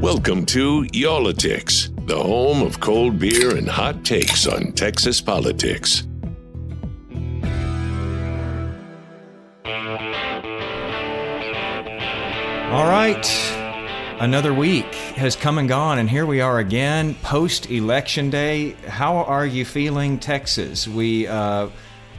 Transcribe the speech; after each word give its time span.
Welcome 0.00 0.46
to 0.46 0.86
Y'all-itics, 0.94 2.06
the 2.06 2.16
home 2.16 2.62
of 2.62 2.80
cold 2.80 3.18
beer 3.18 3.54
and 3.54 3.68
hot 3.68 4.02
takes 4.02 4.46
on 4.46 4.72
Texas 4.72 5.20
politics. 5.20 6.04
All 12.70 12.88
right. 12.88 13.26
Another 14.20 14.54
week 14.54 14.86
has 15.16 15.36
come 15.36 15.58
and 15.58 15.68
gone, 15.68 15.98
and 15.98 16.08
here 16.08 16.24
we 16.24 16.40
are 16.40 16.60
again, 16.60 17.14
post 17.16 17.70
election 17.70 18.30
day. 18.30 18.70
How 18.88 19.16
are 19.16 19.44
you 19.44 19.66
feeling, 19.66 20.18
Texas? 20.18 20.88
We 20.88 21.26
uh, 21.26 21.68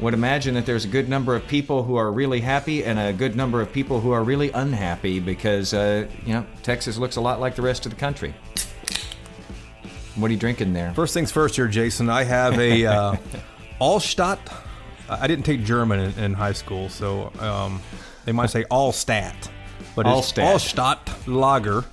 would 0.01 0.15
imagine 0.15 0.55
that 0.55 0.65
there's 0.65 0.83
a 0.83 0.87
good 0.87 1.07
number 1.07 1.35
of 1.35 1.47
people 1.47 1.83
who 1.83 1.95
are 1.95 2.11
really 2.11 2.41
happy 2.41 2.83
and 2.83 2.99
a 2.99 3.13
good 3.13 3.35
number 3.35 3.61
of 3.61 3.71
people 3.71 4.01
who 4.01 4.11
are 4.11 4.23
really 4.23 4.51
unhappy 4.51 5.19
because, 5.19 5.73
uh, 5.73 6.07
you 6.25 6.33
know, 6.33 6.45
Texas 6.63 6.97
looks 6.97 7.15
a 7.15 7.21
lot 7.21 7.39
like 7.39 7.55
the 7.55 7.61
rest 7.61 7.85
of 7.85 7.91
the 7.91 7.97
country. 7.97 8.33
What 10.15 10.29
are 10.29 10.33
you 10.33 10.39
drinking 10.39 10.73
there? 10.73 10.91
First 10.93 11.13
things 11.13 11.31
first 11.31 11.55
here, 11.55 11.67
Jason. 11.67 12.09
I 12.09 12.23
have 12.23 12.59
a 12.59 12.85
uh, 12.87 13.15
Altstadt. 13.79 14.39
I 15.07 15.27
didn't 15.27 15.45
take 15.45 15.63
German 15.63 15.99
in, 15.99 16.19
in 16.19 16.33
high 16.33 16.53
school, 16.53 16.89
so 16.89 17.31
um, 17.39 17.79
they 18.25 18.31
might 18.31 18.49
say 18.49 18.63
Allstat. 18.65 19.49
But 19.95 20.07
it's 20.07 20.31
Allstat. 20.31 20.53
Altstadt 20.53 21.27
Lager. 21.27 21.85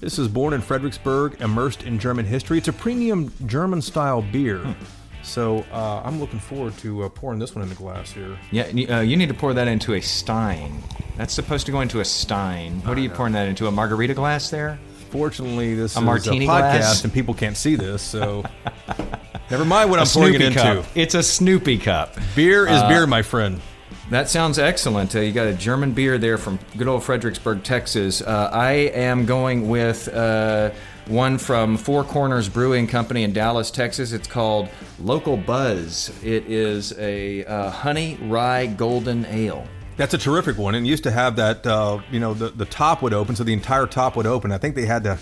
This 0.00 0.18
is 0.18 0.26
born 0.26 0.52
in 0.52 0.62
Fredericksburg, 0.62 1.40
immersed 1.40 1.82
in 1.82 1.98
German 1.98 2.24
history. 2.24 2.58
It's 2.58 2.68
a 2.68 2.72
premium 2.72 3.32
German 3.46 3.82
style 3.82 4.22
beer. 4.22 4.58
Hmm. 4.58 4.84
So 5.22 5.64
uh, 5.72 6.02
I'm 6.04 6.18
looking 6.20 6.38
forward 6.40 6.76
to 6.78 7.04
uh, 7.04 7.08
pouring 7.08 7.38
this 7.38 7.54
one 7.54 7.62
in 7.62 7.68
the 7.68 7.74
glass 7.76 8.12
here. 8.12 8.36
Yeah, 8.50 8.64
uh, 8.96 9.00
you 9.00 9.16
need 9.16 9.28
to 9.28 9.34
pour 9.34 9.54
that 9.54 9.68
into 9.68 9.94
a 9.94 10.00
stein. 10.00 10.82
That's 11.16 11.32
supposed 11.32 11.66
to 11.66 11.72
go 11.72 11.80
into 11.80 12.00
a 12.00 12.04
stein. 12.04 12.80
What 12.84 12.96
are 12.96 13.00
you 13.00 13.10
pouring 13.10 13.32
that 13.34 13.46
into? 13.48 13.66
A 13.66 13.70
margarita 13.70 14.14
glass 14.14 14.50
there? 14.50 14.78
Fortunately, 15.10 15.74
this 15.74 15.94
A 15.96 16.00
is 16.00 16.04
martini 16.04 16.46
a 16.46 16.48
podcast 16.48 16.60
glass? 16.78 17.04
and 17.04 17.12
people 17.12 17.34
can't 17.34 17.56
see 17.56 17.76
this, 17.76 18.00
so 18.02 18.42
never 19.50 19.64
mind 19.64 19.90
what 19.90 20.00
I'm 20.00 20.06
pouring 20.06 20.34
it 20.34 20.38
Snoopy 20.38 20.44
into. 20.46 20.58
cup. 20.60 20.84
It's 20.94 21.14
a 21.14 21.22
Snoopy 21.22 21.78
cup. 21.78 22.16
Beer 22.34 22.66
is 22.66 22.72
Uh, 22.80 22.88
beer, 22.88 23.06
my 23.06 23.20
friend. 23.22 23.60
That 24.12 24.28
sounds 24.28 24.58
excellent. 24.58 25.16
Uh, 25.16 25.20
you 25.20 25.32
got 25.32 25.46
a 25.46 25.54
German 25.54 25.92
beer 25.92 26.18
there 26.18 26.36
from 26.36 26.58
good 26.76 26.86
old 26.86 27.02
Fredericksburg, 27.02 27.64
Texas. 27.64 28.20
Uh, 28.20 28.50
I 28.52 28.72
am 28.72 29.24
going 29.24 29.70
with 29.70 30.06
uh, 30.08 30.70
one 31.06 31.38
from 31.38 31.78
Four 31.78 32.04
Corners 32.04 32.46
Brewing 32.46 32.86
Company 32.86 33.22
in 33.22 33.32
Dallas, 33.32 33.70
Texas. 33.70 34.12
It's 34.12 34.28
called 34.28 34.68
Local 35.00 35.38
Buzz. 35.38 36.12
It 36.22 36.44
is 36.46 36.92
a 36.98 37.46
uh, 37.46 37.70
honey 37.70 38.18
rye 38.20 38.66
golden 38.66 39.24
ale. 39.24 39.66
That's 39.96 40.12
a 40.12 40.18
terrific 40.18 40.58
one. 40.58 40.74
And 40.74 40.86
used 40.86 41.04
to 41.04 41.10
have 41.10 41.36
that, 41.36 41.66
uh, 41.66 42.02
you 42.10 42.20
know, 42.20 42.34
the, 42.34 42.50
the 42.50 42.66
top 42.66 43.00
would 43.00 43.14
open, 43.14 43.34
so 43.34 43.44
the 43.44 43.54
entire 43.54 43.86
top 43.86 44.14
would 44.16 44.26
open. 44.26 44.52
I 44.52 44.58
think 44.58 44.74
they 44.74 44.84
had 44.84 45.04
to 45.04 45.18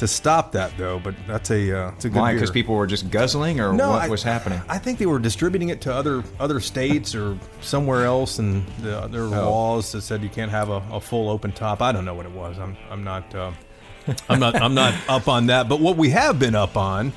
to 0.00 0.08
stop 0.08 0.52
that 0.52 0.76
though. 0.76 0.98
But 0.98 1.14
that's 1.26 1.50
a 1.50 1.78
uh, 1.86 1.90
it's 1.92 2.04
a 2.04 2.10
good 2.10 2.18
Why? 2.18 2.34
Because 2.34 2.50
people 2.50 2.74
were 2.74 2.86
just 2.86 3.10
guzzling, 3.10 3.60
or 3.60 3.72
No, 3.72 3.90
what 3.90 4.02
I- 4.02 4.08
was 4.08 4.22
happening? 4.22 4.60
I 4.68 4.76
think 4.78 4.98
they 4.98 5.06
were 5.06 5.18
distributing 5.18 5.68
it 5.70 5.80
to 5.82 5.94
other 5.94 6.22
other 6.38 6.60
states 6.60 7.14
or 7.14 7.38
somewhere 7.60 8.04
else, 8.04 8.38
and 8.38 8.66
the, 8.82 9.06
there 9.08 9.22
were 9.28 9.36
Oh. 9.36 9.50
laws 9.50 9.92
that 9.92 10.02
said 10.02 10.22
you 10.22 10.28
can't 10.28 10.50
have 10.50 10.68
a, 10.68 10.82
a 10.92 11.00
full 11.00 11.28
open 11.30 11.52
top. 11.52 11.80
I 11.80 11.92
don't 11.92 12.04
know 12.04 12.14
what 12.14 12.26
it 12.26 12.32
was. 12.32 12.58
I'm 12.58 12.76
I'm 12.90 13.04
not. 13.04 13.34
Uh, 13.34 13.52
I'm 14.28 14.40
not. 14.40 14.60
I'm 14.60 14.74
not 14.74 14.94
up 15.08 15.28
on 15.28 15.46
that. 15.46 15.68
But 15.68 15.80
what 15.80 15.96
we 15.96 16.10
have 16.10 16.38
been 16.38 16.54
up 16.54 16.76
on 16.76 17.12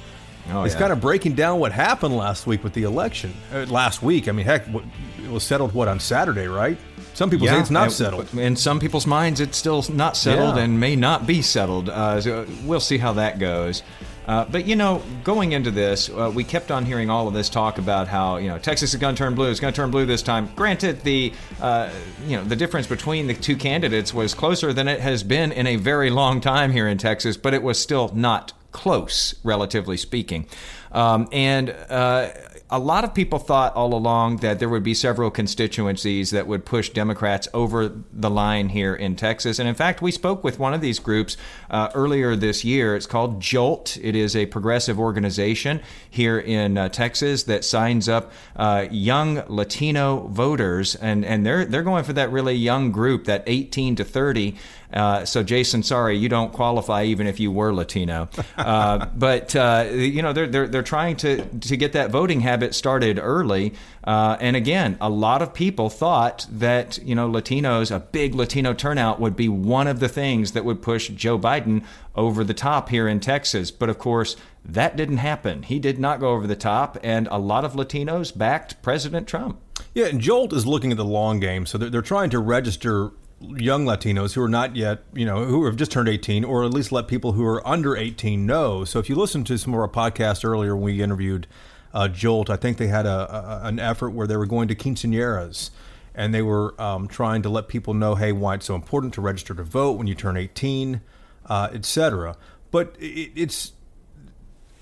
Oh, 0.51 0.63
is 0.65 0.73
yeah. 0.73 0.79
kind 0.81 0.91
of 0.91 0.99
breaking 0.99 1.35
down 1.35 1.57
what 1.59 1.71
happened 1.71 2.17
last 2.17 2.45
week 2.45 2.65
with 2.65 2.73
the 2.73 2.83
election. 2.83 3.33
Uh, 3.53 3.65
last 3.69 4.03
week, 4.03 4.27
I 4.27 4.33
mean, 4.33 4.45
heck, 4.45 4.67
it 4.67 5.29
was 5.31 5.41
settled 5.43 5.73
what 5.73 5.87
on 5.87 6.01
Saturday, 6.01 6.47
right? 6.47 6.77
Some 7.13 7.29
people 7.29 7.47
say 7.47 7.59
it's 7.59 7.69
not 7.69 7.85
and- 7.85 7.91
settled. 7.93 8.33
In 8.33 8.55
some 8.55 8.79
people's 8.79 9.05
minds, 9.07 9.39
it's 9.39 9.57
still 9.57 9.83
not 9.93 10.17
settled 10.17 10.55
Yeah. 10.57 10.63
and 10.63 10.79
may 10.79 10.95
not 10.95 11.27
be 11.27 11.41
settled. 11.41 11.89
Uh, 11.89 12.19
so 12.21 12.45
we'll 12.65 12.79
see 12.79 12.97
how 12.97 13.13
that 13.13 13.39
goes. 13.39 13.83
Uh, 14.25 14.45
but 14.49 14.65
you 14.65 14.75
know, 14.75 15.01
going 15.25 15.51
into 15.51 15.69
this, 15.69 16.09
uh, 16.09 16.31
we 16.33 16.45
kept 16.45 16.71
on 16.71 16.85
hearing 16.85 17.09
all 17.09 17.27
of 17.27 17.33
this 17.33 17.49
talk 17.49 17.77
about 17.77 18.07
how 18.07 18.37
you 18.37 18.47
know 18.47 18.57
Texas 18.57 18.93
is 18.93 18.99
going 18.99 19.13
to 19.15 19.19
turn 19.19 19.35
blue. 19.35 19.49
It's 19.49 19.59
going 19.59 19.73
to 19.73 19.75
turn 19.75 19.91
blue 19.91 20.05
this 20.05 20.21
time. 20.21 20.49
Granted, 20.55 21.01
the 21.01 21.33
uh, 21.61 21.89
you 22.25 22.37
know 22.37 22.43
the 22.45 22.55
difference 22.55 22.87
between 22.87 23.27
the 23.27 23.33
two 23.33 23.57
candidates 23.57 24.13
was 24.13 24.33
closer 24.33 24.71
than 24.71 24.87
it 24.87 25.01
has 25.01 25.23
been 25.23 25.51
in 25.51 25.67
a 25.67 25.75
very 25.75 26.09
long 26.09 26.39
time 26.39 26.71
here 26.71 26.87
in 26.87 26.97
Texas, 26.97 27.35
but 27.35 27.53
it 27.53 27.61
was 27.61 27.77
still 27.77 28.11
not 28.15 28.53
close, 28.71 29.35
relatively 29.43 29.97
speaking. 29.97 30.45
Um, 30.93 31.27
and 31.33 31.71
uh, 31.89 32.29
a 32.73 32.79
lot 32.79 33.03
of 33.03 33.13
people 33.13 33.37
thought 33.37 33.75
all 33.75 33.93
along 33.93 34.37
that 34.37 34.57
there 34.57 34.67
would 34.67 34.81
be 34.81 34.95
several 34.95 35.29
constituencies 35.29 36.31
that 36.31 36.47
would 36.47 36.65
push 36.65 36.89
Democrats 36.89 37.47
over 37.53 37.93
the 38.11 38.31
line 38.31 38.69
here 38.69 38.95
in 38.95 39.15
Texas. 39.15 39.59
And 39.59 39.69
in 39.69 39.75
fact, 39.75 40.01
we 40.01 40.11
spoke 40.11 40.43
with 40.43 40.57
one 40.57 40.73
of 40.73 40.81
these 40.81 40.97
groups 40.97 41.37
uh, 41.69 41.91
earlier 41.93 42.35
this 42.35 42.65
year. 42.65 42.95
It's 42.95 43.05
called 43.05 43.39
JOLT. 43.39 43.99
It 44.01 44.15
is 44.15 44.35
a 44.35 44.47
progressive 44.47 44.99
organization 44.99 45.81
here 46.09 46.39
in 46.39 46.79
uh, 46.79 46.89
Texas 46.89 47.43
that 47.43 47.63
signs 47.63 48.09
up 48.09 48.31
uh, 48.55 48.87
young 48.89 49.43
Latino 49.47 50.21
voters, 50.29 50.95
and, 50.95 51.23
and 51.23 51.45
they're 51.45 51.65
they're 51.65 51.83
going 51.83 52.03
for 52.03 52.13
that 52.13 52.31
really 52.31 52.55
young 52.55 52.91
group, 52.91 53.25
that 53.25 53.43
18 53.45 53.97
to 53.97 54.03
30. 54.03 54.55
Uh, 54.93 55.25
so, 55.25 55.43
Jason, 55.43 55.83
sorry, 55.83 56.17
you 56.17 56.29
don't 56.29 56.53
qualify 56.53 57.03
even 57.03 57.27
if 57.27 57.39
you 57.39 57.51
were 57.51 57.73
Latino. 57.73 58.29
Uh, 58.57 59.05
but 59.15 59.55
uh, 59.55 59.87
you 59.91 60.21
know, 60.21 60.33
they're, 60.33 60.47
they're 60.47 60.67
they're 60.67 60.83
trying 60.83 61.15
to 61.17 61.43
to 61.45 61.77
get 61.77 61.93
that 61.93 62.11
voting 62.11 62.41
habit 62.41 62.75
started 62.75 63.19
early. 63.19 63.73
Uh, 64.03 64.37
and 64.39 64.55
again, 64.55 64.97
a 64.99 65.09
lot 65.09 65.41
of 65.41 65.53
people 65.53 65.89
thought 65.89 66.45
that 66.51 66.99
you 66.99 67.15
know 67.15 67.29
Latinos, 67.29 67.93
a 67.93 67.99
big 67.99 68.35
Latino 68.35 68.73
turnout, 68.73 69.19
would 69.19 69.35
be 69.35 69.49
one 69.49 69.87
of 69.87 69.99
the 69.99 70.09
things 70.09 70.51
that 70.51 70.65
would 70.65 70.81
push 70.81 71.09
Joe 71.09 71.39
Biden 71.39 71.83
over 72.15 72.43
the 72.43 72.53
top 72.53 72.89
here 72.89 73.07
in 73.07 73.19
Texas. 73.19 73.71
But 73.71 73.89
of 73.89 73.97
course, 73.97 74.35
that 74.63 74.95
didn't 74.95 75.17
happen. 75.17 75.63
He 75.63 75.79
did 75.79 75.99
not 75.99 76.19
go 76.19 76.29
over 76.29 76.47
the 76.47 76.55
top, 76.55 76.97
and 77.03 77.27
a 77.31 77.37
lot 77.37 77.65
of 77.65 77.73
Latinos 77.73 78.37
backed 78.37 78.81
President 78.81 79.27
Trump. 79.27 79.59
Yeah, 79.93 80.05
and 80.05 80.19
Jolt 80.19 80.53
is 80.53 80.65
looking 80.65 80.91
at 80.91 80.97
the 80.97 81.05
long 81.05 81.39
game, 81.39 81.65
so 81.65 81.77
they're, 81.77 81.89
they're 81.89 82.01
trying 82.01 82.29
to 82.31 82.39
register 82.39 83.11
young 83.57 83.85
Latinos 83.85 84.33
who 84.33 84.41
are 84.41 84.49
not 84.49 84.75
yet, 84.75 85.03
you 85.13 85.25
know, 85.25 85.45
who 85.45 85.65
have 85.65 85.75
just 85.75 85.91
turned 85.91 86.09
18, 86.09 86.43
or 86.43 86.63
at 86.63 86.73
least 86.73 86.91
let 86.91 87.07
people 87.07 87.33
who 87.33 87.45
are 87.45 87.65
under 87.67 87.95
18 87.95 88.45
know. 88.45 88.83
So 88.85 88.99
if 88.99 89.09
you 89.09 89.15
listen 89.15 89.43
to 89.45 89.57
some 89.57 89.73
of 89.73 89.79
our 89.79 89.87
podcasts 89.87 90.45
earlier 90.45 90.75
when 90.75 90.85
we 90.85 91.01
interviewed 91.01 91.47
uh, 91.93 92.07
Jolt, 92.07 92.49
I 92.49 92.55
think 92.55 92.77
they 92.77 92.87
had 92.87 93.05
a, 93.05 93.63
a 93.63 93.67
an 93.67 93.79
effort 93.79 94.11
where 94.11 94.27
they 94.27 94.37
were 94.37 94.45
going 94.45 94.67
to 94.67 94.75
quinceañeras, 94.75 95.69
and 96.15 96.33
they 96.33 96.41
were 96.41 96.79
um, 96.81 97.07
trying 97.07 97.41
to 97.43 97.49
let 97.49 97.67
people 97.67 97.93
know, 97.93 98.15
hey, 98.15 98.31
why 98.31 98.55
it's 98.55 98.65
so 98.65 98.75
important 98.75 99.13
to 99.15 99.21
register 99.21 99.53
to 99.53 99.63
vote 99.63 99.97
when 99.97 100.07
you 100.07 100.15
turn 100.15 100.37
18, 100.37 101.01
uh, 101.47 101.69
et 101.73 101.85
cetera. 101.85 102.35
But 102.71 102.95
it, 102.99 103.31
it's 103.35 103.73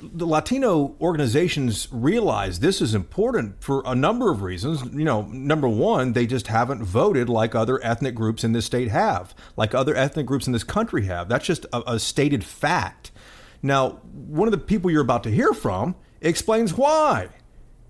the 0.01 0.25
Latino 0.25 0.95
organizations 0.99 1.87
realize 1.91 2.59
this 2.59 2.81
is 2.81 2.93
important 2.93 3.63
for 3.63 3.83
a 3.85 3.95
number 3.95 4.31
of 4.31 4.41
reasons. 4.41 4.83
You 4.93 5.05
know, 5.05 5.23
number 5.23 5.67
one, 5.67 6.13
they 6.13 6.25
just 6.25 6.47
haven't 6.47 6.83
voted 6.83 7.29
like 7.29 7.55
other 7.55 7.83
ethnic 7.83 8.15
groups 8.15 8.43
in 8.43 8.51
this 8.53 8.65
state 8.65 8.89
have, 8.89 9.35
like 9.55 9.75
other 9.75 9.95
ethnic 9.95 10.25
groups 10.25 10.47
in 10.47 10.53
this 10.53 10.63
country 10.63 11.05
have. 11.05 11.29
That's 11.29 11.45
just 11.45 11.65
a, 11.71 11.93
a 11.93 11.99
stated 11.99 12.43
fact. 12.43 13.11
Now, 13.61 14.01
one 14.11 14.47
of 14.47 14.51
the 14.51 14.57
people 14.57 14.89
you're 14.89 15.01
about 15.01 15.23
to 15.23 15.31
hear 15.31 15.53
from 15.53 15.95
explains 16.19 16.73
why. 16.73 17.29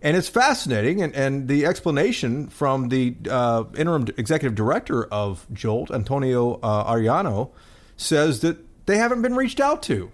And 0.01 0.17
it's 0.17 0.27
fascinating. 0.27 1.01
And, 1.01 1.13
and 1.15 1.47
the 1.47 1.65
explanation 1.65 2.47
from 2.49 2.89
the 2.89 3.15
uh, 3.29 3.65
interim 3.77 4.07
executive 4.17 4.55
director 4.55 5.05
of 5.05 5.45
Jolt, 5.53 5.91
Antonio 5.91 6.55
uh, 6.61 6.91
Arellano, 6.91 7.51
says 7.95 8.41
that 8.41 8.57
they 8.87 8.97
haven't 8.97 9.21
been 9.21 9.35
reached 9.35 9.59
out 9.59 9.83
to 9.83 10.11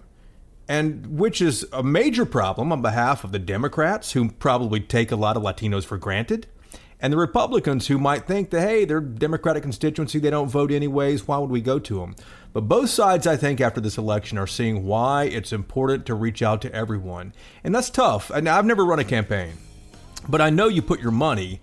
and 0.68 1.18
which 1.18 1.40
is 1.40 1.66
a 1.72 1.82
major 1.82 2.26
problem 2.26 2.70
on 2.70 2.82
behalf 2.82 3.24
of 3.24 3.32
the 3.32 3.38
Democrats, 3.38 4.12
who 4.12 4.28
probably 4.28 4.80
take 4.80 5.10
a 5.10 5.16
lot 5.16 5.36
of 5.36 5.42
Latinos 5.42 5.84
for 5.84 5.96
granted, 5.96 6.46
and 7.00 7.12
the 7.12 7.16
Republicans, 7.16 7.86
who 7.86 7.96
might 7.98 8.26
think 8.26 8.50
that, 8.50 8.60
hey, 8.60 8.84
they're 8.84 9.00
Democratic 9.00 9.62
constituency, 9.62 10.18
they 10.18 10.30
don't 10.30 10.48
vote 10.48 10.72
anyways, 10.72 11.28
why 11.28 11.38
would 11.38 11.50
we 11.50 11.60
go 11.60 11.78
to 11.78 12.00
them? 12.00 12.16
But 12.52 12.62
both 12.62 12.90
sides, 12.90 13.26
I 13.26 13.36
think, 13.36 13.60
after 13.60 13.80
this 13.80 13.98
election 13.98 14.36
are 14.36 14.46
seeing 14.46 14.84
why 14.84 15.24
it's 15.24 15.52
important 15.52 16.06
to 16.06 16.14
reach 16.14 16.42
out 16.42 16.60
to 16.62 16.74
everyone. 16.74 17.34
And 17.62 17.74
that's 17.74 17.90
tough. 17.90 18.30
And 18.30 18.48
I've 18.48 18.64
never 18.64 18.84
run 18.84 18.98
a 18.98 19.04
campaign, 19.04 19.52
but 20.28 20.40
I 20.40 20.50
know 20.50 20.66
you 20.66 20.82
put 20.82 21.00
your 21.00 21.12
money 21.12 21.60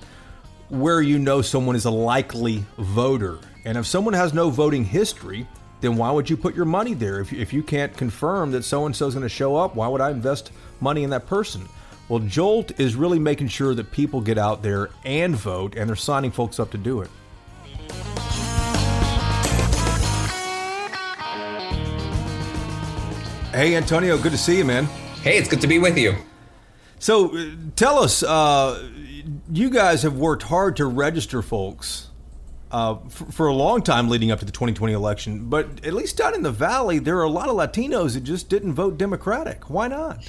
where 0.69 1.01
you 1.01 1.19
know 1.19 1.41
someone 1.41 1.75
is 1.75 1.85
a 1.85 1.91
likely 1.91 2.63
voter. 2.77 3.39
And 3.65 3.77
if 3.77 3.85
someone 3.85 4.13
has 4.13 4.33
no 4.33 4.49
voting 4.49 4.85
history, 4.85 5.47
then 5.85 5.95
why 5.95 6.11
would 6.11 6.29
you 6.29 6.35
put 6.35 6.55
your 6.55 6.65
money 6.65 6.93
there? 6.93 7.19
If, 7.19 7.31
if 7.31 7.53
you 7.53 7.61
can't 7.61 7.95
confirm 7.95 8.51
that 8.51 8.63
so 8.63 8.85
and 8.85 8.95
so 8.95 9.07
is 9.07 9.13
going 9.13 9.23
to 9.23 9.29
show 9.29 9.55
up, 9.55 9.75
why 9.75 9.87
would 9.87 10.01
I 10.01 10.09
invest 10.09 10.51
money 10.79 11.03
in 11.03 11.11
that 11.11 11.27
person? 11.27 11.67
Well, 12.09 12.19
Jolt 12.19 12.79
is 12.79 12.95
really 12.95 13.19
making 13.19 13.49
sure 13.49 13.75
that 13.75 13.91
people 13.91 14.21
get 14.21 14.37
out 14.37 14.63
there 14.63 14.89
and 15.03 15.35
vote, 15.35 15.75
and 15.75 15.87
they're 15.87 15.95
signing 15.95 16.31
folks 16.31 16.59
up 16.59 16.71
to 16.71 16.77
do 16.77 17.01
it. 17.01 17.09
Hey, 23.51 23.75
Antonio, 23.75 24.17
good 24.17 24.33
to 24.33 24.37
see 24.37 24.57
you, 24.57 24.65
man. 24.65 24.85
Hey, 25.21 25.37
it's 25.37 25.47
good 25.47 25.61
to 25.61 25.67
be 25.67 25.79
with 25.79 25.97
you. 25.97 26.15
So, 26.99 27.37
uh, 27.37 27.51
tell 27.75 27.99
us, 27.99 28.21
uh, 28.21 28.89
you 29.51 29.69
guys 29.69 30.03
have 30.03 30.17
worked 30.17 30.43
hard 30.43 30.75
to 30.77 30.85
register 30.85 31.41
folks 31.41 32.09
uh, 32.75 32.97
for, 33.07 33.31
for, 33.31 33.47
a 33.47 33.53
long 33.53 33.81
time 33.81 34.09
leading 34.09 34.31
up 34.31 34.39
to 34.39 34.43
the 34.43 34.51
2020 34.51 34.91
election. 34.91 35.45
But 35.47 35.85
at 35.85 35.93
least 35.93 36.17
down 36.17 36.35
in 36.35 36.41
the 36.41 36.51
Valley, 36.51 36.99
there 36.99 37.17
are 37.17 37.23
a 37.23 37.29
lot 37.29 37.47
of 37.47 37.55
Latinos 37.55 38.15
that 38.15 38.25
just 38.25 38.49
didn't 38.49 38.73
vote 38.73 38.97
Democratic. 38.97 39.69
Why 39.69 39.87
not? 39.87 40.19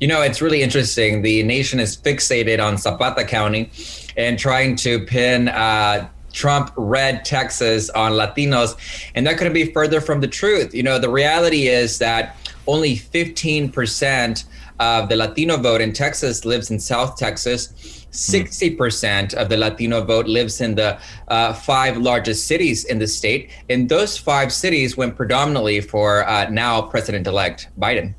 You 0.00 0.08
know, 0.08 0.20
it's 0.20 0.42
really 0.42 0.62
interesting. 0.62 1.22
The 1.22 1.44
nation 1.44 1.78
is 1.78 1.96
fixated 1.96 2.60
on 2.60 2.76
Zapata 2.76 3.24
County 3.24 3.70
and 4.16 4.36
trying 4.36 4.74
to 4.76 5.06
pin. 5.06 5.48
Uh, 5.48 6.08
Trump 6.32 6.72
red 6.78 7.26
Texas 7.26 7.90
on 7.90 8.12
Latinos, 8.12 8.74
and 9.14 9.26
that 9.26 9.36
couldn't 9.36 9.52
be 9.52 9.70
further 9.70 10.00
from 10.00 10.22
the 10.22 10.26
truth. 10.26 10.74
You 10.74 10.82
know, 10.82 10.98
the 10.98 11.10
reality 11.10 11.68
is 11.68 11.98
that 11.98 12.36
only 12.66 12.96
15% 12.96 14.44
of 14.78 15.08
the 15.08 15.16
Latino 15.16 15.56
vote 15.56 15.80
in 15.80 15.92
Texas 15.92 16.44
lives 16.44 16.70
in 16.70 16.78
South 16.78 17.16
Texas. 17.16 17.68
60% 18.12 19.34
of 19.34 19.48
the 19.48 19.56
Latino 19.56 20.04
vote 20.04 20.26
lives 20.26 20.60
in 20.60 20.74
the 20.74 20.98
uh, 21.28 21.54
five 21.54 21.96
largest 21.96 22.46
cities 22.46 22.84
in 22.84 22.98
the 22.98 23.06
state. 23.06 23.50
And 23.70 23.88
those 23.88 24.18
five 24.18 24.52
cities 24.52 24.96
went 24.96 25.16
predominantly 25.16 25.80
for 25.80 26.26
uh, 26.28 26.50
now 26.50 26.82
President 26.82 27.26
elect 27.26 27.68
Biden. 27.78 28.14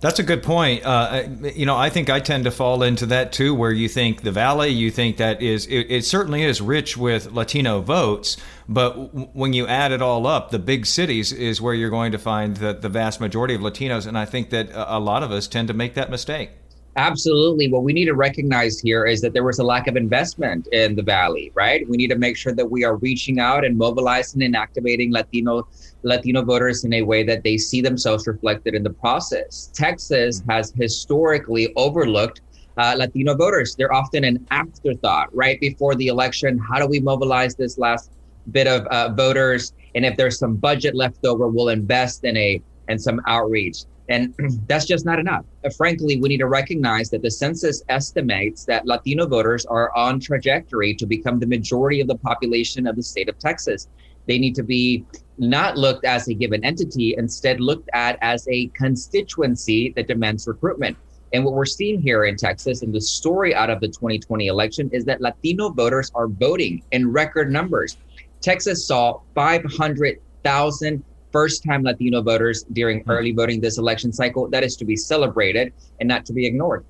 That's 0.00 0.18
a 0.18 0.22
good 0.22 0.42
point. 0.42 0.82
Uh, 0.84 1.24
you 1.54 1.66
know, 1.66 1.76
I 1.76 1.90
think 1.90 2.08
I 2.08 2.20
tend 2.20 2.44
to 2.44 2.50
fall 2.50 2.82
into 2.82 3.04
that 3.06 3.32
too, 3.32 3.54
where 3.54 3.70
you 3.70 3.86
think 3.86 4.22
the 4.22 4.32
Valley, 4.32 4.68
you 4.70 4.90
think 4.90 5.18
that 5.18 5.42
is, 5.42 5.66
it, 5.66 5.90
it 5.90 6.04
certainly 6.06 6.42
is 6.42 6.62
rich 6.62 6.96
with 6.96 7.32
Latino 7.32 7.80
votes, 7.80 8.38
but 8.66 8.94
w- 8.94 9.28
when 9.34 9.52
you 9.52 9.66
add 9.66 9.92
it 9.92 10.00
all 10.00 10.26
up, 10.26 10.52
the 10.52 10.58
big 10.58 10.86
cities 10.86 11.32
is 11.32 11.60
where 11.60 11.74
you're 11.74 11.90
going 11.90 12.12
to 12.12 12.18
find 12.18 12.56
the, 12.56 12.72
the 12.72 12.88
vast 12.88 13.20
majority 13.20 13.54
of 13.54 13.60
Latinos. 13.60 14.06
And 14.06 14.16
I 14.16 14.24
think 14.24 14.48
that 14.50 14.70
a 14.72 14.98
lot 14.98 15.22
of 15.22 15.32
us 15.32 15.46
tend 15.46 15.68
to 15.68 15.74
make 15.74 15.92
that 15.94 16.10
mistake. 16.10 16.52
Absolutely. 16.96 17.70
What 17.70 17.84
we 17.84 17.92
need 17.92 18.06
to 18.06 18.14
recognize 18.14 18.80
here 18.80 19.06
is 19.06 19.20
that 19.20 19.32
there 19.32 19.44
was 19.44 19.60
a 19.60 19.64
lack 19.64 19.86
of 19.86 19.96
investment 19.96 20.66
in 20.72 20.96
the 20.96 21.02
valley, 21.02 21.52
right? 21.54 21.88
We 21.88 21.96
need 21.96 22.08
to 22.08 22.18
make 22.18 22.36
sure 22.36 22.52
that 22.52 22.68
we 22.68 22.84
are 22.84 22.96
reaching 22.96 23.38
out 23.38 23.64
and 23.64 23.78
mobilizing 23.78 24.42
and 24.42 24.56
activating 24.56 25.12
Latino 25.12 25.68
Latino 26.02 26.42
voters 26.42 26.84
in 26.84 26.94
a 26.94 27.02
way 27.02 27.22
that 27.22 27.44
they 27.44 27.58
see 27.58 27.80
themselves 27.80 28.26
reflected 28.26 28.74
in 28.74 28.82
the 28.82 28.90
process. 28.90 29.70
Texas 29.72 30.40
mm-hmm. 30.40 30.50
has 30.50 30.72
historically 30.76 31.72
overlooked 31.76 32.40
uh, 32.76 32.94
Latino 32.98 33.34
voters. 33.34 33.76
They're 33.76 33.92
often 33.92 34.24
an 34.24 34.44
afterthought 34.50 35.34
right 35.34 35.60
before 35.60 35.94
the 35.94 36.08
election. 36.08 36.58
How 36.58 36.78
do 36.78 36.86
we 36.86 36.98
mobilize 36.98 37.54
this 37.54 37.78
last 37.78 38.10
bit 38.50 38.66
of 38.66 38.86
uh, 38.86 39.10
voters? 39.10 39.74
And 39.94 40.04
if 40.04 40.16
there's 40.16 40.38
some 40.38 40.56
budget 40.56 40.94
left 40.94 41.24
over, 41.24 41.46
we'll 41.46 41.68
invest 41.68 42.24
in 42.24 42.36
a 42.36 42.60
and 42.88 43.00
some 43.00 43.20
outreach. 43.26 43.84
And 44.10 44.34
that's 44.66 44.84
just 44.84 45.06
not 45.06 45.18
enough. 45.18 45.46
Uh, 45.64 45.70
frankly, 45.70 46.20
we 46.20 46.28
need 46.28 46.38
to 46.38 46.48
recognize 46.48 47.08
that 47.10 47.22
the 47.22 47.30
census 47.30 47.82
estimates 47.88 48.64
that 48.66 48.84
Latino 48.84 49.26
voters 49.26 49.64
are 49.66 49.96
on 49.96 50.20
trajectory 50.20 50.94
to 50.96 51.06
become 51.06 51.38
the 51.38 51.46
majority 51.46 52.00
of 52.00 52.08
the 52.08 52.16
population 52.16 52.86
of 52.86 52.96
the 52.96 53.02
state 53.02 53.28
of 53.28 53.38
Texas. 53.38 53.88
They 54.26 54.38
need 54.38 54.54
to 54.56 54.62
be 54.62 55.06
not 55.38 55.78
looked 55.78 56.04
as 56.04 56.28
a 56.28 56.34
given 56.34 56.62
entity, 56.64 57.14
instead 57.16 57.60
looked 57.60 57.88
at 57.94 58.18
as 58.20 58.46
a 58.48 58.66
constituency 58.68 59.92
that 59.96 60.06
demands 60.06 60.46
recruitment. 60.46 60.96
And 61.32 61.44
what 61.44 61.54
we're 61.54 61.64
seeing 61.64 62.02
here 62.02 62.24
in 62.24 62.36
Texas 62.36 62.82
and 62.82 62.92
the 62.92 63.00
story 63.00 63.54
out 63.54 63.70
of 63.70 63.80
the 63.80 63.88
2020 63.88 64.48
election 64.48 64.90
is 64.92 65.04
that 65.04 65.20
Latino 65.20 65.70
voters 65.70 66.10
are 66.14 66.26
voting 66.26 66.82
in 66.90 67.10
record 67.10 67.52
numbers. 67.52 67.96
Texas 68.40 68.84
saw 68.84 69.20
500,000 69.34 71.04
first 71.32 71.64
time 71.64 71.82
Latino 71.82 72.22
voters 72.22 72.64
during 72.72 73.02
hmm. 73.02 73.10
early 73.10 73.32
voting 73.32 73.60
this 73.60 73.78
election 73.78 74.12
cycle. 74.12 74.48
That 74.48 74.64
is 74.64 74.76
to 74.76 74.84
be 74.84 74.96
celebrated 74.96 75.72
and 75.98 76.08
not 76.08 76.26
to 76.26 76.32
be 76.32 76.46
ignored. 76.46 76.84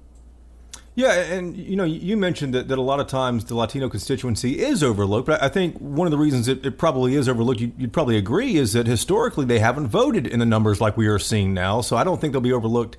Yeah, 0.96 1.12
and 1.14 1.56
you 1.56 1.76
know, 1.76 1.84
you 1.84 2.16
mentioned 2.16 2.52
that, 2.52 2.68
that 2.68 2.76
a 2.76 2.82
lot 2.82 3.00
of 3.00 3.06
times 3.06 3.44
the 3.44 3.54
Latino 3.54 3.88
constituency 3.88 4.58
is 4.58 4.82
overlooked, 4.82 5.26
but 5.26 5.40
I 5.42 5.48
think 5.48 5.78
one 5.78 6.06
of 6.06 6.10
the 6.10 6.18
reasons 6.18 6.48
it, 6.48 6.66
it 6.66 6.78
probably 6.78 7.14
is 7.14 7.28
overlooked, 7.28 7.60
you, 7.60 7.72
would 7.78 7.92
probably 7.92 8.16
agree, 8.16 8.56
is 8.56 8.72
that 8.72 8.86
historically 8.86 9.46
they 9.46 9.60
haven't 9.60 9.86
voted 9.86 10.26
in 10.26 10.40
the 10.40 10.46
numbers 10.46 10.80
like 10.80 10.96
we 10.96 11.06
are 11.06 11.18
seeing 11.18 11.54
now. 11.54 11.80
So 11.80 11.96
I 11.96 12.02
don't 12.02 12.20
think 12.20 12.32
they'll 12.32 12.42
be 12.42 12.52
overlooked 12.52 12.96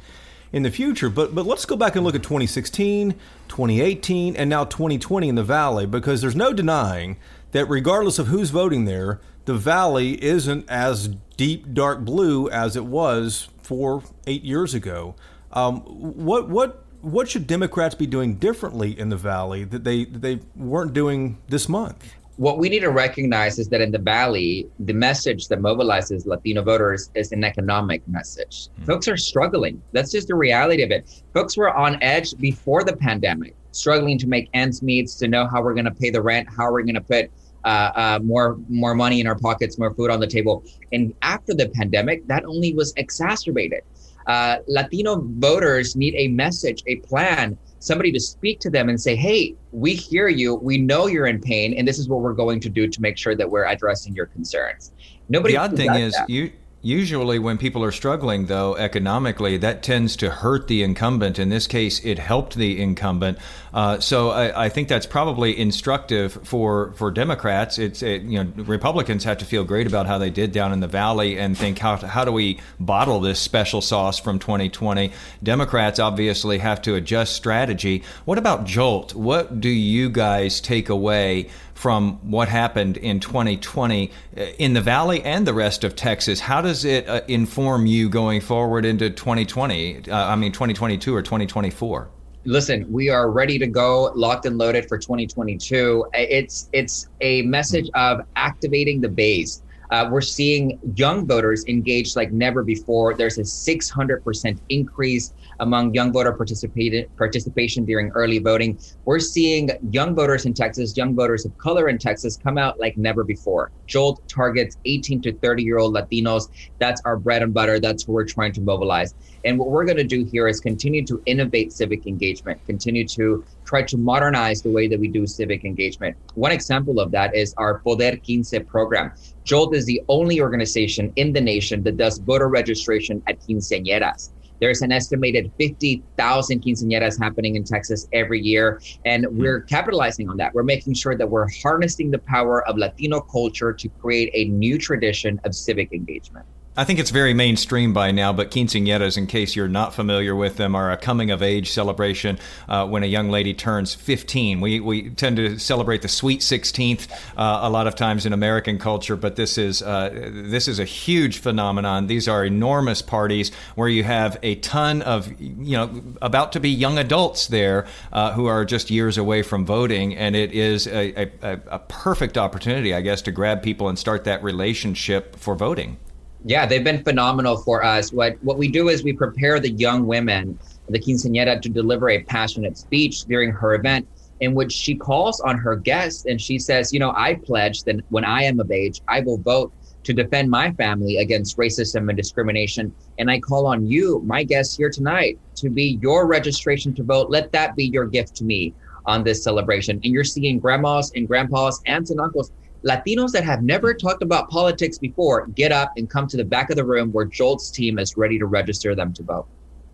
in 0.54 0.64
the 0.64 0.72
future. 0.72 1.10
But 1.10 1.36
but 1.36 1.46
let's 1.46 1.66
go 1.66 1.76
back 1.76 1.96
and 1.96 2.04
look 2.04 2.16
at 2.16 2.24
2016, 2.24 3.12
2018, 3.48 4.36
and 4.36 4.50
now 4.50 4.64
2020 4.64 5.30
in 5.30 5.36
the 5.36 5.44
Valley, 5.44 5.86
because 5.86 6.22
there's 6.22 6.36
no 6.36 6.54
denying 6.54 7.18
that 7.52 7.66
regardless 7.66 8.20
of 8.20 8.28
who's 8.28 8.50
voting 8.50 8.86
there, 8.86 9.20
the 9.46 9.54
Valley 9.54 10.22
isn't 10.24 10.70
as 10.70 11.10
deep 11.42 11.74
dark 11.74 12.02
blue 12.02 12.48
as 12.52 12.76
it 12.76 12.86
was 12.86 13.50
four, 13.64 14.04
eight 14.28 14.44
years 14.44 14.76
ago. 14.76 15.16
Um, 15.54 15.78
what 15.80 16.48
what 16.50 16.86
what 17.02 17.28
should 17.28 17.48
Democrats 17.48 17.96
be 17.96 18.06
doing 18.06 18.36
differently 18.36 18.98
in 19.00 19.10
the 19.10 19.18
Valley 19.18 19.64
that 19.64 19.84
they 19.84 20.06
that 20.06 20.22
they 20.22 20.40
weren't 20.56 20.94
doing 20.94 21.40
this 21.50 21.68
month? 21.68 22.14
What 22.38 22.60
we 22.60 22.70
need 22.70 22.82
to 22.82 22.92
recognize 22.92 23.58
is 23.58 23.70
that 23.70 23.82
in 23.82 23.92
the 23.92 23.98
Valley, 23.98 24.70
the 24.80 24.94
message 24.94 25.48
that 25.48 25.60
mobilizes 25.60 26.28
Latino 26.28 26.62
voters 26.62 27.10
is 27.16 27.32
an 27.32 27.44
economic 27.44 28.08
message. 28.08 28.68
Mm-hmm. 28.68 28.86
Folks 28.86 29.08
are 29.08 29.18
struggling. 29.18 29.82
That's 29.94 30.12
just 30.12 30.28
the 30.28 30.36
reality 30.36 30.84
of 30.84 30.92
it. 30.92 31.24
Folks 31.34 31.58
were 31.58 31.74
on 31.76 31.98
edge 32.04 32.38
before 32.38 32.84
the 32.84 32.96
pandemic, 32.96 33.56
struggling 33.72 34.20
to 34.20 34.28
make 34.28 34.48
ends 34.54 34.84
meet, 34.84 35.08
to 35.10 35.28
know 35.28 35.48
how 35.48 35.64
we're 35.64 35.74
going 35.74 35.86
to 35.86 36.00
pay 36.04 36.12
the 36.12 36.22
rent, 36.22 36.48
how 36.56 36.72
we're 36.72 36.84
going 36.84 36.94
to 36.94 37.02
put 37.02 37.32
uh, 37.64 37.92
uh, 37.96 38.20
more 38.24 38.58
more 38.70 38.96
money 38.96 39.20
in 39.20 39.28
our 39.28 39.38
pockets, 39.38 39.78
more 39.78 39.94
food 39.94 40.10
on 40.10 40.20
the 40.20 40.28
table. 40.28 40.64
And 40.92 41.14
after 41.22 41.54
the 41.54 41.70
pandemic, 41.70 42.28
that 42.28 42.46
only 42.46 42.74
was 42.74 42.94
exacerbated. 42.98 43.82
Uh, 44.28 44.58
Latino 44.68 45.22
voters 45.40 45.96
need 45.96 46.14
a 46.16 46.28
message, 46.28 46.84
a 46.86 46.98
plan, 46.98 47.58
somebody 47.80 48.12
to 48.12 48.20
speak 48.20 48.60
to 48.62 48.70
them 48.70 48.90
and 48.90 49.02
say, 49.02 49.16
"Hey, 49.16 49.56
we 49.72 49.94
hear 49.94 50.28
you. 50.28 50.56
We 50.56 50.78
know 50.78 51.08
you're 51.08 51.28
in 51.28 51.42
pain, 51.42 51.74
and 51.74 51.88
this 51.88 51.98
is 51.98 52.08
what 52.08 52.22
we're 52.22 52.34
going 52.34 52.60
to 52.62 52.70
do 52.70 52.88
to 52.88 53.02
make 53.02 53.18
sure 53.18 53.36
that 53.36 53.50
we're 53.50 53.66
addressing 53.66 54.14
your 54.14 54.28
concerns." 54.28 54.92
Nobody. 55.30 55.54
The 55.54 55.60
odd 55.60 55.76
thing 55.76 55.94
is, 55.96 56.14
that. 56.14 56.30
you 56.30 56.52
Usually, 56.84 57.38
when 57.38 57.60
people 57.60 57.84
are 57.84 57.92
struggling, 57.92 58.48
though, 58.48 58.76
economically, 58.76 59.56
that 59.58 59.84
tends 59.84 60.16
to 60.16 60.32
hurt 60.32 60.68
the 60.68 60.82
incumbent. 60.82 61.38
In 61.38 61.50
this 61.50 61.68
case, 61.68 62.04
it 62.04 62.18
helped 62.18 62.56
the 62.56 62.82
incumbent. 62.82 63.38
Uh, 63.74 64.00
so 64.00 64.32
I, 64.32 64.66
I, 64.66 64.70
think 64.70 64.90
that's 64.90 65.06
probably 65.06 65.58
instructive 65.58 66.34
for, 66.44 66.92
for 66.94 67.10
Democrats. 67.10 67.80
It's 67.80 68.04
it, 68.04 68.24
you 68.24 68.44
know 68.44 68.52
Republicans 68.64 69.24
have 69.24 69.38
to 69.38 69.46
feel 69.46 69.64
great 69.64 69.88
about 69.88 70.08
how 70.08 70.18
they 70.18 70.30
did 70.30 70.52
down 70.52 70.74
in 70.74 70.82
the 70.82 70.88
valley 70.88 71.40
and 71.40 71.58
think 71.58 71.80
how 71.80 71.96
how 71.96 72.26
do 72.26 72.34
we 72.34 72.60
bottle 72.82 73.22
this 73.22 73.40
special 73.40 73.80
sauce 73.80 74.20
from 74.20 74.40
2020. 74.40 75.12
Democrats 75.42 76.00
obviously 76.00 76.58
have 76.58 76.82
to 76.82 76.96
adjust 76.96 77.34
strategy. 77.34 78.04
What 78.26 78.38
about 78.38 78.66
Jolt? 78.66 79.16
What 79.16 79.62
do 79.62 79.70
you 79.70 80.10
guys 80.10 80.60
take 80.60 80.90
away 80.90 81.50
from 81.82 82.20
what 82.30 82.48
happened 82.48 82.96
in 82.98 83.20
2020 83.20 84.12
uh, 84.38 84.42
in 84.60 84.74
the 84.74 84.82
Valley 84.82 85.24
and 85.24 85.48
the 85.48 85.54
rest 85.54 85.84
of 85.84 85.96
Texas. 85.96 86.40
How 86.40 86.62
does 86.62 86.86
it 86.86 87.10
uh, 87.10 87.22
inform 87.28 87.88
you 87.88 88.08
going 88.08 88.40
forward 88.40 88.86
into 88.86 89.10
2020? 89.10 90.08
Uh, 90.08 90.16
I 90.16 90.36
mean, 90.36 90.52
2022 90.52 91.16
or 91.16 91.24
2024? 91.24 92.10
Listen, 92.46 92.92
we 92.92 93.10
are 93.10 93.30
ready 93.30 93.60
to 93.60 93.68
go, 93.68 94.12
locked 94.16 94.48
and 94.48 94.58
loaded 94.58 94.88
for 94.88 94.98
2022. 94.98 96.06
It's 96.14 96.70
it's 96.74 97.08
a 97.22 97.44
message 97.44 97.88
of 97.94 98.22
activating 98.36 99.00
the 99.00 99.10
base. 99.10 99.62
Uh, 99.92 100.08
we're 100.10 100.22
seeing 100.22 100.80
young 100.96 101.28
voters 101.28 101.64
engaged 101.68 102.16
like 102.16 102.32
never 102.32 102.64
before. 102.64 103.14
There's 103.14 103.38
a 103.38 103.42
600% 103.42 104.60
increase 104.70 105.34
among 105.62 105.94
young 105.94 106.12
voter 106.12 106.34
participation 106.34 107.86
during 107.86 108.10
early 108.10 108.40
voting. 108.40 108.80
We're 109.06 109.20
seeing 109.20 109.70
young 109.90 110.16
voters 110.16 110.46
in 110.46 110.54
Texas, 110.54 110.98
young 110.98 111.16
voters 111.16 111.46
of 111.46 111.58
color 111.58 111.88
in 111.88 111.98
Texas 111.98 112.36
come 112.36 112.58
out 112.58 112.80
like 112.80 112.98
never 112.98 113.24
before. 113.24 113.72
Jolt 113.88 114.22
targets 114.28 114.78
18 114.86 115.22
to 115.22 115.38
30 115.38 115.64
year 115.64 115.78
old 115.78 115.96
Latinos. 115.96 116.46
That's 116.80 117.02
our 117.06 117.18
bread 117.18 117.44
and 117.44 117.54
butter. 117.54 117.80
That's 117.80 118.04
who 118.04 118.14
we're 118.14 118.26
trying 118.26 118.54
to 118.54 118.62
mobilize. 118.62 119.14
And 119.44 119.58
what 119.58 119.70
we're 119.70 119.86
going 119.86 119.98
to 119.98 120.04
do 120.04 120.24
here 120.24 120.48
is 120.48 120.60
continue 120.60 121.06
to 121.06 121.22
innovate 121.26 121.72
civic 121.72 122.08
engagement, 122.08 122.64
continue 122.66 123.08
to 123.10 123.44
try 123.66 123.84
to 123.84 123.98
modernize 123.98 124.62
the 124.62 124.72
way 124.72 124.88
that 124.88 125.00
we 125.00 125.08
do 125.08 125.26
civic 125.28 125.64
engagement. 125.64 126.18
One 126.34 126.52
example 126.52 127.00
of 127.00 127.12
that 127.12 127.36
is 127.36 127.54
our 127.58 127.80
Poder 127.80 128.12
15 128.26 128.44
program. 128.66 129.12
Jolt 129.46 129.76
is 129.76 129.86
the 129.86 130.02
only 130.10 130.42
organization 130.42 131.12
in 131.16 131.34
the 131.34 131.42
nation 131.42 131.84
that 131.84 131.98
does 131.98 132.20
voter 132.20 132.48
registration 132.48 133.22
at 133.28 133.40
quinceañeras. 133.42 134.30
There's 134.62 134.84
an 134.84 134.92
estimated 134.92 135.52
50,000 135.58 136.64
quinceañeras 136.64 137.20
happening 137.20 137.56
in 137.56 137.64
Texas 137.64 138.08
every 138.14 138.40
year. 138.40 138.80
And 139.06 139.26
hmm. 139.26 139.38
we're 139.38 139.62
capitalizing 139.62 140.30
on 140.30 140.38
that. 140.38 140.54
We're 140.54 140.64
making 140.64 140.94
sure 140.94 141.18
that 141.18 141.30
we're 141.30 141.48
harnessing 141.64 142.12
the 142.12 142.20
power 142.20 142.66
of 142.68 142.78
Latino 142.78 143.20
culture 143.20 143.74
to 143.74 143.90
create 143.90 144.30
a 144.34 144.46
new 144.52 144.78
tradition 144.78 145.42
of 145.44 145.56
civic 145.56 145.92
engagement. 145.92 146.46
I 146.78 146.86
think 146.86 147.00
it's 147.00 147.10
very 147.10 147.34
mainstream 147.34 147.92
by 147.92 148.12
now, 148.12 148.32
but 148.32 148.50
quinceañeras, 148.50 149.18
in 149.18 149.28
case 149.28 149.58
you're 149.58 149.68
not 149.68 149.94
familiar 149.94 150.34
with 150.34 150.56
them, 150.56 150.74
are 150.74 150.90
a 150.90 150.96
coming 150.96 151.30
of 151.30 151.44
age 151.44 151.70
celebration 151.70 152.40
uh, 152.70 152.88
when 152.88 153.04
a 153.04 153.08
young 153.08 153.30
lady 153.30 153.54
turns 153.54 153.94
15. 153.94 154.62
We, 154.62 154.80
we 154.80 155.10
tend 155.10 155.36
to 155.36 155.60
celebrate 155.60 156.02
the 156.02 156.08
sweet 156.08 156.40
16th 156.40 157.12
uh, 157.36 157.60
a 157.64 157.70
lot 157.70 157.88
of 157.88 157.96
times 157.96 158.26
in 158.26 158.32
American 158.32 158.80
culture, 158.80 159.18
but 159.18 159.36
this 159.36 159.58
is 159.58 159.82
uh, 159.82 160.12
this 160.32 160.70
is 160.70 160.80
a 160.80 160.86
huge 160.86 161.40
phenomenon. 161.40 162.08
These 162.08 162.30
are 162.30 162.46
enormous 162.46 163.02
parties 163.02 163.52
where 163.76 163.90
you 163.90 164.06
have 164.06 164.38
a 164.42 164.56
ton 164.56 165.02
of 165.02 165.30
you 165.42 165.76
know 165.76 166.02
about 166.22 166.54
to 166.54 166.62
be 166.62 166.70
young 166.70 166.98
adults 166.98 167.48
there 167.48 167.86
uh, 168.14 168.32
who 168.32 168.46
are 168.46 168.64
just 168.64 168.90
years 168.90 169.18
away 169.18 169.42
from 169.42 169.66
voting, 169.66 170.16
and 170.16 170.38
it 170.38 170.54
is 170.54 170.88
a, 170.88 171.30
a, 171.44 171.60
a 171.68 171.80
perfect 171.80 172.38
opportunity, 172.38 172.94
I 172.94 173.02
guess, 173.02 173.22
to 173.24 173.32
grab 173.34 173.62
people 173.62 173.90
and 173.90 174.00
start 174.00 174.24
that 174.24 174.42
relationship 174.42 175.36
for 175.36 175.54
voting. 175.54 175.98
Yeah, 176.44 176.66
they've 176.66 176.84
been 176.84 177.04
phenomenal 177.04 177.58
for 177.58 177.84
us. 177.84 178.12
What 178.12 178.36
what 178.42 178.58
we 178.58 178.68
do 178.68 178.90
is 178.90 179.04
we 179.04 179.14
prepare 179.14 179.60
the 179.60 179.72
young 179.72 180.08
women, 180.08 180.58
the 180.88 181.00
quinceañera, 181.00 181.62
to 181.62 181.70
deliver 181.70 182.10
a 182.10 182.24
passionate 182.24 182.78
speech 182.78 183.22
during 183.26 183.52
her 183.52 183.76
event 183.76 184.08
in 184.40 184.56
which 184.56 184.72
she 184.72 184.96
calls 184.96 185.40
on 185.42 185.58
her 185.58 185.76
guests 185.76 186.26
and 186.26 186.42
she 186.42 186.58
says, 186.58 186.92
you 186.92 187.00
know, 187.00 187.14
I 187.16 187.36
pledge 187.46 187.84
that 187.84 187.98
when 188.10 188.26
I 188.26 188.44
am 188.44 188.60
of 188.60 188.72
age, 188.72 189.00
I 189.08 189.22
will 189.22 189.38
vote 189.38 189.72
to 190.04 190.14
defend 190.14 190.50
my 190.50 190.72
family 190.74 191.18
against 191.18 191.58
racism 191.58 192.10
and 192.10 192.18
discrimination. 192.18 192.96
And 193.20 193.30
I 193.30 193.40
call 193.40 193.68
on 193.68 193.86
you, 193.86 194.24
my 194.26 194.44
guests 194.44 194.76
here 194.76 194.90
tonight, 194.90 195.38
to 195.58 195.70
be 195.70 196.00
your 196.02 196.26
registration 196.26 196.96
to 196.96 197.04
vote. 197.04 197.30
Let 197.30 197.52
that 197.52 197.76
be 197.76 197.86
your 197.86 198.08
gift 198.08 198.36
to 198.38 198.44
me 198.44 198.74
on 199.06 199.24
this 199.24 199.44
celebration. 199.44 200.00
And 200.04 200.12
you're 200.12 200.24
seeing 200.24 200.60
grandmas 200.60 201.12
and 201.16 201.28
grandpas, 201.28 201.80
aunts 201.86 202.10
and 202.10 202.20
uncles 202.20 202.52
Latinos 202.84 203.32
that 203.32 203.44
have 203.44 203.62
never 203.62 203.94
talked 203.94 204.24
about 204.24 204.50
politics 204.50 204.98
before 204.98 205.48
get 205.48 205.72
up 205.72 205.92
and 205.98 206.10
come 206.10 206.28
to 206.28 206.38
the 206.38 206.44
back 206.44 206.70
of 206.70 206.76
the 206.76 206.86
room 206.86 207.12
where 207.12 207.26
Jolt's 207.26 207.70
team 207.70 208.00
is 208.00 208.18
ready 208.18 208.40
to 208.40 208.46
register 208.46 208.96
them 208.96 209.14
to 209.14 209.24
vote. 209.24 209.48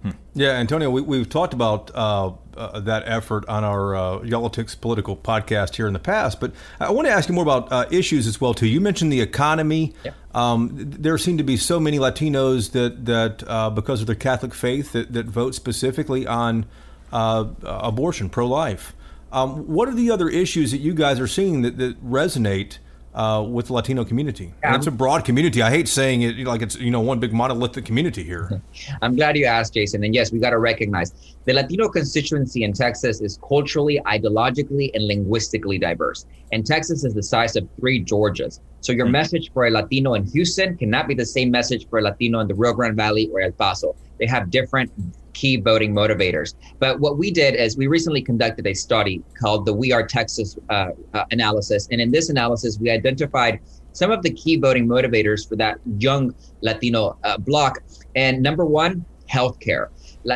Hmm. 0.04 0.12
Yeah, 0.36 0.52
Antonio, 0.52 0.92
we, 0.92 1.18
have 1.18 1.30
talked 1.30 1.54
about 1.54 1.90
uh, 1.96 2.32
uh, 2.56 2.80
that 2.82 3.04
effort 3.08 3.48
on 3.50 3.64
our 3.64 3.96
uh, 3.96 4.22
Y'all-itics 4.24 4.80
political 4.80 5.16
podcast 5.16 5.76
here 5.76 5.88
in 5.88 5.94
the 5.94 6.00
past, 6.00 6.40
but 6.40 6.54
I 6.80 6.92
want 6.92 7.08
to 7.08 7.12
ask 7.12 7.28
you 7.28 7.36
more 7.36 7.44
about 7.44 7.72
uh, 7.72 7.86
issues 7.90 8.28
as 8.28 8.40
well 8.40 8.54
too. 8.54 8.68
You 8.68 8.80
mentioned 8.80 9.12
the 9.12 9.22
economy. 9.22 9.96
Yeah. 10.06 10.12
Um, 10.36 10.70
there 10.74 11.18
seem 11.18 11.40
to 11.40 11.44
be 11.44 11.58
so 11.58 11.80
many 11.80 11.98
Latinos 11.98 12.72
that 12.74 13.06
that 13.06 13.44
uh, 13.48 13.72
because 13.72 14.02
of 14.02 14.08
their 14.08 14.16
Catholic 14.16 14.54
faith 14.54 14.92
that, 14.92 15.14
that 15.14 15.26
vote 15.26 15.56
specifically 15.56 16.28
on 16.28 16.68
uh, 17.12 17.46
abortion, 17.64 18.30
pro-life. 18.30 18.94
Um, 19.38 19.68
what 19.68 19.88
are 19.88 19.94
the 19.94 20.10
other 20.10 20.30
issues 20.30 20.72
that 20.72 20.80
you 20.80 20.94
guys 20.94 21.20
are 21.20 21.28
seeing 21.28 21.62
that, 21.62 21.78
that 21.78 22.04
resonate 22.04 22.80
uh, 23.14 23.46
with 23.48 23.68
the 23.68 23.74
Latino 23.74 24.04
community? 24.04 24.52
And 24.64 24.76
it's 24.76 24.88
a 24.88 24.92
broad 24.92 25.26
community. 25.26 25.62
I 25.62 25.70
hate 25.70 25.88
saying 25.88 26.24
it 26.24 26.40
like 26.40 26.64
it's 26.64 26.76
you 26.78 26.90
know 26.90 27.02
one 27.02 27.20
big 27.20 27.34
monolithic 27.34 27.86
community 27.86 28.24
here. 28.24 28.64
I'm 29.04 29.16
glad 29.16 29.38
you 29.38 29.46
asked, 29.46 29.76
Jason. 29.76 30.04
And 30.04 30.16
yes, 30.16 30.32
we 30.32 30.40
got 30.40 30.52
to 30.52 30.58
recognize 30.58 31.36
the 31.46 31.54
Latino 31.54 31.88
constituency 31.88 32.64
in 32.64 32.74
Texas 32.74 33.22
is 33.22 33.38
culturally, 33.48 34.02
ideologically, 34.08 34.90
and 34.96 35.06
linguistically 35.06 35.78
diverse. 35.78 36.26
And 36.52 36.66
Texas 36.66 37.04
is 37.04 37.14
the 37.14 37.24
size 37.24 37.56
of 37.56 37.68
three 37.80 38.04
Georgias. 38.04 38.60
So 38.82 38.92
your 38.92 39.06
mm-hmm. 39.06 39.12
message 39.12 39.52
for 39.54 39.68
a 39.68 39.72
Latino 39.72 40.16
in 40.16 40.26
Houston 40.32 40.78
cannot 40.78 41.08
be 41.08 41.14
the 41.14 41.26
same 41.26 41.52
message 41.52 41.88
for 41.90 42.00
a 42.00 42.02
Latino 42.02 42.40
in 42.40 42.48
the 42.48 42.56
Rio 42.56 42.74
Grande 42.74 42.96
Valley 42.96 43.30
or 43.32 43.42
El 43.42 43.52
Paso. 43.52 43.96
They 44.20 44.26
have 44.26 44.50
different 44.50 44.92
key 45.38 45.58
voting 45.58 45.94
motivators. 45.94 46.54
But 46.80 47.00
what 47.00 47.18
we 47.18 47.32
did 47.32 47.54
is 47.56 47.78
we 47.78 47.88
recently 47.88 48.22
conducted 48.22 48.66
a 48.68 48.74
study 48.74 49.22
called 49.40 49.66
the 49.66 49.74
We 49.74 49.92
Are 49.92 50.06
Texas 50.06 50.58
uh, 50.70 50.90
uh, 51.14 51.24
analysis. 51.32 51.88
And 51.92 52.02
in 52.02 52.12
this 52.12 52.30
analysis, 52.30 52.80
we 52.82 52.90
identified 52.90 53.60
some 53.94 54.12
of 54.12 54.22
the 54.24 54.32
key 54.32 54.58
voting 54.58 54.88
motivators 54.88 55.48
for 55.48 55.56
that 55.58 55.78
young 55.98 56.34
Latino 56.62 57.18
uh, 57.24 57.38
bloc. 57.38 57.80
And 58.16 58.42
number 58.42 58.66
one, 58.66 59.06
healthcare. 59.32 59.88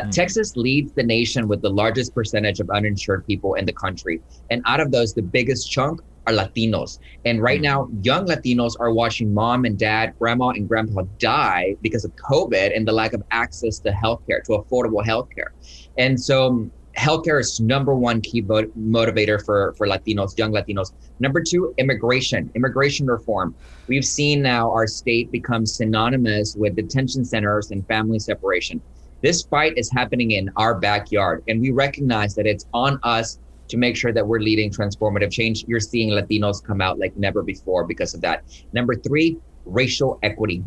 mm. 0.06 0.10
Texas 0.10 0.56
leads 0.56 0.92
the 0.94 1.02
nation 1.02 1.48
with 1.48 1.62
the 1.62 1.70
largest 1.70 2.14
percentage 2.14 2.60
of 2.60 2.70
uninsured 2.70 3.26
people 3.26 3.54
in 3.54 3.64
the 3.64 3.72
country. 3.72 4.20
And 4.50 4.62
out 4.66 4.80
of 4.80 4.90
those, 4.92 5.14
the 5.14 5.22
biggest 5.22 5.70
chunk 5.70 6.00
are 6.26 6.32
Latinos. 6.32 6.98
And 7.24 7.42
right 7.42 7.60
mm. 7.60 7.64
now, 7.64 7.88
young 8.02 8.26
Latinos 8.26 8.74
are 8.80 8.92
watching 8.92 9.32
mom 9.32 9.64
and 9.64 9.78
dad, 9.78 10.14
grandma 10.18 10.48
and 10.50 10.68
grandpa 10.68 11.02
die 11.18 11.76
because 11.82 12.04
of 12.04 12.14
COVID 12.16 12.76
and 12.76 12.86
the 12.86 12.92
lack 12.92 13.12
of 13.12 13.22
access 13.30 13.78
to 13.80 13.90
healthcare, 13.90 14.42
to 14.44 14.52
affordable 14.52 15.04
healthcare. 15.04 15.50
And 15.98 16.20
so 16.20 16.46
um, 16.46 16.72
healthcare 16.96 17.40
is 17.40 17.60
number 17.60 17.94
one 17.94 18.20
key 18.20 18.40
vote, 18.40 18.70
motivator 18.78 19.44
for, 19.44 19.74
for 19.76 19.86
Latinos, 19.86 20.36
young 20.38 20.52
Latinos. 20.52 20.92
Number 21.20 21.42
two, 21.42 21.74
immigration, 21.78 22.50
immigration 22.54 23.06
reform. 23.06 23.54
We've 23.88 24.04
seen 24.04 24.42
now 24.42 24.70
our 24.70 24.86
state 24.86 25.30
become 25.30 25.66
synonymous 25.66 26.54
with 26.56 26.76
detention 26.76 27.24
centers 27.24 27.70
and 27.70 27.86
family 27.86 28.18
separation. 28.18 28.80
This 29.22 29.42
fight 29.42 29.74
is 29.76 29.90
happening 29.92 30.32
in 30.32 30.50
our 30.56 30.80
backyard, 30.80 31.44
and 31.46 31.60
we 31.60 31.70
recognize 31.70 32.34
that 32.34 32.46
it's 32.46 32.66
on 32.74 32.98
us 33.04 33.38
to 33.68 33.76
make 33.76 33.96
sure 33.96 34.12
that 34.12 34.26
we're 34.26 34.40
leading 34.40 34.70
transformative 34.70 35.30
change. 35.30 35.64
You're 35.66 35.80
seeing 35.80 36.10
Latinos 36.10 36.62
come 36.62 36.80
out 36.80 36.98
like 36.98 37.16
never 37.16 37.42
before 37.42 37.84
because 37.84 38.14
of 38.14 38.20
that. 38.22 38.44
Number 38.72 38.94
three, 38.94 39.38
racial 39.64 40.18
equity. 40.22 40.64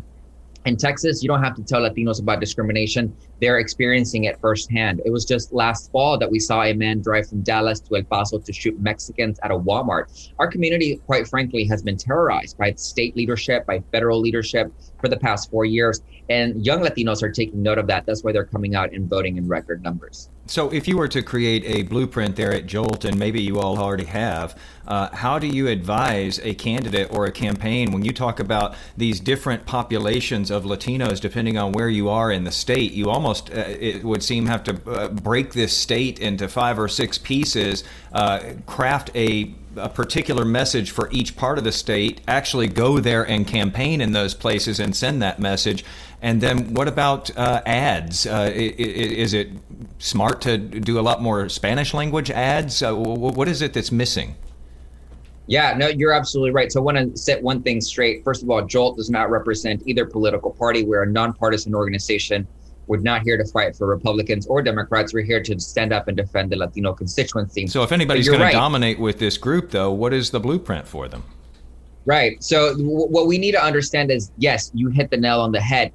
In 0.66 0.76
Texas, 0.76 1.22
you 1.22 1.28
don't 1.28 1.44
have 1.44 1.54
to 1.54 1.62
tell 1.62 1.82
Latinos 1.82 2.20
about 2.20 2.40
discrimination. 2.40 3.16
They're 3.40 3.60
experiencing 3.60 4.24
it 4.24 4.40
firsthand. 4.40 5.00
It 5.04 5.10
was 5.10 5.24
just 5.24 5.52
last 5.52 5.92
fall 5.92 6.18
that 6.18 6.28
we 6.28 6.40
saw 6.40 6.64
a 6.64 6.72
man 6.72 7.00
drive 7.00 7.28
from 7.28 7.42
Dallas 7.42 7.78
to 7.82 7.94
El 7.94 8.02
Paso 8.02 8.40
to 8.40 8.52
shoot 8.52 8.76
Mexicans 8.80 9.38
at 9.44 9.52
a 9.52 9.56
Walmart. 9.56 10.32
Our 10.40 10.48
community, 10.48 11.00
quite 11.06 11.28
frankly, 11.28 11.66
has 11.66 11.84
been 11.84 11.96
terrorized 11.96 12.58
by 12.58 12.72
state 12.72 13.14
leadership, 13.14 13.64
by 13.64 13.78
federal 13.92 14.20
leadership 14.20 14.72
for 15.00 15.06
the 15.06 15.16
past 15.18 15.52
four 15.52 15.66
years. 15.66 16.00
And 16.28 16.64
young 16.64 16.80
Latinos 16.80 17.22
are 17.22 17.30
taking 17.30 17.62
note 17.62 17.78
of 17.78 17.86
that. 17.86 18.06
That's 18.06 18.24
why 18.24 18.32
they're 18.32 18.44
coming 18.44 18.74
out 18.74 18.92
and 18.92 19.08
voting 19.08 19.36
in 19.36 19.46
record 19.46 19.82
numbers. 19.82 20.28
So, 20.48 20.70
if 20.70 20.86
you 20.86 20.96
were 20.96 21.08
to 21.08 21.22
create 21.22 21.64
a 21.64 21.82
blueprint 21.82 22.36
there 22.36 22.52
at 22.52 22.66
Jolt, 22.66 23.04
and 23.04 23.18
maybe 23.18 23.42
you 23.42 23.58
all 23.58 23.78
already 23.78 24.04
have, 24.04 24.56
uh, 24.86 25.08
how 25.12 25.40
do 25.40 25.48
you 25.48 25.66
advise 25.66 26.38
a 26.40 26.54
candidate 26.54 27.12
or 27.12 27.26
a 27.26 27.32
campaign 27.32 27.90
when 27.90 28.04
you 28.04 28.12
talk 28.12 28.38
about 28.38 28.76
these 28.96 29.18
different 29.18 29.66
populations 29.66 30.52
of 30.52 30.64
Latinos, 30.64 31.20
depending 31.20 31.58
on 31.58 31.72
where 31.72 31.88
you 31.88 32.08
are 32.08 32.30
in 32.30 32.44
the 32.44 32.52
state? 32.52 32.92
You 32.92 33.10
almost, 33.10 33.50
uh, 33.50 33.64
it 33.66 34.04
would 34.04 34.22
seem, 34.22 34.46
have 34.46 34.62
to 34.64 34.90
uh, 34.90 35.08
break 35.08 35.52
this 35.52 35.76
state 35.76 36.20
into 36.20 36.46
five 36.48 36.78
or 36.78 36.86
six 36.86 37.18
pieces, 37.18 37.82
uh, 38.12 38.52
craft 38.66 39.10
a 39.16 39.52
a 39.76 39.88
particular 39.88 40.44
message 40.44 40.90
for 40.90 41.08
each 41.12 41.36
part 41.36 41.58
of 41.58 41.64
the 41.64 41.72
state, 41.72 42.20
actually 42.26 42.68
go 42.68 42.98
there 42.98 43.22
and 43.22 43.46
campaign 43.46 44.00
in 44.00 44.12
those 44.12 44.34
places 44.34 44.80
and 44.80 44.94
send 44.94 45.22
that 45.22 45.38
message. 45.38 45.84
And 46.22 46.40
then 46.40 46.74
what 46.74 46.88
about 46.88 47.36
uh, 47.36 47.62
ads? 47.66 48.26
Uh, 48.26 48.50
is 48.54 49.34
it 49.34 49.50
smart 49.98 50.40
to 50.42 50.58
do 50.58 50.98
a 50.98 51.02
lot 51.02 51.22
more 51.22 51.48
Spanish 51.48 51.92
language 51.94 52.30
ads? 52.30 52.82
Uh, 52.82 52.94
what 52.94 53.48
is 53.48 53.62
it 53.62 53.74
that's 53.74 53.92
missing? 53.92 54.34
Yeah, 55.46 55.74
no, 55.76 55.88
you're 55.88 56.12
absolutely 56.12 56.50
right. 56.50 56.72
So 56.72 56.80
I 56.80 56.82
want 56.82 56.96
to 56.96 57.16
set 57.16 57.42
one 57.42 57.62
thing 57.62 57.80
straight. 57.80 58.24
First 58.24 58.42
of 58.42 58.50
all, 58.50 58.64
Jolt 58.66 58.96
does 58.96 59.10
not 59.10 59.30
represent 59.30 59.82
either 59.86 60.04
political 60.04 60.50
party. 60.50 60.82
We're 60.82 61.04
a 61.04 61.10
nonpartisan 61.10 61.74
organization. 61.74 62.48
We're 62.86 62.98
not 62.98 63.22
here 63.22 63.36
to 63.36 63.44
fight 63.44 63.76
for 63.76 63.86
Republicans 63.86 64.46
or 64.46 64.62
Democrats. 64.62 65.12
We're 65.12 65.24
here 65.24 65.42
to 65.42 65.58
stand 65.58 65.92
up 65.92 66.08
and 66.08 66.16
defend 66.16 66.50
the 66.50 66.56
Latino 66.56 66.92
constituency. 66.92 67.66
So 67.66 67.82
if 67.82 67.92
anybody's 67.92 68.28
going 68.28 68.40
right. 68.40 68.52
to 68.52 68.56
dominate 68.56 68.98
with 68.98 69.18
this 69.18 69.36
group, 69.36 69.70
though, 69.70 69.90
what 69.90 70.12
is 70.12 70.30
the 70.30 70.40
blueprint 70.40 70.86
for 70.86 71.08
them? 71.08 71.24
Right. 72.04 72.42
So 72.42 72.70
w- 72.76 73.08
what 73.08 73.26
we 73.26 73.38
need 73.38 73.52
to 73.52 73.62
understand 73.62 74.10
is, 74.10 74.30
yes, 74.38 74.70
you 74.74 74.88
hit 74.88 75.10
the 75.10 75.16
nail 75.16 75.40
on 75.40 75.52
the 75.52 75.60
head 75.60 75.92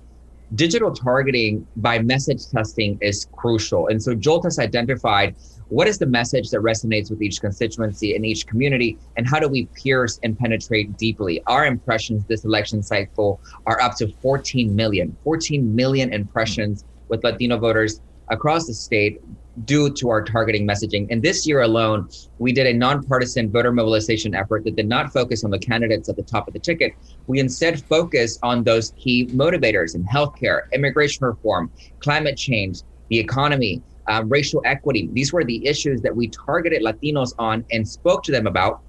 digital 0.56 0.94
targeting 0.94 1.66
by 1.78 2.00
message 2.00 2.48
testing 2.50 2.98
is 3.02 3.28
crucial. 3.36 3.88
And 3.88 4.02
so 4.02 4.14
Jolt 4.14 4.44
has 4.44 4.60
identified 4.60 5.36
what 5.72 5.88
is 5.88 5.98
the 5.98 6.06
message 6.06 6.50
that 6.50 6.60
resonates 6.60 7.10
with 7.10 7.22
each 7.22 7.40
constituency 7.40 8.14
and 8.14 8.26
each 8.26 8.46
community, 8.46 8.98
and 9.16 9.26
how 9.26 9.40
do 9.40 9.48
we 9.48 9.68
pierce 9.68 10.20
and 10.22 10.38
penetrate 10.38 10.98
deeply? 10.98 11.42
Our 11.48 11.66
impressions 11.66 12.26
this 12.26 12.44
election 12.44 12.84
cycle 12.84 13.40
are 13.66 13.82
up 13.82 13.96
to 14.00 14.10
14 14.22 14.76
million, 14.76 15.16
14 15.24 15.74
million 15.74 16.12
impressions 16.12 16.84
with 17.08 17.24
Latino 17.24 17.58
voters 17.58 18.02
across 18.28 18.68
the 18.68 18.74
state 18.74 19.22
due 19.64 19.90
to 19.94 20.10
our 20.10 20.22
targeting 20.22 20.68
messaging. 20.68 21.08
And 21.10 21.24
this 21.24 21.48
year 21.48 21.62
alone, 21.62 22.10
we 22.38 22.52
did 22.52 22.68
a 22.68 22.74
nonpartisan 22.74 23.50
voter 23.50 23.72
mobilization 23.72 24.36
effort 24.36 24.66
that 24.66 24.76
did 24.76 24.90
not 24.90 25.14
focus 25.14 25.46
on 25.46 25.52
the 25.52 25.60
candidates 25.60 26.10
at 26.10 26.18
the 26.18 26.24
top 26.24 26.50
of 26.50 26.54
the 26.54 26.60
ticket. 26.60 26.96
We 27.28 27.40
instead 27.40 27.82
focused 27.86 28.40
on 28.44 28.66
those 28.66 28.92
key 28.98 29.28
motivators 29.28 29.96
in 29.96 30.04
healthcare, 30.04 30.64
immigration 30.74 31.26
reform, 31.26 31.72
climate 32.00 32.36
change, 32.36 32.82
the 33.08 33.20
economy, 33.20 33.82
uh, 34.08 34.24
racial 34.28 34.62
equity. 34.66 35.10
These 35.14 35.34
were 35.34 35.44
the 35.44 35.66
issues 35.66 36.02
that 36.02 36.16
we 36.16 36.30
targeted 36.46 36.84
Latinos 36.84 37.34
on 37.38 37.66
and 37.72 37.88
spoke 37.88 38.24
to 38.24 38.32
them 38.32 38.48
about 38.48 38.82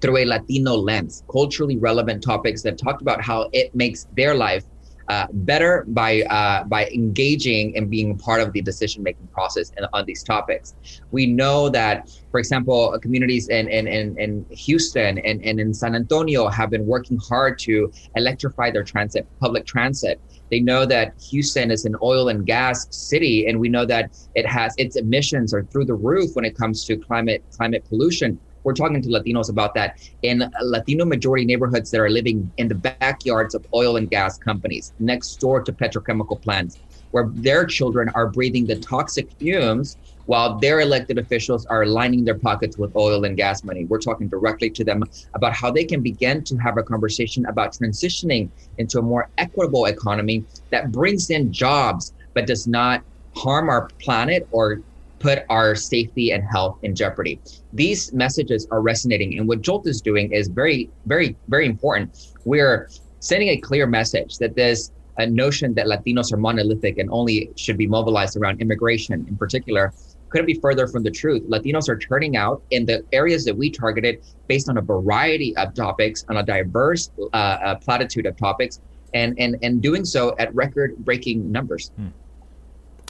through 0.00 0.18
a 0.18 0.24
Latino 0.24 0.74
lens, 0.74 1.24
culturally 1.30 1.78
relevant 1.78 2.22
topics 2.22 2.62
that 2.62 2.78
talked 2.78 3.00
about 3.00 3.22
how 3.22 3.48
it 3.52 3.74
makes 3.74 4.06
their 4.12 4.34
life 4.34 4.64
uh, 5.08 5.26
better 5.32 5.84
by 5.88 6.22
uh, 6.22 6.64
by 6.64 6.86
engaging 6.86 7.76
and 7.76 7.90
being 7.90 8.16
part 8.16 8.40
of 8.40 8.52
the 8.52 8.62
decision 8.62 9.02
making 9.02 9.26
process 9.28 9.70
on 9.92 10.04
these 10.06 10.22
topics. 10.22 10.74
We 11.10 11.26
know 11.26 11.68
that, 11.68 12.10
for 12.30 12.40
example, 12.40 12.98
communities 13.02 13.48
in 13.48 13.68
in, 13.68 13.86
in, 13.86 14.18
in 14.18 14.46
Houston 14.50 15.18
and, 15.18 15.44
and 15.44 15.60
in 15.60 15.74
San 15.74 15.94
Antonio 15.94 16.48
have 16.48 16.70
been 16.70 16.86
working 16.86 17.18
hard 17.28 17.58
to 17.60 17.92
electrify 18.16 18.70
their 18.70 18.84
transit, 18.84 19.28
public 19.40 19.66
transit. 19.66 20.20
They 20.54 20.60
know 20.60 20.86
that 20.86 21.14
Houston 21.30 21.72
is 21.72 21.84
an 21.84 21.96
oil 22.00 22.28
and 22.28 22.46
gas 22.46 22.86
city, 22.90 23.48
and 23.48 23.58
we 23.58 23.68
know 23.68 23.84
that 23.86 24.12
it 24.36 24.46
has 24.46 24.72
its 24.78 24.94
emissions 24.94 25.52
are 25.52 25.64
through 25.64 25.86
the 25.86 25.94
roof 25.94 26.30
when 26.36 26.44
it 26.44 26.56
comes 26.56 26.84
to 26.84 26.96
climate 26.96 27.42
climate 27.56 27.84
pollution. 27.88 28.38
We're 28.62 28.74
talking 28.74 29.02
to 29.02 29.08
Latinos 29.08 29.50
about 29.50 29.74
that. 29.74 29.98
In 30.22 30.48
Latino 30.62 31.06
majority 31.06 31.44
neighborhoods 31.44 31.90
that 31.90 31.98
are 31.98 32.08
living 32.08 32.52
in 32.56 32.68
the 32.68 32.76
backyards 32.76 33.56
of 33.56 33.66
oil 33.74 33.96
and 33.96 34.08
gas 34.08 34.38
companies 34.38 34.92
next 35.00 35.40
door 35.40 35.60
to 35.60 35.72
petrochemical 35.72 36.40
plants, 36.40 36.78
where 37.10 37.28
their 37.32 37.66
children 37.66 38.08
are 38.14 38.28
breathing 38.28 38.64
the 38.64 38.76
toxic 38.76 39.32
fumes 39.32 39.96
while 40.26 40.58
their 40.58 40.80
elected 40.80 41.18
officials 41.18 41.66
are 41.66 41.86
lining 41.86 42.24
their 42.24 42.38
pockets 42.38 42.78
with 42.78 42.94
oil 42.96 43.24
and 43.24 43.36
gas 43.36 43.64
money. 43.64 43.84
We're 43.84 44.00
talking 44.00 44.28
directly 44.28 44.70
to 44.70 44.84
them 44.84 45.04
about 45.34 45.54
how 45.54 45.70
they 45.70 45.84
can 45.84 46.02
begin 46.02 46.44
to 46.44 46.56
have 46.56 46.78
a 46.78 46.82
conversation 46.82 47.46
about 47.46 47.72
transitioning 47.72 48.48
into 48.78 48.98
a 48.98 49.02
more 49.02 49.28
equitable 49.38 49.86
economy 49.86 50.44
that 50.70 50.92
brings 50.92 51.30
in 51.30 51.52
jobs 51.52 52.12
but 52.34 52.46
does 52.46 52.66
not 52.66 53.02
harm 53.36 53.68
our 53.68 53.88
planet 54.00 54.48
or 54.50 54.80
put 55.18 55.44
our 55.48 55.74
safety 55.74 56.32
and 56.32 56.44
health 56.44 56.78
in 56.82 56.94
jeopardy. 56.94 57.40
These 57.72 58.12
messages 58.12 58.66
are 58.70 58.82
resonating, 58.82 59.38
and 59.38 59.48
what 59.48 59.62
Jolt 59.62 59.86
is 59.86 60.02
doing 60.02 60.32
is 60.32 60.48
very, 60.48 60.90
very, 61.06 61.36
very 61.48 61.66
important. 61.66 62.32
We're 62.44 62.88
sending 63.20 63.48
a 63.48 63.56
clear 63.56 63.86
message 63.86 64.36
that 64.38 64.54
this 64.54 64.90
a 65.16 65.26
notion 65.26 65.74
that 65.74 65.86
Latinos 65.86 66.32
are 66.32 66.36
monolithic 66.36 66.98
and 66.98 67.08
only 67.10 67.50
should 67.56 67.78
be 67.78 67.86
mobilized 67.86 68.36
around 68.36 68.60
immigration 68.60 69.24
in 69.28 69.36
particular 69.36 69.92
couldn't 70.34 70.46
be 70.46 70.54
further 70.54 70.88
from 70.88 71.04
the 71.04 71.12
truth. 71.12 71.44
Latinos 71.44 71.88
are 71.88 71.96
turning 71.96 72.36
out 72.36 72.60
in 72.72 72.84
the 72.84 73.04
areas 73.12 73.44
that 73.44 73.56
we 73.56 73.70
targeted 73.70 74.20
based 74.48 74.68
on 74.68 74.78
a 74.78 74.80
variety 74.80 75.56
of 75.56 75.74
topics, 75.74 76.24
on 76.28 76.38
a 76.38 76.42
diverse 76.42 77.08
uh, 77.32 77.36
uh, 77.36 77.74
platitude 77.76 78.26
of 78.26 78.36
topics, 78.36 78.80
and, 79.14 79.38
and, 79.38 79.56
and 79.62 79.80
doing 79.80 80.04
so 80.04 80.34
at 80.40 80.52
record 80.52 80.96
breaking 80.96 81.52
numbers. 81.52 81.92
Hmm. 81.94 82.08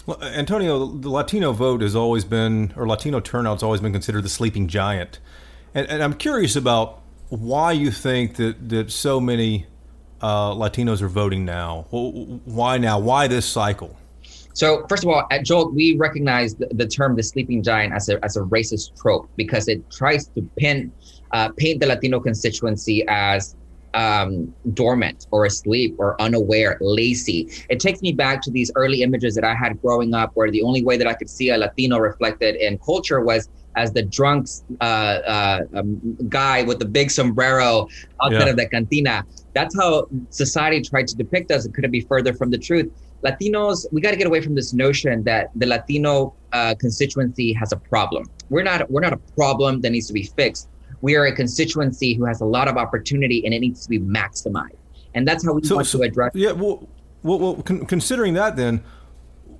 Well, 0.05 0.23
Antonio, 0.23 0.85
the 0.85 1.09
Latino 1.09 1.53
vote 1.53 1.81
has 1.81 1.97
always 1.97 2.27
been, 2.27 2.75
or 2.77 2.87
Latino 2.87 3.21
turnout 3.21 3.55
has 3.55 3.63
always 3.63 3.81
been 3.81 3.95
considered 3.95 4.23
the 4.23 4.29
sleeping 4.29 4.69
giant. 4.69 5.19
And, 5.75 5.89
and 5.89 6.03
I'm 6.03 6.13
curious 6.13 6.57
about 6.57 7.01
why 7.31 7.73
you 7.73 7.91
think 7.91 8.37
that, 8.37 8.69
that 8.69 8.93
so 8.93 9.19
many 9.19 9.67
uh, 10.21 10.51
Latinos 10.51 11.01
are 11.01 11.09
voting 11.09 11.47
now. 11.47 11.87
Why 11.91 12.77
now? 12.77 12.99
Why 12.99 13.29
this 13.29 13.47
cycle? 13.47 13.97
So, 14.55 14.87
first 14.89 15.03
of 15.03 15.11
all, 15.11 15.27
at 15.31 15.45
Jolt, 15.45 15.75
we 15.75 15.97
recognize 15.97 16.55
the, 16.55 16.69
the, 16.73 16.87
term 16.87 17.17
the 17.17 17.23
sleeping 17.23 17.63
giant 17.63 17.93
as 17.93 18.09
a, 18.09 18.25
as 18.25 18.37
a 18.37 18.41
racist 18.41 19.01
trope 19.01 19.29
because 19.37 19.67
it 19.69 19.91
tries 19.91 20.29
to 20.29 20.43
pin, 20.57 20.93
uh, 21.33 21.49
paint 21.57 21.81
the 21.81 21.87
Latino 21.87 22.21
constituency 22.21 23.05
as 23.09 23.57
um, 23.95 24.55
dormant 24.73 25.27
or 25.33 25.45
asleep 25.45 25.97
or 25.99 26.21
unaware, 26.21 26.79
lazy. 26.81 27.49
It 27.69 27.81
takes 27.81 28.01
me 28.01 28.13
back 28.13 28.43
to 28.43 28.51
these 28.51 28.71
early 28.77 29.03
images 29.03 29.35
that 29.35 29.45
I 29.45 29.55
had 29.55 29.81
growing 29.83 30.15
up, 30.15 30.31
where 30.35 30.51
the 30.51 30.63
only 30.63 30.85
way 30.85 30.97
that 30.99 31.07
I 31.07 31.15
could 31.15 31.31
see 31.31 31.51
a 31.51 31.59
Latino 31.59 31.99
reflected 31.99 32.57
in 32.57 32.79
culture 32.79 33.21
was 33.21 33.49
as 33.77 33.93
the 33.93 34.03
drunk 34.03 34.47
uh, 34.81 34.85
uh, 34.85 35.61
um, 35.75 36.17
guy 36.29 36.63
with 36.63 36.79
the 36.79 36.85
big 36.85 37.11
sombrero 37.11 37.89
outside 38.23 38.45
yeah. 38.45 38.51
of 38.51 38.57
the 38.57 38.69
cantina. 38.69 39.25
That's 39.53 39.77
how 39.77 40.07
society 40.31 40.81
tried 40.81 41.09
to 41.09 41.17
depict 41.17 41.51
us. 41.51 41.65
It 41.65 41.75
couldn't 41.75 41.91
be 41.91 42.01
further 42.03 42.33
from 42.33 42.51
the 42.51 42.59
truth. 42.59 42.93
Latinos, 43.25 43.87
we 43.93 44.01
got 44.01 44.11
to 44.11 44.17
get 44.17 44.27
away 44.27 44.41
from 44.41 44.55
this 44.55 44.73
notion 44.73 45.23
that 45.25 45.51
the 45.55 45.67
Latino 45.67 46.35
uh, 46.53 46.75
constituency 46.79 47.53
has 47.53 47.73
a 47.73 47.77
problem. 47.77 48.27
We're 48.51 48.65
not. 48.65 48.91
We're 48.91 49.01
not 49.01 49.13
a 49.13 49.23
problem 49.35 49.81
that 49.81 49.91
needs 49.91 50.07
to 50.09 50.13
be 50.13 50.25
fixed 50.25 50.69
we 51.05 51.17
are 51.17 51.27
a 51.27 51.33
constituency 51.37 52.15
who 52.15 52.25
has 52.25 52.41
a 52.41 52.47
lot 52.47 52.67
of 52.67 52.79
opportunity 52.79 53.45
and 53.45 53.53
it 53.53 53.61
needs 53.61 53.83
to 53.83 53.91
be 53.91 54.01
maximized. 54.01 54.79
And 55.15 55.29
that's 55.29 55.45
how 55.45 55.53
we 55.53 55.63
so, 55.63 55.77
want 55.77 55.87
so, 55.87 55.99
to 55.99 56.05
address 56.05 56.33
Yeah, 56.35 56.53
well, 56.53 56.89
well, 57.23 57.39
well 57.39 57.63
con- 57.63 57.85
considering 57.85 58.33
that 58.35 58.57
then, 58.57 58.83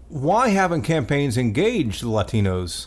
why 0.09 0.49
haven't 0.49 0.83
campaigns 0.83 1.37
engaged 1.37 2.03
the 2.03 2.07
Latinos 2.07 2.87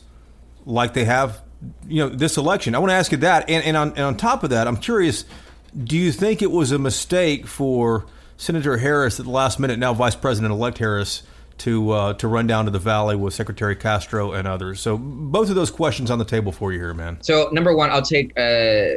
like 0.66 0.96
they 0.96 1.06
have, 1.06 1.44
you 1.88 2.04
know, 2.04 2.10
this 2.10 2.36
election? 2.36 2.74
I 2.74 2.80
want 2.80 2.90
to 2.90 2.96
ask 2.96 3.12
you 3.12 3.20
that. 3.20 3.48
And, 3.48 3.64
and, 3.64 3.78
on, 3.78 3.90
and 3.90 4.00
on 4.00 4.18
top 4.18 4.44
of 4.44 4.50
that, 4.50 4.68
I'm 4.68 4.78
curious, 4.78 5.24
do 5.78 5.96
you 5.96 6.12
think 6.12 6.42
it 6.42 6.50
was 6.50 6.72
a 6.72 6.80
mistake 6.80 7.46
for 7.46 8.08
Senator 8.38 8.78
Harris 8.78 9.20
at 9.20 9.26
the 9.26 9.32
last 9.32 9.60
minute, 9.60 9.80
now 9.80 9.94
Vice 9.94 10.16
President-elect 10.16 10.78
Harris, 10.78 11.24
to 11.60 11.92
uh, 11.92 12.14
to 12.14 12.28
run 12.28 12.46
down 12.46 12.66
to 12.66 12.72
the 12.72 12.80
valley 12.80 13.16
with 13.16 13.34
Secretary 13.34 13.76
Castro 13.76 14.32
and 14.32 14.48
others. 14.48 14.80
So 14.80 14.98
both 14.98 15.50
of 15.50 15.56
those 15.56 15.72
questions 15.72 16.12
on 16.12 16.20
the 16.20 16.26
table 16.26 16.52
for 16.52 16.72
you 16.72 16.80
here, 16.80 16.94
man. 16.94 17.18
So 17.22 17.50
number 17.52 17.76
one, 17.76 17.90
I'll 17.90 18.02
take. 18.02 18.38
Uh, 18.38 18.96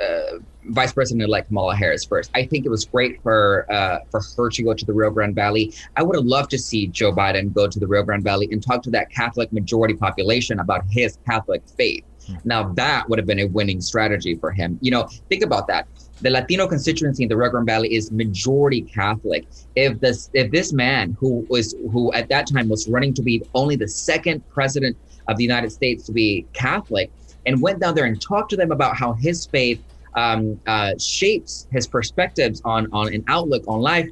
uh, 0.00 0.38
Vice 0.70 0.92
President-elect 0.92 1.48
Kamala 1.48 1.76
Harris 1.76 2.04
first. 2.04 2.30
I 2.34 2.44
think 2.44 2.66
it 2.66 2.68
was 2.68 2.84
great 2.84 3.22
for 3.22 3.70
uh, 3.72 4.00
for 4.10 4.20
her 4.36 4.50
to 4.50 4.62
go 4.62 4.74
to 4.74 4.84
the 4.84 4.92
Rio 4.92 5.10
Grande 5.10 5.34
Valley. 5.34 5.72
I 5.96 6.02
would 6.02 6.16
have 6.16 6.24
loved 6.24 6.50
to 6.50 6.58
see 6.58 6.88
Joe 6.88 7.12
Biden 7.12 7.52
go 7.52 7.68
to 7.68 7.78
the 7.78 7.86
Rio 7.86 8.02
Grande 8.02 8.24
Valley 8.24 8.48
and 8.50 8.62
talk 8.62 8.82
to 8.82 8.90
that 8.90 9.10
Catholic 9.10 9.52
majority 9.52 9.94
population 9.94 10.58
about 10.58 10.84
his 10.90 11.18
Catholic 11.24 11.62
faith. 11.76 12.04
Hmm. 12.26 12.34
Now 12.44 12.72
that 12.74 13.08
would 13.08 13.18
have 13.18 13.26
been 13.26 13.38
a 13.40 13.46
winning 13.46 13.80
strategy 13.80 14.34
for 14.34 14.50
him. 14.50 14.78
You 14.82 14.90
know, 14.90 15.08
think 15.28 15.42
about 15.42 15.68
that 15.68 15.86
the 16.20 16.30
Latino 16.30 16.66
constituency 16.66 17.24
in 17.24 17.28
the 17.28 17.36
Rio 17.36 17.50
Grande 17.50 17.66
Valley 17.66 17.94
is 17.94 18.10
majority 18.10 18.82
Catholic. 18.82 19.46
If 19.74 20.00
this 20.00 20.30
if 20.32 20.50
this 20.50 20.72
man 20.72 21.16
who 21.18 21.46
was 21.48 21.74
who 21.92 22.12
at 22.12 22.28
that 22.28 22.46
time 22.46 22.68
was 22.68 22.88
running 22.88 23.12
to 23.14 23.22
be 23.22 23.42
only 23.54 23.76
the 23.76 23.88
second 23.88 24.46
president 24.48 24.96
of 25.28 25.36
the 25.36 25.42
United 25.42 25.70
States 25.70 26.04
to 26.06 26.12
be 26.12 26.46
Catholic 26.52 27.10
and 27.44 27.60
went 27.60 27.80
down 27.80 27.94
there 27.94 28.06
and 28.06 28.20
talked 28.20 28.50
to 28.50 28.56
them 28.56 28.72
about 28.72 28.96
how 28.96 29.12
his 29.12 29.46
faith 29.46 29.82
um, 30.14 30.58
uh, 30.66 30.94
shapes 30.98 31.68
his 31.70 31.86
perspectives 31.86 32.62
on 32.64 32.88
on 32.92 33.12
an 33.12 33.22
outlook 33.28 33.62
on 33.68 33.80
life, 33.80 34.08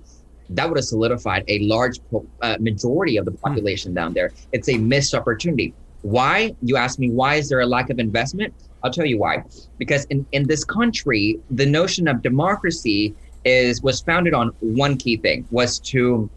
that 0.50 0.68
would 0.68 0.76
have 0.76 0.84
solidified 0.84 1.44
a 1.48 1.60
large 1.60 2.00
uh, 2.42 2.56
majority 2.60 3.16
of 3.16 3.24
the 3.24 3.30
hmm. 3.30 3.38
population 3.38 3.94
down 3.94 4.12
there. 4.12 4.32
It's 4.52 4.68
a 4.68 4.76
missed 4.76 5.14
opportunity. 5.14 5.72
Why? 6.02 6.54
You 6.60 6.76
ask 6.76 6.98
me, 6.98 7.10
why 7.10 7.36
is 7.36 7.48
there 7.48 7.60
a 7.60 7.66
lack 7.66 7.88
of 7.88 7.98
investment? 7.98 8.52
I'll 8.84 8.92
tell 8.92 9.06
you 9.06 9.18
why. 9.18 9.42
Because 9.78 10.04
in, 10.06 10.26
in 10.32 10.46
this 10.46 10.62
country, 10.62 11.38
the 11.50 11.66
notion 11.66 12.06
of 12.06 12.22
democracy 12.22 13.14
is 13.44 13.82
was 13.82 14.00
founded 14.02 14.34
on 14.34 14.50
one 14.60 14.96
key 14.96 15.16
thing 15.16 15.46
was 15.50 15.78
to 15.78 16.30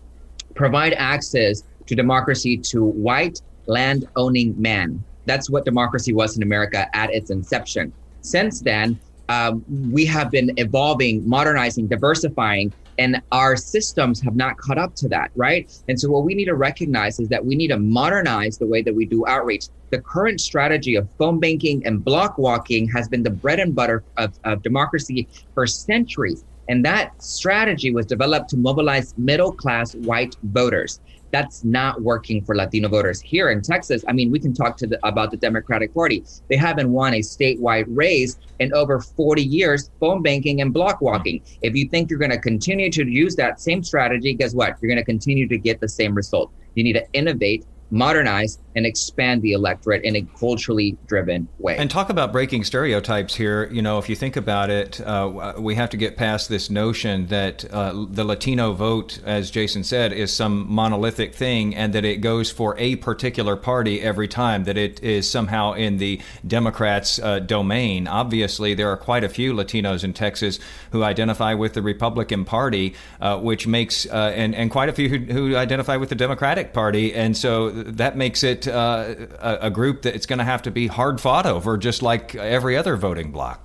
provide 0.55 0.93
access 0.93 1.61
to 1.85 1.95
democracy 1.95 2.57
to 2.57 2.83
white 2.83 3.39
land 3.67 4.07
owning 4.15 4.59
men. 4.59 5.03
That's 5.25 5.49
what 5.49 5.65
democracy 5.65 6.13
was 6.13 6.37
in 6.37 6.43
America 6.43 6.87
at 6.95 7.13
its 7.13 7.29
inception. 7.29 7.93
Since 8.21 8.61
then, 8.61 8.99
um, 9.29 9.63
we 9.91 10.05
have 10.05 10.31
been 10.31 10.53
evolving, 10.57 11.27
modernizing, 11.27 11.87
diversifying, 11.87 12.73
and 12.97 13.21
our 13.31 13.55
systems 13.55 14.21
have 14.21 14.35
not 14.35 14.57
caught 14.57 14.77
up 14.77 14.95
to 14.95 15.07
that, 15.09 15.31
right? 15.35 15.71
And 15.87 15.99
so, 15.99 16.09
what 16.09 16.23
we 16.23 16.33
need 16.33 16.45
to 16.45 16.55
recognize 16.55 17.19
is 17.19 17.29
that 17.29 17.45
we 17.45 17.55
need 17.55 17.67
to 17.69 17.77
modernize 17.77 18.57
the 18.57 18.65
way 18.67 18.81
that 18.81 18.95
we 18.95 19.05
do 19.05 19.25
outreach. 19.27 19.65
The 19.89 20.01
current 20.01 20.41
strategy 20.41 20.95
of 20.95 21.09
phone 21.17 21.39
banking 21.39 21.85
and 21.85 22.03
block 22.03 22.37
walking 22.37 22.87
has 22.89 23.07
been 23.07 23.23
the 23.23 23.29
bread 23.29 23.59
and 23.59 23.73
butter 23.73 24.03
of, 24.17 24.37
of 24.43 24.61
democracy 24.61 25.27
for 25.53 25.65
centuries. 25.65 26.43
And 26.69 26.83
that 26.83 27.21
strategy 27.23 27.91
was 27.93 28.05
developed 28.05 28.49
to 28.49 28.57
mobilize 28.57 29.13
middle 29.17 29.53
class 29.53 29.95
white 29.95 30.35
voters 30.43 30.99
that's 31.31 31.63
not 31.63 32.01
working 32.01 32.43
for 32.43 32.55
Latino 32.55 32.87
voters 32.87 33.21
here 33.21 33.49
in 33.49 33.61
Texas. 33.61 34.03
I 34.07 34.13
mean, 34.13 34.31
we 34.31 34.39
can 34.39 34.53
talk 34.53 34.77
to 34.77 34.87
the, 34.87 35.07
about 35.07 35.31
the 35.31 35.37
Democratic 35.37 35.93
Party. 35.93 36.23
They 36.49 36.55
haven't 36.55 36.91
won 36.91 37.13
a 37.13 37.19
statewide 37.19 37.85
race 37.87 38.37
in 38.59 38.73
over 38.73 38.99
40 38.99 39.43
years, 39.43 39.89
phone 39.99 40.21
banking 40.21 40.61
and 40.61 40.73
block 40.73 41.01
walking. 41.01 41.41
If 41.61 41.75
you 41.75 41.89
think 41.89 42.09
you're 42.09 42.19
going 42.19 42.31
to 42.31 42.39
continue 42.39 42.89
to 42.91 43.05
use 43.05 43.35
that 43.35 43.59
same 43.59 43.83
strategy, 43.83 44.33
guess 44.33 44.53
what? 44.53 44.77
You're 44.81 44.89
going 44.89 44.99
to 44.99 45.05
continue 45.05 45.47
to 45.47 45.57
get 45.57 45.79
the 45.79 45.89
same 45.89 46.15
result. 46.15 46.51
You 46.75 46.83
need 46.83 46.93
to 46.93 47.05
innovate 47.13 47.65
modernize 47.89 48.59
and 48.75 48.85
expand 48.85 49.41
the 49.41 49.53
electorate 49.53 50.03
in 50.03 50.15
a 50.15 50.21
culturally 50.37 50.95
driven 51.07 51.47
way. 51.57 51.75
And 51.77 51.89
talk 51.89 52.09
about 52.09 52.31
breaking 52.31 52.63
stereotypes 52.63 53.33
here. 53.33 53.67
You 53.71 53.81
know, 53.81 53.97
if 53.97 54.07
you 54.07 54.15
think 54.15 54.35
about 54.35 54.69
it, 54.69 55.01
uh, 55.01 55.53
we 55.57 55.73
have 55.75 55.89
to 55.89 55.97
get 55.97 56.15
past 56.15 56.47
this 56.47 56.69
notion 56.69 57.25
that 57.27 57.65
uh, 57.73 58.05
the 58.09 58.23
Latino 58.23 58.73
vote, 58.73 59.19
as 59.25 59.49
Jason 59.49 59.83
said, 59.83 60.13
is 60.13 60.31
some 60.31 60.71
monolithic 60.71 61.33
thing 61.33 61.73
and 61.75 61.91
that 61.93 62.05
it 62.05 62.17
goes 62.17 62.51
for 62.51 62.77
a 62.77 62.97
particular 62.97 63.55
party 63.55 63.99
every 63.99 64.27
time, 64.27 64.65
that 64.65 64.77
it 64.77 65.01
is 65.03 65.27
somehow 65.27 65.73
in 65.73 65.97
the 65.97 66.21
Democrats' 66.45 67.17
uh, 67.19 67.39
domain. 67.39 68.07
Obviously, 68.07 68.75
there 68.75 68.91
are 68.91 68.97
quite 68.97 69.23
a 69.23 69.29
few 69.29 69.53
Latinos 69.53 70.03
in 70.03 70.13
Texas 70.13 70.59
who 70.91 71.03
identify 71.03 71.55
with 71.55 71.73
the 71.73 71.81
Republican 71.81 72.45
Party, 72.45 72.93
uh, 73.21 73.39
which 73.39 73.65
makes, 73.65 74.05
uh, 74.05 74.31
and, 74.35 74.53
and 74.53 74.69
quite 74.69 74.89
a 74.89 74.93
few 74.93 75.09
who, 75.09 75.17
who 75.33 75.55
identify 75.55 75.97
with 75.97 76.09
the 76.09 76.15
Democratic 76.15 76.73
Party. 76.73 77.11
And 77.15 77.35
so 77.35 77.76
that 77.85 78.17
makes 78.17 78.43
it 78.43 78.67
uh, 78.67 79.15
a, 79.39 79.69
group 79.69 80.01
that 80.03 80.15
it's 80.15 80.25
going 80.25 80.39
to 80.39 80.45
have 80.45 80.61
to 80.63 80.71
be 80.71 80.87
hard 80.87 81.21
fought 81.21 81.45
over, 81.45 81.77
just 81.77 82.01
like 82.01 82.35
every 82.35 82.75
other 82.75 82.95
voting 82.95 83.31
bloc. 83.31 83.61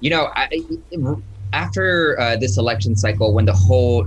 You 0.00 0.10
know, 0.10 0.30
I, 0.34 0.48
after 1.52 2.18
uh, 2.20 2.36
this 2.36 2.58
election 2.58 2.96
cycle, 2.96 3.32
when 3.32 3.44
the 3.44 3.52
whole 3.52 4.06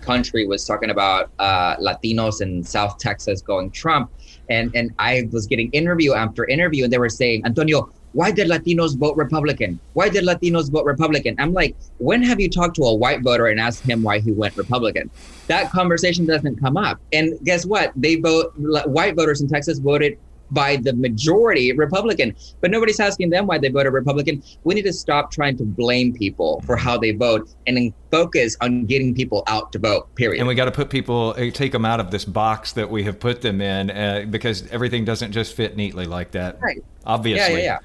country 0.00 0.46
was 0.46 0.64
talking 0.64 0.90
about 0.90 1.30
uh, 1.38 1.76
Latinos 1.76 2.40
in 2.40 2.62
South 2.64 2.98
Texas 2.98 3.42
going 3.42 3.70
Trump, 3.70 4.10
and 4.48 4.74
and 4.74 4.92
I 4.98 5.28
was 5.32 5.46
getting 5.46 5.70
interview 5.70 6.14
after 6.14 6.46
interview, 6.46 6.84
and 6.84 6.92
they 6.92 6.98
were 6.98 7.08
saying, 7.08 7.42
Antonio, 7.44 7.90
why 8.16 8.30
did 8.30 8.48
Latinos 8.48 8.96
vote 8.96 9.14
Republican? 9.14 9.78
Why 9.92 10.08
did 10.08 10.24
Latinos 10.24 10.70
vote 10.70 10.86
Republican? 10.86 11.36
I'm 11.38 11.52
like, 11.52 11.76
when 11.98 12.22
have 12.22 12.40
you 12.40 12.48
talked 12.48 12.74
to 12.76 12.84
a 12.84 12.94
white 12.94 13.22
voter 13.22 13.48
and 13.48 13.60
asked 13.60 13.84
him 13.84 14.02
why 14.02 14.20
he 14.20 14.32
went 14.32 14.56
Republican? 14.56 15.10
That 15.48 15.70
conversation 15.70 16.24
doesn't 16.24 16.56
come 16.58 16.78
up. 16.78 16.98
And 17.12 17.38
guess 17.44 17.66
what? 17.66 17.92
They 17.94 18.14
vote, 18.16 18.54
white 18.56 19.16
voters 19.16 19.42
in 19.42 19.48
Texas 19.48 19.78
voted 19.80 20.18
by 20.50 20.76
the 20.76 20.94
majority 20.94 21.72
Republican, 21.72 22.34
but 22.62 22.70
nobody's 22.70 23.00
asking 23.00 23.28
them 23.28 23.46
why 23.46 23.58
they 23.58 23.68
voted 23.68 23.92
Republican. 23.92 24.42
We 24.64 24.72
need 24.72 24.84
to 24.84 24.94
stop 24.94 25.30
trying 25.30 25.58
to 25.58 25.64
blame 25.64 26.14
people 26.14 26.62
for 26.64 26.74
how 26.74 26.96
they 26.96 27.10
vote 27.10 27.50
and 27.66 27.92
focus 28.10 28.56
on 28.62 28.86
getting 28.86 29.14
people 29.14 29.42
out 29.46 29.72
to 29.72 29.78
vote. 29.78 30.14
Period. 30.14 30.38
And 30.38 30.48
we 30.48 30.54
got 30.54 30.66
to 30.66 30.72
put 30.72 30.88
people, 30.88 31.34
uh, 31.36 31.50
take 31.50 31.72
them 31.72 31.84
out 31.84 32.00
of 32.00 32.10
this 32.10 32.24
box 32.24 32.72
that 32.72 32.88
we 32.88 33.02
have 33.04 33.20
put 33.20 33.42
them 33.42 33.60
in, 33.60 33.90
uh, 33.90 34.24
because 34.30 34.66
everything 34.68 35.04
doesn't 35.04 35.32
just 35.32 35.54
fit 35.54 35.76
neatly 35.76 36.06
like 36.06 36.30
that. 36.30 36.58
Right. 36.62 36.82
Obviously. 37.04 37.52
Yeah, 37.52 37.58
yeah, 37.58 37.64
yeah. 37.64 37.78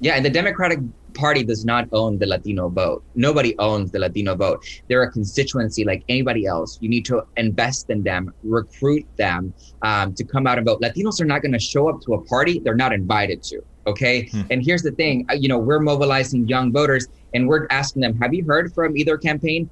Yeah, 0.00 0.14
and 0.14 0.24
the 0.24 0.30
Democratic 0.30 0.78
Party 1.14 1.42
does 1.42 1.64
not 1.64 1.88
own 1.92 2.18
the 2.18 2.26
Latino 2.26 2.68
vote. 2.68 3.02
Nobody 3.14 3.58
owns 3.58 3.90
the 3.90 3.98
Latino 3.98 4.34
vote. 4.34 4.64
They're 4.88 5.02
a 5.02 5.10
constituency 5.10 5.84
like 5.84 6.04
anybody 6.08 6.46
else. 6.46 6.78
You 6.80 6.90
need 6.90 7.06
to 7.06 7.22
invest 7.36 7.88
in 7.88 8.02
them, 8.02 8.32
recruit 8.42 9.06
them 9.16 9.54
um, 9.82 10.14
to 10.14 10.24
come 10.24 10.46
out 10.46 10.58
and 10.58 10.66
vote. 10.66 10.80
Latinos 10.82 11.20
are 11.20 11.24
not 11.24 11.40
going 11.40 11.52
to 11.52 11.58
show 11.58 11.88
up 11.88 12.00
to 12.02 12.14
a 12.14 12.22
party 12.24 12.58
they're 12.58 12.74
not 12.74 12.92
invited 12.92 13.42
to. 13.44 13.62
Okay. 13.86 14.28
Hmm. 14.28 14.42
And 14.50 14.64
here's 14.64 14.82
the 14.82 14.90
thing 14.90 15.26
uh, 15.30 15.34
you 15.34 15.48
know, 15.48 15.58
we're 15.58 15.80
mobilizing 15.80 16.46
young 16.46 16.72
voters 16.72 17.06
and 17.34 17.48
we're 17.48 17.66
asking 17.70 18.02
them, 18.02 18.18
have 18.18 18.34
you 18.34 18.44
heard 18.44 18.74
from 18.74 18.96
either 18.96 19.16
campaign? 19.16 19.70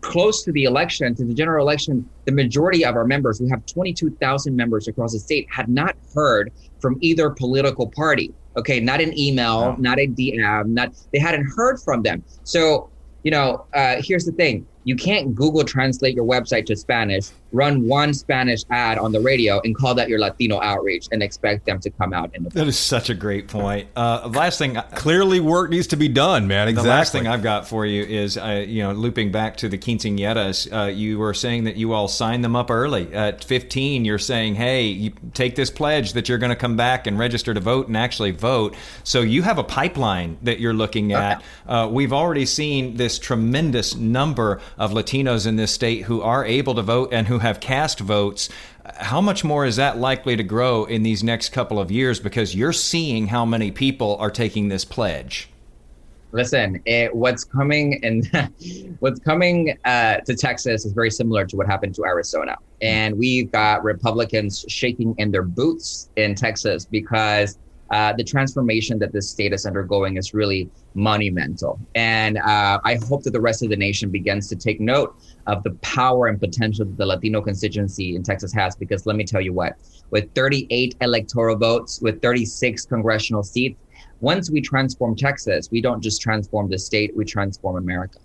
close 0.00 0.42
to 0.42 0.52
the 0.52 0.64
election, 0.64 1.14
to 1.14 1.24
the 1.24 1.34
general 1.34 1.64
election, 1.64 2.08
the 2.24 2.32
majority 2.32 2.84
of 2.84 2.96
our 2.96 3.06
members, 3.06 3.40
we 3.40 3.48
have 3.48 3.64
22,000 3.66 4.54
members 4.54 4.88
across 4.88 5.12
the 5.12 5.18
state, 5.18 5.46
had 5.50 5.68
not 5.68 5.96
heard 6.14 6.52
from 6.80 6.98
either 7.00 7.30
political 7.30 7.88
party. 7.88 8.32
Okay, 8.56 8.80
not 8.80 9.00
an 9.00 9.16
email, 9.18 9.76
not 9.78 9.98
a 9.98 10.08
DM, 10.08 10.66
not 10.66 10.90
they 11.12 11.18
hadn't 11.18 11.46
heard 11.56 11.78
from 11.84 12.02
them. 12.02 12.24
So, 12.42 12.90
you 13.22 13.30
know, 13.30 13.66
uh, 13.74 13.96
here's 14.00 14.24
the 14.24 14.32
thing: 14.32 14.66
you 14.84 14.96
can't 14.96 15.34
Google 15.34 15.64
translate 15.64 16.14
your 16.14 16.24
website 16.24 16.66
to 16.66 16.76
Spanish 16.76 17.30
run 17.52 17.86
one 17.86 18.14
Spanish 18.14 18.62
ad 18.70 18.98
on 18.98 19.12
the 19.12 19.20
radio 19.20 19.60
and 19.64 19.76
call 19.76 19.94
that 19.94 20.08
your 20.08 20.18
Latino 20.18 20.60
outreach 20.60 21.08
and 21.10 21.22
expect 21.22 21.66
them 21.66 21.80
to 21.80 21.90
come 21.90 22.12
out. 22.12 22.34
In 22.34 22.44
the 22.44 22.50
that 22.50 22.68
is 22.68 22.78
such 22.78 23.10
a 23.10 23.14
great 23.14 23.48
point. 23.48 23.88
Uh, 23.96 24.28
last 24.32 24.58
thing, 24.58 24.76
clearly 24.94 25.40
work 25.40 25.70
needs 25.70 25.88
to 25.88 25.96
be 25.96 26.08
done, 26.08 26.46
man. 26.46 26.68
Exactly. 26.68 26.88
The 26.88 26.96
last 26.96 27.12
thing 27.12 27.26
I've 27.26 27.42
got 27.42 27.66
for 27.66 27.86
you 27.86 28.02
is, 28.02 28.36
uh, 28.36 28.64
you 28.66 28.82
know, 28.82 28.92
looping 28.92 29.32
back 29.32 29.56
to 29.58 29.68
the 29.68 29.78
quinceañeras. 29.78 30.72
Uh, 30.72 30.90
you 30.90 31.18
were 31.18 31.34
saying 31.34 31.64
that 31.64 31.76
you 31.76 31.92
all 31.92 32.08
signed 32.08 32.44
them 32.44 32.54
up 32.54 32.70
early 32.70 33.12
at 33.12 33.44
15. 33.44 34.04
You're 34.04 34.18
saying, 34.18 34.54
hey, 34.54 34.84
you 34.84 35.12
take 35.34 35.56
this 35.56 35.70
pledge 35.70 36.12
that 36.12 36.28
you're 36.28 36.38
going 36.38 36.50
to 36.50 36.56
come 36.56 36.76
back 36.76 37.06
and 37.06 37.18
register 37.18 37.54
to 37.54 37.60
vote 37.60 37.88
and 37.88 37.96
actually 37.96 38.30
vote. 38.30 38.76
So 39.04 39.20
you 39.22 39.42
have 39.42 39.58
a 39.58 39.64
pipeline 39.64 40.38
that 40.42 40.60
you're 40.60 40.74
looking 40.74 41.12
at. 41.12 41.42
Uh, 41.66 41.88
we've 41.90 42.12
already 42.12 42.46
seen 42.46 42.96
this 42.96 43.18
tremendous 43.18 43.94
number 43.96 44.60
of 44.80 44.92
Latinos 44.92 45.46
in 45.46 45.56
this 45.56 45.70
state 45.70 46.04
who 46.04 46.22
are 46.22 46.42
able 46.42 46.74
to 46.74 46.82
vote 46.82 47.10
and 47.12 47.28
who 47.28 47.38
have 47.38 47.60
cast 47.60 48.00
votes. 48.00 48.48
How 48.96 49.20
much 49.20 49.44
more 49.44 49.66
is 49.66 49.76
that 49.76 49.98
likely 49.98 50.36
to 50.36 50.42
grow 50.42 50.86
in 50.86 51.02
these 51.02 51.22
next 51.22 51.50
couple 51.50 51.78
of 51.78 51.90
years 51.90 52.18
because 52.18 52.56
you're 52.56 52.72
seeing 52.72 53.26
how 53.26 53.44
many 53.44 53.70
people 53.70 54.16
are 54.16 54.30
taking 54.30 54.68
this 54.68 54.86
pledge? 54.86 55.50
Listen, 56.32 56.80
it, 56.86 57.14
what's 57.14 57.44
coming 57.44 58.02
and 58.02 58.30
what's 59.00 59.20
coming 59.20 59.76
uh, 59.84 60.18
to 60.20 60.34
Texas 60.34 60.86
is 60.86 60.92
very 60.92 61.10
similar 61.10 61.44
to 61.44 61.56
what 61.56 61.66
happened 61.66 61.94
to 61.96 62.04
Arizona, 62.04 62.56
and 62.80 63.18
we've 63.18 63.50
got 63.50 63.84
Republicans 63.84 64.64
shaking 64.68 65.14
in 65.18 65.30
their 65.30 65.42
boots 65.42 66.08
in 66.16 66.34
Texas 66.34 66.86
because 66.86 67.58
uh, 67.90 68.12
the 68.12 68.24
transformation 68.24 68.98
that 68.98 69.12
this 69.12 69.28
state 69.28 69.52
is 69.52 69.66
undergoing 69.66 70.16
is 70.16 70.32
really 70.32 70.70
monumental. 70.94 71.80
And 71.94 72.38
uh, 72.38 72.78
I 72.84 72.98
hope 73.08 73.22
that 73.24 73.32
the 73.32 73.40
rest 73.40 73.62
of 73.62 73.70
the 73.70 73.76
nation 73.76 74.10
begins 74.10 74.48
to 74.48 74.56
take 74.56 74.80
note 74.80 75.16
of 75.46 75.62
the 75.64 75.72
power 75.82 76.28
and 76.28 76.38
potential 76.38 76.84
that 76.84 76.96
the 76.96 77.06
Latino 77.06 77.40
constituency 77.40 78.14
in 78.14 78.22
Texas 78.22 78.52
has. 78.52 78.76
Because 78.76 79.06
let 79.06 79.16
me 79.16 79.24
tell 79.24 79.40
you 79.40 79.52
what, 79.52 79.76
with 80.10 80.32
38 80.34 80.96
electoral 81.00 81.56
votes, 81.56 82.00
with 82.00 82.22
36 82.22 82.86
congressional 82.86 83.42
seats, 83.42 83.78
once 84.20 84.50
we 84.50 84.60
transform 84.60 85.16
Texas, 85.16 85.68
we 85.70 85.80
don't 85.80 86.02
just 86.02 86.20
transform 86.20 86.68
the 86.68 86.78
state, 86.78 87.16
we 87.16 87.24
transform 87.24 87.76
America. 87.76 88.18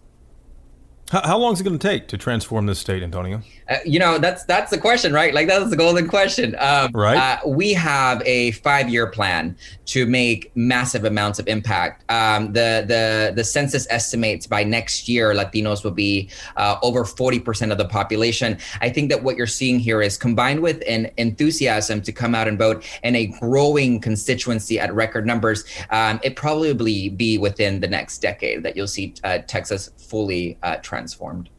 How, 1.12 1.22
how 1.22 1.38
long 1.38 1.54
is 1.54 1.62
it 1.62 1.64
going 1.64 1.78
to 1.78 1.88
take 1.88 2.08
to 2.08 2.18
transform 2.18 2.66
this 2.66 2.80
state, 2.80 3.04
Antonio? 3.04 3.42
Uh, 3.70 3.78
you 3.86 4.00
know, 4.00 4.18
that's 4.18 4.44
that's 4.46 4.72
the 4.72 4.78
question, 4.78 5.14
right? 5.14 5.34
Like 5.34 5.48
that's 5.48 5.70
the 5.70 5.76
golden 5.76 6.08
question. 6.08 6.56
Um, 6.60 6.92
right. 6.94 7.18
Uh, 7.18 7.48
we 7.48 7.74
have 7.74 8.22
a 8.26 8.52
five-year 8.52 9.08
plan 9.08 9.56
to 9.86 10.08
make 10.08 10.52
massive 10.56 11.04
amounts 11.04 11.38
of 11.38 11.48
impact. 11.48 12.10
Um, 12.12 12.54
the 12.54 12.86
the 12.88 13.34
the 13.36 13.44
census 13.44 13.88
estimates 13.90 14.48
by 14.48 14.64
next 14.64 15.08
year, 15.08 15.34
Latinos 15.34 15.84
will 15.84 15.92
be 15.92 16.30
uh, 16.58 16.78
over 16.82 17.06
forty 17.06 17.40
percent 17.40 17.72
of 17.72 17.78
the 17.78 17.86
population. 17.86 18.58
I 18.82 18.90
think 18.90 19.10
that 19.12 19.22
what 19.22 19.36
you're 19.36 19.48
seeing 19.48 19.80
here 19.80 20.02
is 20.02 20.18
combined 20.18 20.62
with 20.62 20.84
an 20.88 21.12
enthusiasm 21.18 22.02
to 22.02 22.12
come 22.12 22.34
out 22.34 22.48
and 22.48 22.58
vote 22.58 22.84
and 23.04 23.16
a 23.16 23.28
growing 23.28 24.00
constituency 24.00 24.80
at 24.80 24.94
record 24.94 25.26
numbers. 25.28 25.66
Um, 25.92 26.20
it 26.24 26.36
probably 26.36 27.10
be 27.10 27.38
within 27.38 27.80
the 27.80 27.88
next 27.88 28.20
decade 28.20 28.64
that 28.64 28.76
you'll 28.76 28.88
see 28.88 29.14
uh, 29.24 29.40
Texas 29.40 29.92
fully 29.98 30.58
uh, 30.62 30.78
transformed. 30.96 31.50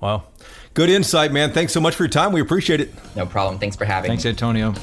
Wow. 0.00 0.24
Good 0.74 0.90
insight, 0.90 1.30
man. 1.30 1.52
Thanks 1.52 1.72
so 1.72 1.80
much 1.80 1.94
for 1.94 2.02
your 2.02 2.10
time. 2.10 2.32
We 2.32 2.40
appreciate 2.40 2.80
it. 2.80 2.92
No 3.14 3.24
problem. 3.24 3.60
Thanks 3.60 3.76
for 3.76 3.84
having 3.84 4.08
Thanks, 4.08 4.24
me. 4.24 4.30
Thanks, 4.30 4.42
Antonio. 4.42 4.74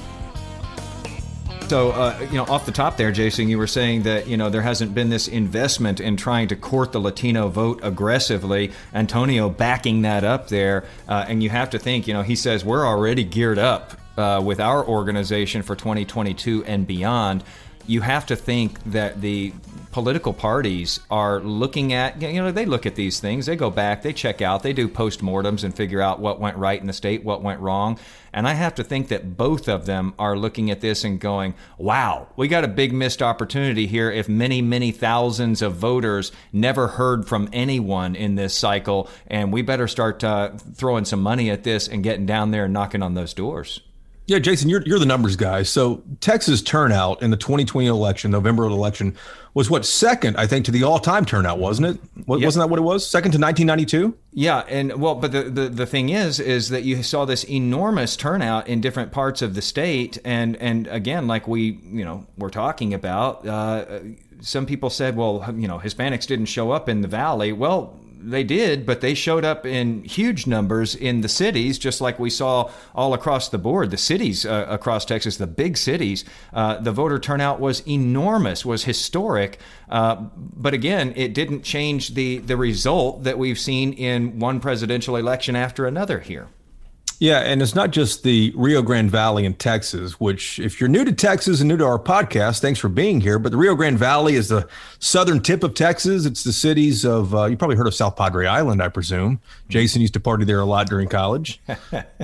So, 1.67 1.91
uh, 1.91 2.17
you 2.31 2.37
know, 2.37 2.45
off 2.45 2.65
the 2.65 2.71
top 2.71 2.95
there, 2.95 3.11
Jason, 3.11 3.49
you 3.49 3.57
were 3.57 3.67
saying 3.67 4.03
that, 4.03 4.27
you 4.27 4.37
know, 4.37 4.49
there 4.49 4.61
hasn't 4.61 4.95
been 4.95 5.09
this 5.09 5.27
investment 5.27 5.99
in 5.99 6.15
trying 6.15 6.47
to 6.47 6.55
court 6.55 6.93
the 6.93 6.99
Latino 6.99 7.49
vote 7.49 7.81
aggressively. 7.83 8.71
Antonio 8.93 9.49
backing 9.49 10.03
that 10.03 10.23
up 10.23 10.47
there. 10.47 10.85
Uh, 11.07 11.25
and 11.27 11.43
you 11.43 11.49
have 11.49 11.69
to 11.71 11.77
think, 11.77 12.07
you 12.07 12.13
know, 12.13 12.23
he 12.23 12.35
says 12.35 12.63
we're 12.63 12.87
already 12.87 13.25
geared 13.25 13.59
up 13.59 13.99
uh, 14.17 14.41
with 14.43 14.61
our 14.61 14.87
organization 14.87 15.61
for 15.61 15.75
2022 15.75 16.63
and 16.63 16.87
beyond. 16.87 17.43
You 17.89 18.01
have 18.01 18.27
to 18.27 18.35
think 18.35 18.83
that 18.91 19.19
the 19.19 19.51
political 19.91 20.31
parties 20.31 20.99
are 21.09 21.39
looking 21.39 21.91
at, 21.91 22.21
you 22.21 22.39
know, 22.39 22.51
they 22.51 22.67
look 22.67 22.85
at 22.85 22.93
these 22.93 23.19
things, 23.19 23.47
they 23.47 23.55
go 23.55 23.71
back, 23.71 24.03
they 24.03 24.13
check 24.13 24.43
out, 24.43 24.61
they 24.61 24.73
do 24.73 24.87
postmortems 24.87 25.63
and 25.63 25.75
figure 25.75 25.99
out 25.99 26.19
what 26.19 26.39
went 26.39 26.55
right 26.57 26.79
in 26.79 26.85
the 26.85 26.93
state, 26.93 27.23
what 27.23 27.41
went 27.41 27.59
wrong. 27.59 27.97
And 28.31 28.47
I 28.47 28.53
have 28.53 28.75
to 28.75 28.83
think 28.83 29.07
that 29.07 29.35
both 29.35 29.67
of 29.67 29.87
them 29.87 30.13
are 30.19 30.37
looking 30.37 30.69
at 30.69 30.81
this 30.81 31.03
and 31.03 31.19
going, 31.19 31.55
wow, 31.79 32.27
we 32.35 32.47
got 32.47 32.63
a 32.63 32.67
big 32.67 32.93
missed 32.93 33.23
opportunity 33.23 33.87
here 33.87 34.11
if 34.11 34.29
many, 34.29 34.61
many 34.61 34.91
thousands 34.91 35.63
of 35.63 35.73
voters 35.73 36.31
never 36.53 36.89
heard 36.89 37.27
from 37.27 37.49
anyone 37.51 38.15
in 38.15 38.35
this 38.35 38.55
cycle. 38.55 39.09
And 39.25 39.51
we 39.51 39.63
better 39.63 39.87
start 39.87 40.23
uh, 40.23 40.51
throwing 40.75 41.05
some 41.05 41.23
money 41.23 41.49
at 41.49 41.63
this 41.63 41.87
and 41.87 42.03
getting 42.03 42.27
down 42.27 42.51
there 42.51 42.65
and 42.65 42.73
knocking 42.73 43.01
on 43.01 43.15
those 43.15 43.33
doors. 43.33 43.81
Yeah, 44.29 44.37
Jason, 44.37 44.69
you're 44.69 44.83
you're 44.83 44.99
the 44.99 45.07
numbers 45.07 45.35
guy. 45.35 45.63
So 45.63 46.03
Texas 46.21 46.61
turnout 46.61 47.23
in 47.23 47.31
the 47.31 47.37
2020 47.37 47.87
election, 47.87 48.29
November 48.29 48.65
election, 48.65 49.15
was 49.55 49.71
what 49.71 49.87
second, 49.87 50.37
I 50.37 50.45
think, 50.45 50.65
to 50.65 50.71
the 50.71 50.83
all-time 50.83 51.25
turnout, 51.25 51.57
wasn't 51.57 51.87
it? 51.87 52.01
Yep. 52.15 52.27
Wasn't 52.27 52.61
that 52.61 52.69
what 52.69 52.77
it 52.77 52.83
was? 52.83 53.09
Second 53.09 53.31
to 53.31 53.39
1992. 53.39 54.15
Yeah, 54.33 54.59
and 54.69 55.01
well, 55.01 55.15
but 55.15 55.31
the, 55.31 55.43
the 55.43 55.69
the 55.69 55.87
thing 55.87 56.09
is, 56.09 56.39
is 56.39 56.69
that 56.69 56.83
you 56.83 57.01
saw 57.01 57.25
this 57.25 57.43
enormous 57.45 58.15
turnout 58.15 58.67
in 58.67 58.81
different 58.81 59.11
parts 59.11 59.41
of 59.41 59.55
the 59.55 59.63
state, 59.63 60.19
and 60.23 60.55
and 60.57 60.85
again, 60.89 61.25
like 61.25 61.47
we 61.47 61.79
you 61.83 62.05
know 62.05 62.27
we're 62.37 62.51
talking 62.51 62.93
about. 62.93 63.47
Uh, 63.47 63.99
some 64.41 64.67
people 64.67 64.91
said, 64.91 65.15
well, 65.15 65.43
you 65.57 65.67
know, 65.67 65.79
Hispanics 65.79 66.27
didn't 66.27 66.45
show 66.45 66.69
up 66.69 66.87
in 66.87 67.01
the 67.01 67.07
valley. 67.07 67.51
Well, 67.51 67.99
they 68.21 68.43
did, 68.43 68.85
but 68.85 69.01
they 69.01 69.13
showed 69.13 69.45
up 69.45 69.65
in 69.65 70.03
huge 70.03 70.45
numbers 70.45 70.95
in 70.95 71.21
the 71.21 71.29
cities, 71.29 71.79
just 71.79 72.01
like 72.01 72.19
we 72.19 72.29
saw 72.29 72.69
all 72.93 73.13
across 73.13 73.49
the 73.49 73.57
board. 73.57 73.91
The 73.91 73.97
cities 73.97 74.45
uh, 74.45 74.65
across 74.69 75.05
Texas, 75.05 75.37
the 75.37 75.47
big 75.47 75.77
cities, 75.77 76.25
uh, 76.53 76.79
the 76.79 76.91
voter 76.91 77.19
turnout 77.19 77.59
was 77.59 77.81
enormous, 77.87 78.65
was 78.65 78.83
historic. 78.83 79.59
Uh, 79.89 80.15
but 80.35 80.73
again, 80.73 81.13
it 81.15 81.33
didn't 81.33 81.63
change 81.63 82.13
the 82.13 82.39
the 82.39 82.57
result 82.57 83.23
that 83.23 83.37
we've 83.37 83.59
seen 83.59 83.93
in 83.93 84.39
one 84.39 84.59
presidential 84.59 85.15
election 85.15 85.55
after 85.55 85.85
another 85.85 86.19
here. 86.19 86.47
Yeah, 87.19 87.39
and 87.39 87.61
it's 87.61 87.75
not 87.75 87.91
just 87.91 88.23
the 88.23 88.53
Rio 88.55 88.81
Grande 88.81 89.11
Valley 89.11 89.43
in 89.43 89.53
Texas, 89.55 90.21
which, 90.21 90.57
if 90.57 90.79
you're 90.79 90.87
new 90.87 91.03
to 91.03 91.11
Texas 91.11 91.59
and 91.59 91.67
new 91.67 91.75
to 91.75 91.85
our 91.85 91.99
podcast, 91.99 92.61
thanks 92.61 92.79
for 92.79 92.87
being 92.87 93.19
here. 93.19 93.37
But 93.37 93.51
the 93.51 93.57
Rio 93.57 93.75
Grande 93.75 93.99
Valley 93.99 94.35
is 94.35 94.47
the 94.47 94.69
southern 94.99 95.41
tip 95.41 95.61
of 95.61 95.73
Texas. 95.73 96.25
It's 96.25 96.45
the 96.45 96.53
cities 96.53 97.05
of, 97.05 97.35
uh, 97.35 97.45
you 97.45 97.57
probably 97.57 97.75
heard 97.75 97.87
of 97.87 97.93
South 97.93 98.15
Padre 98.15 98.45
Island, 98.45 98.81
I 98.81 98.87
presume. 98.87 99.41
Jason 99.67 99.99
used 99.99 100.13
to 100.13 100.21
party 100.21 100.45
there 100.45 100.61
a 100.61 100.65
lot 100.65 100.87
during 100.87 101.09
college. 101.09 101.61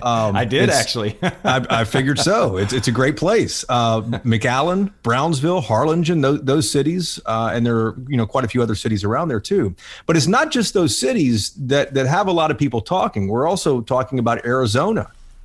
Um, 0.04 0.36
I 0.36 0.44
did 0.46 0.70
actually. 0.70 1.18
I, 1.24 1.66
I, 1.70 1.84
figured 1.86 2.20
so. 2.20 2.58
It's, 2.58 2.74
it's 2.74 2.88
a 2.88 2.92
great 2.92 3.16
place. 3.16 3.64
Uh, 3.70 4.02
McAllen, 4.02 4.92
Brownsville, 5.04 5.62
Harlingen, 5.62 6.22
those, 6.22 6.42
those 6.42 6.70
cities, 6.70 7.20
uh, 7.26 7.52
and 7.54 7.66
there 7.66 7.78
are 7.78 7.96
you 8.08 8.18
know 8.18 8.28
quite 8.28 8.44
a 8.44 8.48
few 8.48 8.62
other 8.62 8.76
cities 8.76 9.04
around 9.04 9.30
there 9.30 9.40
too. 9.40 9.74
But 10.06 10.18
it's 10.18 10.28
not 10.28 10.52
just 10.52 10.74
those 10.74 10.96
cities 10.98 11.52
that 11.54 11.94
that 11.94 12.08
have 12.08 12.28
a 12.28 12.32
lot 12.32 12.52
of 12.52 12.58
people 12.58 12.82
talking. 12.82 13.30
We're 13.30 13.48
also 13.48 13.82
talking 13.82 14.20
about 14.20 14.46
Arizona. 14.46 14.85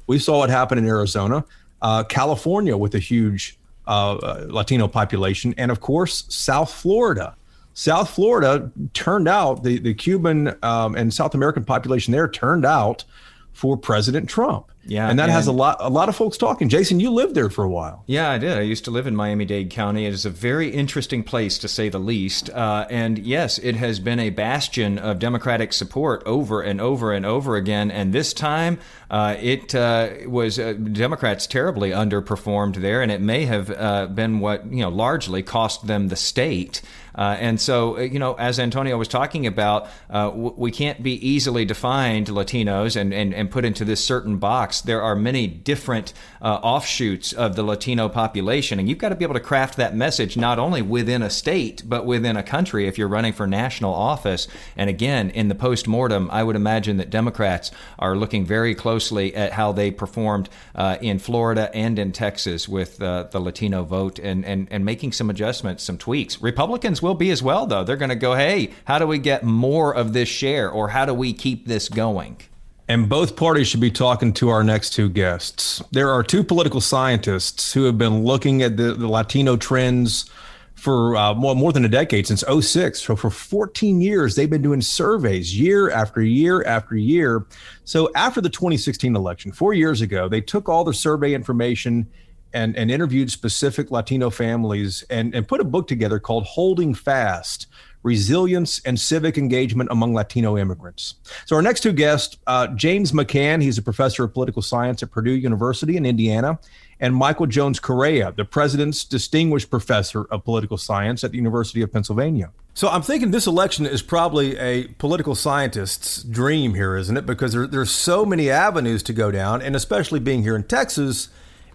We 0.06 0.18
saw 0.18 0.38
what 0.38 0.50
happened 0.50 0.80
in 0.80 0.86
Arizona, 0.86 1.44
uh, 1.82 2.04
California 2.04 2.76
with 2.76 2.94
a 2.94 2.98
huge 2.98 3.58
uh, 3.86 4.16
uh, 4.16 4.46
Latino 4.48 4.88
population, 4.88 5.54
and 5.56 5.70
of 5.70 5.80
course 5.80 6.24
South 6.28 6.72
Florida. 6.72 7.36
South 7.74 8.10
Florida 8.10 8.70
turned 8.92 9.28
out 9.28 9.62
the 9.62 9.78
the 9.78 9.94
Cuban 9.94 10.56
um, 10.62 10.94
and 10.94 11.12
South 11.12 11.34
American 11.34 11.64
population 11.64 12.12
there 12.12 12.28
turned 12.28 12.64
out 12.64 13.04
for 13.52 13.76
President 13.76 14.28
Trump. 14.28 14.69
Yeah, 14.90 15.08
and 15.08 15.20
that 15.20 15.28
and 15.28 15.32
has 15.32 15.46
a 15.46 15.52
lot 15.52 15.76
a 15.78 15.88
lot 15.88 16.08
of 16.08 16.16
folks 16.16 16.36
talking. 16.36 16.68
Jason, 16.68 16.98
you 16.98 17.12
lived 17.12 17.36
there 17.36 17.48
for 17.48 17.62
a 17.62 17.68
while. 17.68 18.02
Yeah, 18.06 18.28
I 18.28 18.38
did. 18.38 18.58
I 18.58 18.62
used 18.62 18.84
to 18.86 18.90
live 18.90 19.06
in 19.06 19.14
Miami-Dade 19.14 19.70
County. 19.70 20.04
It 20.04 20.12
is 20.12 20.26
a 20.26 20.30
very 20.30 20.68
interesting 20.70 21.22
place 21.22 21.58
to 21.58 21.68
say 21.68 21.88
the 21.88 22.00
least. 22.00 22.50
Uh, 22.50 22.88
and 22.90 23.16
yes, 23.16 23.58
it 23.58 23.76
has 23.76 24.00
been 24.00 24.18
a 24.18 24.30
bastion 24.30 24.98
of 24.98 25.20
Democratic 25.20 25.72
support 25.72 26.24
over 26.26 26.60
and 26.60 26.80
over 26.80 27.12
and 27.12 27.24
over 27.24 27.54
again. 27.54 27.92
And 27.92 28.12
this 28.12 28.34
time, 28.34 28.80
uh, 29.10 29.36
it 29.40 29.76
uh, 29.76 30.10
was 30.26 30.58
uh, 30.58 30.72
Democrats 30.72 31.46
terribly 31.46 31.90
underperformed 31.90 32.74
there, 32.74 33.00
and 33.00 33.12
it 33.12 33.20
may 33.20 33.44
have 33.44 33.70
uh, 33.70 34.08
been 34.08 34.40
what 34.40 34.66
you 34.72 34.80
know 34.80 34.88
largely 34.88 35.44
cost 35.44 35.86
them 35.86 36.08
the 36.08 36.16
state. 36.16 36.82
Uh, 37.20 37.36
and 37.38 37.60
so, 37.60 37.98
uh, 37.98 38.00
you 38.00 38.18
know, 38.18 38.32
as 38.32 38.58
Antonio 38.58 38.96
was 38.96 39.06
talking 39.06 39.46
about, 39.46 39.88
uh, 40.08 40.30
w- 40.30 40.54
we 40.56 40.70
can't 40.70 41.02
be 41.02 41.12
easily 41.28 41.66
defined 41.66 42.28
Latinos 42.28 42.96
and, 42.96 43.12
and, 43.12 43.34
and 43.34 43.50
put 43.50 43.66
into 43.66 43.84
this 43.84 44.02
certain 44.02 44.38
box. 44.38 44.80
There 44.80 45.02
are 45.02 45.14
many 45.14 45.46
different 45.46 46.14
uh, 46.40 46.54
offshoots 46.62 47.34
of 47.34 47.56
the 47.56 47.62
Latino 47.62 48.08
population, 48.08 48.78
and 48.78 48.88
you've 48.88 48.96
got 48.96 49.10
to 49.10 49.16
be 49.16 49.26
able 49.26 49.34
to 49.34 49.40
craft 49.40 49.76
that 49.76 49.94
message 49.94 50.38
not 50.38 50.58
only 50.58 50.80
within 50.80 51.20
a 51.20 51.28
state, 51.28 51.82
but 51.84 52.06
within 52.06 52.38
a 52.38 52.42
country 52.42 52.88
if 52.88 52.96
you're 52.96 53.06
running 53.06 53.34
for 53.34 53.46
national 53.46 53.92
office. 53.92 54.48
And 54.74 54.88
again, 54.88 55.28
in 55.28 55.48
the 55.48 55.54
post 55.54 55.86
mortem, 55.86 56.30
I 56.32 56.42
would 56.42 56.56
imagine 56.56 56.96
that 56.96 57.10
Democrats 57.10 57.70
are 57.98 58.16
looking 58.16 58.46
very 58.46 58.74
closely 58.74 59.34
at 59.34 59.52
how 59.52 59.72
they 59.72 59.90
performed 59.90 60.48
uh, 60.74 60.96
in 61.02 61.18
Florida 61.18 61.70
and 61.74 61.98
in 61.98 62.12
Texas 62.12 62.66
with 62.66 63.02
uh, 63.02 63.24
the 63.24 63.40
Latino 63.40 63.84
vote 63.84 64.18
and, 64.18 64.42
and, 64.46 64.68
and 64.70 64.86
making 64.86 65.12
some 65.12 65.28
adjustments, 65.28 65.84
some 65.84 65.98
tweaks. 65.98 66.40
Republicans 66.40 67.02
will 67.10 67.16
be 67.16 67.30
as 67.30 67.42
well, 67.42 67.66
though. 67.66 67.82
They're 67.82 67.96
going 67.96 68.10
to 68.10 68.14
go, 68.14 68.34
hey, 68.34 68.70
how 68.84 68.98
do 68.98 69.06
we 69.06 69.18
get 69.18 69.42
more 69.42 69.92
of 69.92 70.12
this 70.12 70.28
share 70.28 70.70
or 70.70 70.88
how 70.88 71.04
do 71.04 71.12
we 71.12 71.32
keep 71.32 71.66
this 71.66 71.88
going? 71.88 72.40
And 72.88 73.08
both 73.08 73.36
parties 73.36 73.68
should 73.68 73.80
be 73.80 73.90
talking 73.90 74.32
to 74.34 74.48
our 74.48 74.64
next 74.64 74.90
two 74.90 75.08
guests. 75.08 75.82
There 75.90 76.10
are 76.10 76.22
two 76.22 76.42
political 76.42 76.80
scientists 76.80 77.72
who 77.72 77.84
have 77.84 77.98
been 77.98 78.24
looking 78.24 78.62
at 78.62 78.76
the, 78.76 78.94
the 78.94 79.08
Latino 79.08 79.56
trends 79.56 80.30
for 80.74 81.16
uh, 81.16 81.34
more, 81.34 81.54
more 81.54 81.72
than 81.72 81.84
a 81.84 81.88
decade, 81.88 82.26
since 82.26 82.42
06. 82.42 83.02
So 83.02 83.14
for 83.14 83.30
14 83.30 84.00
years, 84.00 84.34
they've 84.34 84.48
been 84.48 84.62
doing 84.62 84.80
surveys 84.80 85.58
year 85.58 85.90
after 85.90 86.22
year 86.22 86.64
after 86.64 86.96
year. 86.96 87.44
So 87.84 88.10
after 88.14 88.40
the 88.40 88.48
2016 88.48 89.14
election, 89.14 89.52
four 89.52 89.74
years 89.74 90.00
ago, 90.00 90.28
they 90.28 90.40
took 90.40 90.68
all 90.68 90.84
the 90.84 90.94
survey 90.94 91.34
information 91.34 92.08
and, 92.52 92.76
and 92.76 92.90
interviewed 92.90 93.30
specific 93.30 93.90
Latino 93.90 94.30
families 94.30 95.04
and, 95.10 95.34
and 95.34 95.46
put 95.46 95.60
a 95.60 95.64
book 95.64 95.86
together 95.86 96.18
called 96.18 96.44
Holding 96.44 96.94
Fast 96.94 97.66
Resilience 98.02 98.80
and 98.84 98.98
Civic 98.98 99.36
Engagement 99.36 99.90
Among 99.92 100.14
Latino 100.14 100.56
Immigrants. 100.56 101.16
So, 101.44 101.56
our 101.56 101.62
next 101.62 101.80
two 101.80 101.92
guests, 101.92 102.38
uh, 102.46 102.68
James 102.68 103.12
McCann, 103.12 103.62
he's 103.62 103.76
a 103.76 103.82
professor 103.82 104.24
of 104.24 104.32
political 104.32 104.62
science 104.62 105.02
at 105.02 105.10
Purdue 105.10 105.32
University 105.32 105.96
in 105.96 106.06
Indiana, 106.06 106.58
and 106.98 107.14
Michael 107.14 107.46
Jones 107.46 107.78
Correa, 107.80 108.32
the 108.32 108.44
president's 108.44 109.04
distinguished 109.04 109.70
professor 109.70 110.24
of 110.24 110.44
political 110.44 110.76
science 110.76 111.24
at 111.24 111.30
the 111.30 111.36
University 111.36 111.82
of 111.82 111.92
Pennsylvania. 111.92 112.50
So 112.74 112.88
I'm 112.88 113.02
thinking 113.02 113.30
this 113.30 113.46
election 113.46 113.84
is 113.84 114.00
probably 114.00 114.56
a 114.58 114.86
political 114.98 115.34
scientist's 115.34 116.22
dream 116.22 116.74
here, 116.74 116.96
isn't 116.96 117.16
it? 117.16 117.26
Because 117.26 117.52
there, 117.52 117.66
there's 117.66 117.90
so 117.90 118.24
many 118.24 118.48
avenues 118.48 119.02
to 119.04 119.12
go 119.12 119.30
down, 119.30 119.60
and 119.60 119.74
especially 119.74 120.20
being 120.20 120.42
here 120.42 120.56
in 120.56 120.62
Texas, 120.64 121.28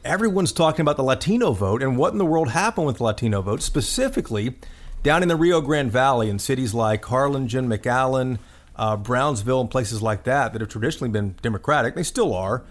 everyone's 0.06 0.52
talking 0.52 0.82
about 0.82 0.98
the 0.98 1.04
Latino 1.04 1.52
vote 1.52 1.82
and 1.82 1.98
what 1.98 2.14
in 2.14 2.20
the 2.20 2.26
world 2.26 2.50
happened 2.50 2.88
with 2.88 2.98
the 2.98 3.04
Latino 3.04 3.42
vote, 3.42 3.62
specifically 3.62 4.56
down 5.04 5.22
in 5.22 5.28
the 5.28 5.36
Rio 5.36 5.62
Grande 5.62 5.92
Valley 5.92 6.30
in 6.30 6.40
cities 6.40 6.74
like 6.74 7.04
Harlingen, 7.06 7.68
McAllen, 7.68 8.40
uh, 8.76 8.96
Brownsville, 8.98 9.62
and 9.62 9.70
places 9.70 10.02
like 10.02 10.24
that 10.24 10.54
that 10.54 10.62
have 10.62 10.70
traditionally 10.70 11.10
been 11.10 11.36
Democratic. 11.42 11.96
They 11.96 12.04
still 12.04 12.34
are, 12.34 12.64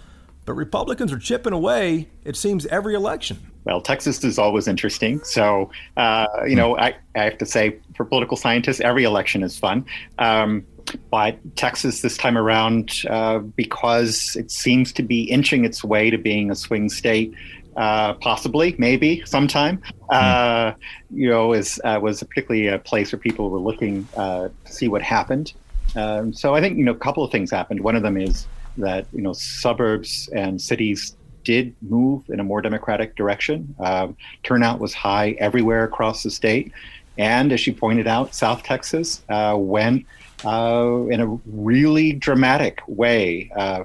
but 0.44 0.54
Republicans 0.54 1.12
are 1.12 1.18
chipping 1.18 1.52
away, 1.52 2.08
it 2.24 2.36
seems, 2.36 2.66
every 2.66 2.94
election. 2.94 3.38
Well, 3.64 3.80
Texas 3.80 4.22
is 4.22 4.38
always 4.38 4.68
interesting. 4.68 5.22
So, 5.24 5.70
uh, 5.96 6.26
you 6.46 6.54
know, 6.54 6.76
I, 6.76 6.96
I, 7.14 7.22
have 7.24 7.38
to 7.38 7.46
say, 7.46 7.78
for 7.96 8.04
political 8.04 8.36
scientists, 8.36 8.80
every 8.80 9.04
election 9.04 9.42
is 9.42 9.58
fun. 9.58 9.86
Um, 10.18 10.66
but 11.10 11.38
Texas 11.56 12.02
this 12.02 12.16
time 12.16 12.36
around, 12.36 13.02
uh, 13.08 13.38
because 13.38 14.36
it 14.36 14.50
seems 14.50 14.92
to 14.92 15.02
be 15.02 15.22
inching 15.24 15.64
its 15.64 15.82
way 15.82 16.10
to 16.10 16.18
being 16.18 16.50
a 16.50 16.54
swing 16.54 16.88
state, 16.88 17.34
uh, 17.76 18.14
possibly, 18.14 18.74
maybe, 18.78 19.22
sometime, 19.26 19.82
uh, 20.10 20.72
you 21.10 21.28
know, 21.28 21.52
is 21.52 21.80
uh, 21.84 21.98
was 22.00 22.22
particularly 22.22 22.68
a 22.68 22.78
place 22.78 23.12
where 23.12 23.18
people 23.18 23.50
were 23.50 23.58
looking 23.58 24.06
uh, 24.16 24.48
to 24.64 24.72
see 24.72 24.88
what 24.88 25.02
happened. 25.02 25.52
Um, 25.96 26.32
so 26.32 26.54
I 26.54 26.60
think 26.60 26.78
you 26.78 26.84
know 26.84 26.92
a 26.92 26.96
couple 26.96 27.24
of 27.24 27.32
things 27.32 27.50
happened. 27.50 27.80
One 27.80 27.96
of 27.96 28.02
them 28.02 28.16
is 28.16 28.46
that 28.78 29.06
you 29.12 29.22
know 29.22 29.32
suburbs 29.32 30.28
and 30.32 30.60
cities 30.60 31.16
did 31.42 31.74
move 31.82 32.22
in 32.30 32.40
a 32.40 32.44
more 32.44 32.62
democratic 32.62 33.16
direction. 33.16 33.74
Um, 33.78 34.16
turnout 34.42 34.80
was 34.80 34.94
high 34.94 35.36
everywhere 35.38 35.84
across 35.84 36.22
the 36.22 36.30
state, 36.30 36.72
and 37.18 37.52
as 37.52 37.66
you 37.66 37.74
pointed 37.74 38.06
out, 38.06 38.34
South 38.34 38.62
Texas 38.62 39.22
uh, 39.28 39.56
went 39.58 40.06
uh, 40.44 41.06
in 41.10 41.20
a 41.20 41.26
really 41.46 42.12
dramatic 42.12 42.80
way 42.86 43.50
uh, 43.56 43.84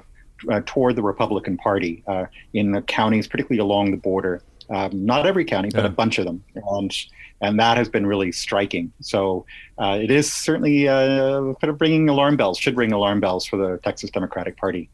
uh, 0.50 0.60
toward 0.66 0.96
the 0.96 1.02
Republican 1.02 1.56
Party 1.56 2.02
uh, 2.06 2.26
in 2.52 2.72
the 2.72 2.82
counties, 2.82 3.26
particularly 3.26 3.60
along 3.60 3.90
the 3.90 3.96
border. 3.96 4.42
Um, 4.68 5.04
not 5.04 5.26
every 5.26 5.44
county, 5.44 5.70
but 5.72 5.80
yeah. 5.80 5.86
a 5.86 5.90
bunch 5.90 6.18
of 6.18 6.24
them, 6.26 6.44
and 6.54 6.96
and 7.40 7.58
that 7.58 7.76
has 7.76 7.88
been 7.88 8.06
really 8.06 8.30
striking. 8.30 8.92
So 9.00 9.44
uh, 9.78 9.98
it 10.00 10.10
is 10.12 10.32
certainly 10.32 10.84
kind 10.84 11.56
of 11.64 11.78
bringing 11.78 12.08
alarm 12.08 12.36
bells. 12.36 12.58
Should 12.58 12.76
ring 12.76 12.92
alarm 12.92 13.18
bells 13.18 13.46
for 13.46 13.56
the 13.56 13.78
Texas 13.78 14.10
Democratic 14.10 14.56
Party. 14.56 14.88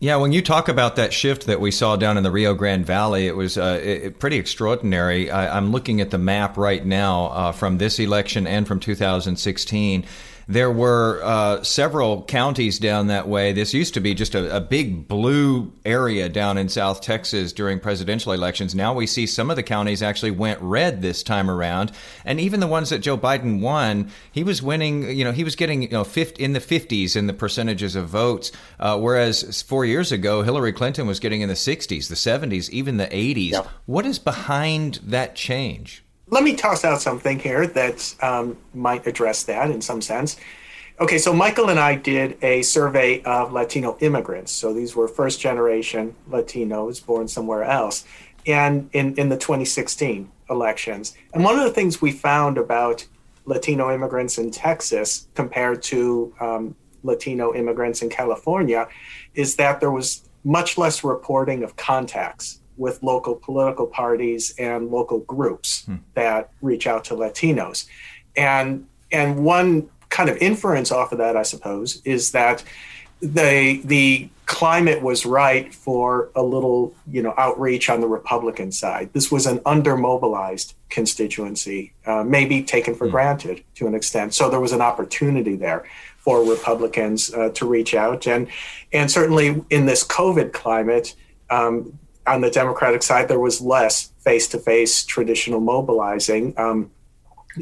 Yeah, 0.00 0.16
when 0.16 0.32
you 0.32 0.42
talk 0.42 0.68
about 0.68 0.96
that 0.96 1.12
shift 1.12 1.46
that 1.46 1.60
we 1.60 1.70
saw 1.70 1.94
down 1.94 2.16
in 2.16 2.24
the 2.24 2.30
Rio 2.32 2.54
Grande 2.54 2.84
Valley, 2.84 3.28
it 3.28 3.36
was 3.36 3.56
uh, 3.56 3.80
it, 3.80 4.18
pretty 4.18 4.36
extraordinary. 4.36 5.30
I, 5.30 5.56
am 5.56 5.70
looking 5.70 6.00
at 6.00 6.10
the 6.10 6.18
map 6.18 6.56
right 6.56 6.84
now 6.84 7.26
uh, 7.26 7.52
from 7.52 7.78
this 7.78 8.00
election 8.00 8.48
and 8.48 8.66
from 8.66 8.80
2016 8.80 10.04
there 10.48 10.70
were 10.70 11.20
uh, 11.22 11.62
several 11.62 12.22
counties 12.24 12.78
down 12.78 13.08
that 13.08 13.28
way. 13.28 13.52
This 13.52 13.74
used 13.74 13.94
to 13.94 14.00
be 14.00 14.14
just 14.14 14.34
a, 14.34 14.56
a, 14.56 14.60
big 14.60 15.08
blue 15.08 15.72
area 15.84 16.28
down 16.28 16.58
in 16.58 16.68
South 16.68 17.00
Texas 17.00 17.52
during 17.52 17.80
presidential 17.80 18.32
elections. 18.32 18.74
Now 18.74 18.94
we 18.94 19.06
see 19.06 19.26
some 19.26 19.50
of 19.50 19.56
the 19.56 19.62
counties 19.62 20.02
actually 20.02 20.30
went 20.30 20.60
red 20.60 21.02
this 21.02 21.22
time 21.22 21.50
around, 21.50 21.92
and 22.24 22.40
even 22.40 22.60
the 22.60 22.66
ones 22.66 22.90
that 22.90 23.00
Joe 23.00 23.18
Biden 23.18 23.60
won, 23.60 24.10
he 24.30 24.44
was 24.44 24.62
winning. 24.62 25.16
You 25.16 25.24
know, 25.24 25.32
he 25.32 25.44
was 25.44 25.56
getting 25.56 25.82
you 25.82 25.88
know 25.88 26.04
50, 26.04 26.42
in 26.42 26.52
the 26.52 26.60
50s 26.60 27.16
in 27.16 27.26
the 27.26 27.32
percentages 27.32 27.96
of 27.96 28.08
votes, 28.08 28.52
uh, 28.78 28.98
whereas 28.98 29.62
four 29.62 29.84
years 29.84 30.12
ago 30.12 30.42
Hillary 30.42 30.72
Clinton 30.72 31.06
was 31.06 31.20
getting 31.20 31.40
in 31.40 31.48
the 31.48 31.54
60s, 31.54 32.08
the 32.08 32.14
70s, 32.14 32.68
even 32.70 32.96
the 32.96 33.06
80s. 33.06 33.50
Yep. 33.50 33.68
What 33.86 34.06
is 34.06 34.18
behind 34.18 35.00
that 35.04 35.34
change? 35.34 36.04
Let 36.30 36.44
me 36.44 36.54
toss 36.54 36.84
out 36.84 37.02
something 37.02 37.38
here 37.38 37.66
that 37.66 38.14
um, 38.22 38.56
might 38.72 39.06
address 39.06 39.42
that 39.44 39.70
in 39.70 39.80
some 39.80 40.00
sense. 40.00 40.36
Okay, 41.00 41.18
so 41.18 41.32
Michael 41.32 41.70
and 41.70 41.80
I 41.80 41.94
did 41.94 42.36
a 42.42 42.62
survey 42.62 43.22
of 43.22 43.52
Latino 43.52 43.96
immigrants. 44.00 44.52
So 44.52 44.72
these 44.72 44.94
were 44.94 45.08
first 45.08 45.40
generation 45.40 46.14
Latinos 46.28 47.04
born 47.04 47.26
somewhere 47.26 47.64
else, 47.64 48.04
and 48.46 48.88
in, 48.92 49.14
in 49.16 49.28
the 49.28 49.36
2016 49.36 50.30
elections. 50.50 51.16
And 51.32 51.42
one 51.42 51.58
of 51.58 51.64
the 51.64 51.70
things 51.70 52.02
we 52.02 52.12
found 52.12 52.58
about 52.58 53.06
Latino 53.46 53.92
immigrants 53.92 54.38
in 54.38 54.50
Texas 54.50 55.26
compared 55.34 55.82
to 55.84 56.34
um, 56.38 56.76
Latino 57.02 57.54
immigrants 57.54 58.02
in 58.02 58.10
California 58.10 58.86
is 59.34 59.56
that 59.56 59.80
there 59.80 59.90
was 59.90 60.28
much 60.44 60.78
less 60.78 61.02
reporting 61.02 61.62
of 61.62 61.76
contacts 61.76 62.59
with 62.80 63.02
local 63.02 63.34
political 63.34 63.86
parties 63.86 64.54
and 64.58 64.90
local 64.90 65.20
groups 65.20 65.84
hmm. 65.84 65.96
that 66.14 66.50
reach 66.62 66.86
out 66.86 67.04
to 67.04 67.14
Latinos. 67.14 67.86
And 68.36 68.86
and 69.12 69.44
one 69.44 69.88
kind 70.08 70.28
of 70.30 70.36
inference 70.38 70.90
off 70.90 71.12
of 71.12 71.18
that, 71.18 71.36
I 71.36 71.42
suppose, 71.42 72.00
is 72.04 72.32
that 72.32 72.64
the 73.20 73.82
the 73.84 74.30
climate 74.46 75.00
was 75.00 75.24
right 75.24 75.72
for 75.72 76.30
a 76.34 76.42
little, 76.42 76.92
you 77.08 77.22
know, 77.22 77.34
outreach 77.36 77.88
on 77.88 78.00
the 78.00 78.08
Republican 78.08 78.72
side. 78.72 79.10
This 79.12 79.30
was 79.30 79.46
an 79.46 79.60
undermobilized 79.60 80.74
constituency, 80.88 81.92
uh, 82.06 82.24
maybe 82.24 82.62
taken 82.62 82.94
for 82.94 83.06
mm. 83.06 83.12
granted 83.12 83.62
to 83.76 83.86
an 83.86 83.94
extent. 83.94 84.34
So 84.34 84.50
there 84.50 84.58
was 84.58 84.72
an 84.72 84.80
opportunity 84.80 85.54
there 85.54 85.84
for 86.18 86.42
Republicans 86.44 87.32
uh, 87.32 87.50
to 87.50 87.66
reach 87.66 87.94
out, 87.94 88.26
and 88.26 88.48
and 88.92 89.10
certainly 89.10 89.62
in 89.70 89.86
this 89.86 90.02
COVID 90.04 90.52
climate. 90.52 91.14
Um, 91.50 91.98
on 92.26 92.40
the 92.40 92.50
Democratic 92.50 93.02
side, 93.02 93.28
there 93.28 93.40
was 93.40 93.60
less 93.60 94.12
face-to-face 94.20 95.04
traditional 95.04 95.60
mobilizing, 95.60 96.54
um, 96.56 96.90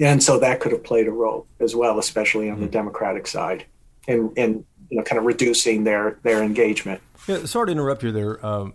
and 0.01 0.23
so 0.23 0.39
that 0.39 0.61
could 0.61 0.73
have 0.73 0.85
played 0.85 1.07
a 1.07 1.11
role 1.11 1.47
as 1.61 1.75
well, 1.75 1.99
especially 1.99 2.51
on 2.51 2.57
mm 2.57 2.61
the 2.61 2.67
hmm. 2.67 2.73
Democratic 2.73 3.27
side, 3.27 3.65
in, 4.07 4.33
in 4.37 4.65
you 4.91 4.99
know, 4.99 5.03
kind 5.03 5.19
of 5.19 5.25
reducing 5.25 5.85
their 5.85 6.19
their 6.23 6.43
engagement. 6.43 7.01
Yeah, 7.27 7.45
sorry 7.45 7.67
to 7.67 7.73
interrupt 7.73 8.03
you 8.03 8.11
there, 8.11 8.45
um, 8.45 8.75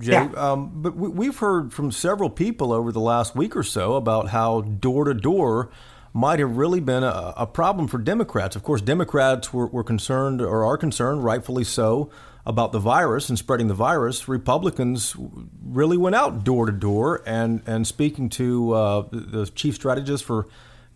Jay. 0.00 0.12
Yeah. 0.12 0.30
Um, 0.36 0.70
but 0.82 0.94
we, 0.94 1.26
have 1.26 1.38
heard 1.38 1.72
from 1.72 1.90
several 1.90 2.30
people 2.30 2.72
over 2.72 2.92
the 2.92 3.00
last 3.00 3.34
week 3.34 3.56
or 3.56 3.64
so 3.64 3.96
about 3.96 4.28
how 4.28 4.60
door 4.60 5.04
to 5.04 5.14
door 5.14 5.70
might 6.14 6.38
have 6.38 6.56
really 6.56 6.80
been 6.80 7.02
a, 7.02 7.34
a, 7.36 7.46
problem 7.46 7.88
for 7.88 7.98
Democrats. 7.98 8.54
Of 8.54 8.62
course, 8.62 8.80
Democrats 8.80 9.52
were, 9.52 9.66
were 9.66 9.84
concerned 9.84 10.40
or 10.40 10.64
are 10.64 10.76
concerned, 10.76 11.24
rightfully 11.24 11.64
so, 11.64 12.08
about 12.48 12.72
the 12.72 12.80
virus 12.80 13.28
and 13.28 13.38
spreading 13.38 13.68
the 13.68 13.74
virus. 13.74 14.26
Republicans 14.26 15.14
really 15.62 15.96
went 15.96 16.16
out 16.16 16.42
door 16.42 16.66
to 16.66 16.72
door 16.72 17.22
and 17.24 17.62
and 17.66 17.86
speaking 17.86 18.28
to 18.30 18.72
uh, 18.72 19.08
the 19.12 19.46
chief 19.54 19.76
strategist 19.76 20.24
for 20.24 20.48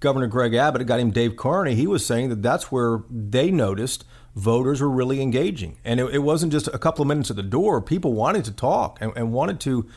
Governor 0.03 0.27
Greg 0.27 0.53
Abbott, 0.55 0.83
a 0.83 0.85
guy 0.85 0.97
named 0.97 1.15
Dave 1.15 1.37
Carney, 1.37 1.77
he 1.77 1.87
was 1.87 2.05
saying 2.05 2.29
that 2.31 2.43
that's 2.43 2.73
where 2.73 3.05
they 3.09 3.53
noticed 3.53 4.05
voters 4.35 4.81
were 4.81 4.91
really 4.91 5.23
engaging. 5.23 5.79
And 5.85 6.01
it, 6.01 6.15
it, 6.15 6.19
wasn't 6.19 6.51
just 6.51 6.67
a 6.69 6.79
couple 6.79 7.03
of 7.03 7.09
minutes 7.09 7.31
at 7.31 7.37
the 7.37 7.43
door. 7.43 7.81
People 7.81 8.13
wanted 8.13 8.45
to 8.47 8.51
talk 8.51 8.99
and, 9.01 9.13
and 9.15 9.33
wanted 9.33 9.61
to, 9.61 9.89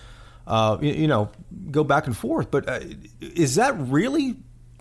uh, 0.45 0.77
you, 0.79 0.91
you, 0.91 1.07
know, 1.07 1.31
go 1.71 1.83
back 1.83 2.05
and 2.05 2.15
forth. 2.15 2.51
But 2.51 2.69
uh, 2.69 2.81
is 3.19 3.55
that 3.55 3.75
really 3.79 4.35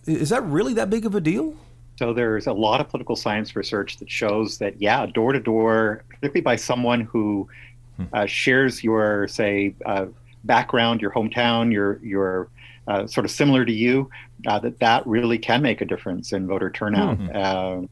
is 0.06 0.28
that 0.28 0.44
really 0.44 0.74
that 0.74 0.90
big 0.90 1.06
of 1.06 1.14
a 1.14 1.20
deal? 1.20 1.56
So 1.96 2.12
there's 2.12 2.46
a 2.46 2.52
lot 2.52 2.80
of 2.80 2.88
political 2.88 3.16
science 3.16 3.54
research 3.54 3.98
that 3.98 4.10
shows 4.10 4.58
that 4.58 4.80
yeah, 4.80 5.06
door 5.06 5.32
to 5.32 5.40
door, 5.40 6.04
particularly 6.08 6.40
by 6.40 6.56
someone 6.56 7.02
who 7.02 7.48
hmm. 7.96 8.04
uh, 8.12 8.26
shares 8.26 8.82
your 8.82 9.28
say 9.28 9.74
uh, 9.86 10.06
background, 10.44 11.00
your 11.00 11.12
hometown, 11.12 11.72
your 11.72 12.00
your 12.02 12.48
uh, 12.88 13.06
sort 13.06 13.24
of 13.24 13.30
similar 13.30 13.64
to 13.64 13.72
you, 13.72 14.10
uh, 14.46 14.58
that 14.58 14.78
that 14.80 15.06
really 15.06 15.38
can 15.38 15.62
make 15.62 15.80
a 15.80 15.84
difference 15.84 16.32
in 16.32 16.46
voter 16.46 16.70
turnout. 16.70 17.18
Mm-hmm 17.18 17.84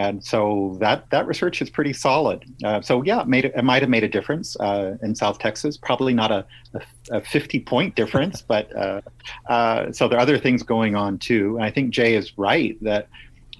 and 0.00 0.24
so 0.24 0.76
that 0.80 1.10
that 1.10 1.26
research 1.26 1.60
is 1.60 1.68
pretty 1.68 1.92
solid. 1.92 2.44
Uh, 2.64 2.80
so 2.80 3.02
yeah, 3.02 3.20
it 3.20 3.28
made 3.28 3.44
it, 3.44 3.62
might 3.62 3.82
have 3.82 3.90
made 3.90 4.04
a 4.04 4.08
difference 4.08 4.58
uh, 4.60 4.96
in 5.02 5.14
South 5.14 5.38
Texas. 5.38 5.76
Probably 5.76 6.14
not 6.14 6.30
a, 6.30 6.46
a, 6.72 7.18
a 7.18 7.20
50 7.20 7.60
point 7.60 7.96
difference, 7.96 8.40
but 8.48 8.74
uh, 8.74 9.00
uh, 9.48 9.92
so 9.92 10.08
there 10.08 10.18
are 10.18 10.22
other 10.22 10.38
things 10.38 10.62
going 10.62 10.94
on 10.94 11.18
too. 11.18 11.56
And 11.56 11.64
I 11.64 11.70
think 11.70 11.90
Jay 11.90 12.14
is 12.14 12.38
right 12.38 12.82
that 12.82 13.08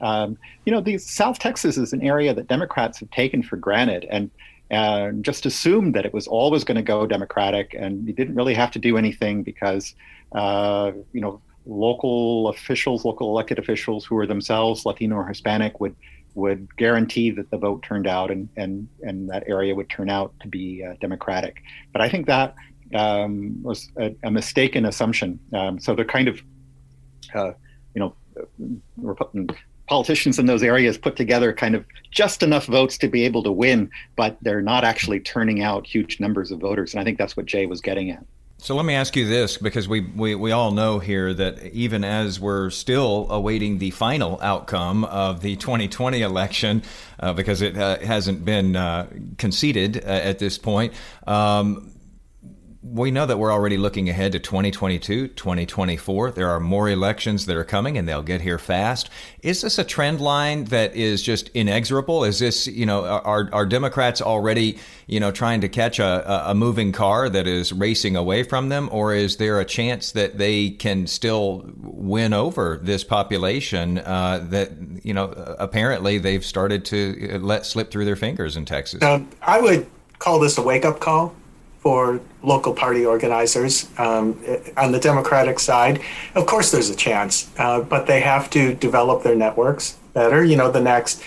um, 0.01 0.39
you 0.65 0.73
know 0.73 0.81
the 0.81 0.99
South 0.99 1.39
Texas 1.39 1.77
is 1.77 1.93
an 1.93 2.03
area 2.03 2.35
that 2.35 2.49
Democrats 2.49 2.99
have 3.01 3.11
taken 3.11 3.43
for 3.43 3.57
granted 3.57 4.07
and. 4.11 4.31
And 4.73 5.25
just 5.25 5.47
assumed 5.47 5.97
that 5.97 6.07
it 6.07 6.15
was 6.15 6.29
always 6.29 6.63
going 6.63 6.77
to 6.77 6.83
go 6.83 7.05
Democratic, 7.05 7.75
and 7.77 8.07
you 8.07 8.13
didn't 8.13 8.37
really 8.37 8.55
have 8.55 8.71
to 8.71 8.79
do 8.79 8.97
anything 8.97 9.43
because, 9.43 9.97
uh, 10.31 10.93
you 11.13 11.21
know, 11.21 11.43
local 11.67 12.47
officials, 12.47 13.05
local 13.05 13.31
elected 13.31 13.59
officials 13.59 14.05
who 14.05 14.17
are 14.17 14.29
themselves 14.29 14.87
Latino 14.87 15.17
or 15.17 15.27
Hispanic 15.27 15.81
would 15.81 15.97
would 16.35 16.77
guarantee 16.77 17.31
that 17.33 17.51
the 17.51 17.59
vote 17.59 17.83
turned 17.83 18.07
out 18.07 18.31
and 18.31 18.49
and 18.57 18.89
and 19.03 19.29
that 19.29 19.43
area 19.47 19.75
would 19.75 19.89
turn 19.89 20.09
out 20.09 20.33
to 20.41 20.49
be 20.49 20.85
uh, 20.85 20.95
democratic. 21.01 21.63
But 21.93 22.03
I 22.03 22.09
think 22.09 22.27
that 22.27 22.55
um, 22.95 23.63
was 23.63 23.91
a, 23.99 24.15
a, 24.25 24.31
mistaken 24.31 24.85
assumption. 24.85 25.39
Um, 25.53 25.79
so 25.79 25.95
they're 25.95 26.05
kind 26.05 26.27
of, 26.27 26.43
uh, 27.35 27.53
you 27.95 28.01
know, 28.01 28.17
politicians 29.91 30.39
in 30.39 30.47
those 30.47 30.63
areas 30.63 30.97
put 30.97 31.17
together 31.17 31.53
kind 31.53 31.75
of 31.75 31.85
just 32.13 32.45
enough 32.45 32.67
votes 32.67 32.97
to 32.97 33.09
be 33.09 33.25
able 33.25 33.43
to 33.43 33.51
win, 33.51 33.91
but 34.15 34.39
they're 34.41 34.63
not 34.63 34.85
actually 34.85 35.19
turning 35.19 35.63
out 35.63 35.85
huge 35.85 36.21
numbers 36.21 36.53
of 36.53 36.61
voters. 36.61 36.95
And 36.95 37.01
I 37.01 37.05
think 37.05 37.19
that's 37.19 37.37
what 37.37 37.45
Jay 37.45 37.67
was 37.67 37.81
getting 37.81 38.11
at. 38.11 38.25
So 38.59 38.77
let 38.77 38.85
me 38.85 38.95
ask 38.95 39.17
you 39.17 39.27
this, 39.27 39.57
because 39.57 39.89
we, 39.89 40.01
we, 40.01 40.35
we 40.35 40.53
all 40.53 40.71
know 40.71 40.99
here 41.01 41.35
that 41.35 41.65
even 41.73 42.05
as 42.05 42.39
we're 42.39 42.71
still 42.71 43.27
awaiting 43.31 43.79
the 43.79 43.91
final 43.91 44.39
outcome 44.43 45.05
of 45.05 45.41
the 45.41 45.57
2020 45.57 46.21
election, 46.21 46.83
uh, 47.19 47.33
because 47.33 47.61
it 47.61 47.77
uh, 47.77 47.99
hasn't 47.99 48.45
been 48.45 48.77
uh, 48.77 49.09
conceded 49.39 49.97
uh, 50.05 50.09
at 50.09 50.39
this 50.39 50.57
point, 50.57 50.93
um, 51.27 51.91
we 52.83 53.11
know 53.11 53.27
that 53.27 53.39
we're 53.39 53.53
already 53.53 53.77
looking 53.77 54.09
ahead 54.09 54.33
to 54.33 54.39
2022, 54.39 55.29
2024. 55.29 56.31
There 56.31 56.49
are 56.49 56.61
more 56.61 56.89
elections 56.89 57.45
that 57.45 57.55
are 57.57 57.65
coming 57.65 57.99
and 57.99 58.09
they'll 58.09 58.23
get 58.23 58.41
here 58.41 58.59
fast. 58.59 59.11
Is 59.43 59.61
this 59.61 59.79
a 59.79 59.85
trend 59.85 60.19
line 60.21 60.65
that 60.67 60.97
is 60.97 61.21
just 61.23 61.51
inexorable? 61.51 62.25
Is 62.25 62.39
this, 62.39 62.67
you 62.67 62.87
know, 62.87 63.05
are, 63.05 63.51
are 63.53 63.67
Democrats 63.67 64.23
already, 64.23 64.79
you 65.07 65.21
know, 65.21 65.31
trying 65.31 65.61
to 65.61 65.69
catch 65.69 65.99
a, 65.99 66.51
a 66.51 66.55
moving 66.55 66.91
car 66.91 67.29
that 67.29 67.47
is 67.47 67.71
racing 67.71 68.17
away 68.17 68.45
from 68.45 68.71
them? 68.71 68.89
Or 68.91 69.15
is 69.15 69.37
there 69.37 69.61
a 69.61 69.65
chance 69.67 70.13
that 70.13 70.39
they 70.39 70.71
can 70.71 71.07
still 71.07 71.71
win 71.77 72.33
over 72.33 72.81
this 72.83 73.05
population 73.05 73.99
uh, 73.99 74.47
that, 74.49 74.73
you 75.03 75.13
know, 75.13 75.33
apparently 75.59 76.17
they've 76.17 76.45
started 76.45 76.87
to 76.87 77.39
let 77.43 77.67
slip 77.67 77.91
through 77.91 78.07
their 78.07 78.17
fingers 78.17 78.57
in 78.57 78.65
Texas? 78.65 79.03
Um, 79.03 79.29
I 79.43 79.61
would 79.61 79.87
call 80.19 80.39
this 80.39 80.57
a 80.57 80.63
wake 80.63 80.87
up 80.87 80.99
call 80.99 81.35
for 81.81 82.21
local 82.43 82.75
party 82.75 83.05
organizers 83.05 83.89
um, 83.99 84.39
on 84.77 84.93
the 84.93 85.01
Democratic 85.01 85.59
side. 85.59 86.01
Of 86.35 86.47
course, 86.47 86.71
there's 86.71 86.91
a 86.91 86.97
chance, 86.97 87.51
uh, 87.59 87.81
but 87.81 88.07
they 88.07 88.21
have 88.21 88.51
to 88.51 88.75
develop 88.75 89.23
their 89.23 89.35
networks 89.35 89.97
better. 90.15 90.45
You 90.45 90.57
know, 90.57 90.71
the 90.71 90.81
next. 90.81 91.23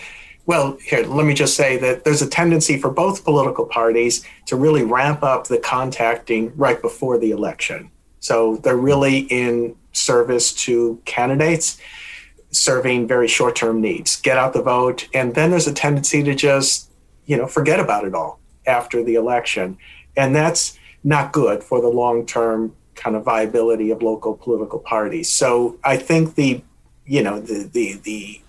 Well, 0.45 0.77
here, 0.83 1.05
let 1.05 1.25
me 1.25 1.33
just 1.33 1.55
say 1.55 1.77
that 1.77 2.03
there's 2.03 2.21
a 2.21 2.27
tendency 2.27 2.77
for 2.77 2.89
both 2.89 3.23
political 3.23 3.65
parties 3.65 4.25
to 4.47 4.57
really 4.57 4.83
ramp 4.83 5.23
up 5.23 5.47
the 5.47 5.57
contacting 5.57 6.51
right 6.57 6.81
before 6.81 7.17
the 7.17 7.31
election. 7.31 7.89
So 8.19 8.57
they're 8.57 8.75
really 8.75 9.19
in 9.19 9.77
service 9.93 10.51
to 10.53 11.01
candidates 11.05 11.79
serving 12.51 13.07
very 13.07 13.27
short 13.27 13.55
term 13.55 13.81
needs, 13.81 14.21
get 14.21 14.37
out 14.37 14.53
the 14.53 14.61
vote. 14.61 15.07
And 15.13 15.33
then 15.33 15.49
there's 15.49 15.67
a 15.67 15.73
tendency 15.73 16.23
to 16.23 16.35
just, 16.35 16.89
you 17.25 17.35
know, 17.37 17.47
forget 17.47 17.79
about 17.79 18.05
it 18.05 18.13
all 18.13 18.39
after 18.65 19.03
the 19.03 19.15
election 19.15 19.77
and 20.15 20.35
that's 20.35 20.77
not 21.03 21.33
good 21.33 21.63
for 21.63 21.81
the 21.81 21.87
long 21.87 22.25
term 22.25 22.75
kind 22.95 23.15
of 23.15 23.23
viability 23.23 23.91
of 23.91 24.01
local 24.01 24.35
political 24.35 24.79
parties. 24.79 25.29
So 25.29 25.77
I 25.83 25.97
think 25.97 26.35
the 26.35 26.61
you 27.05 27.21
know 27.21 27.39
the 27.39 27.69
the 27.71 27.99
the 28.03 28.41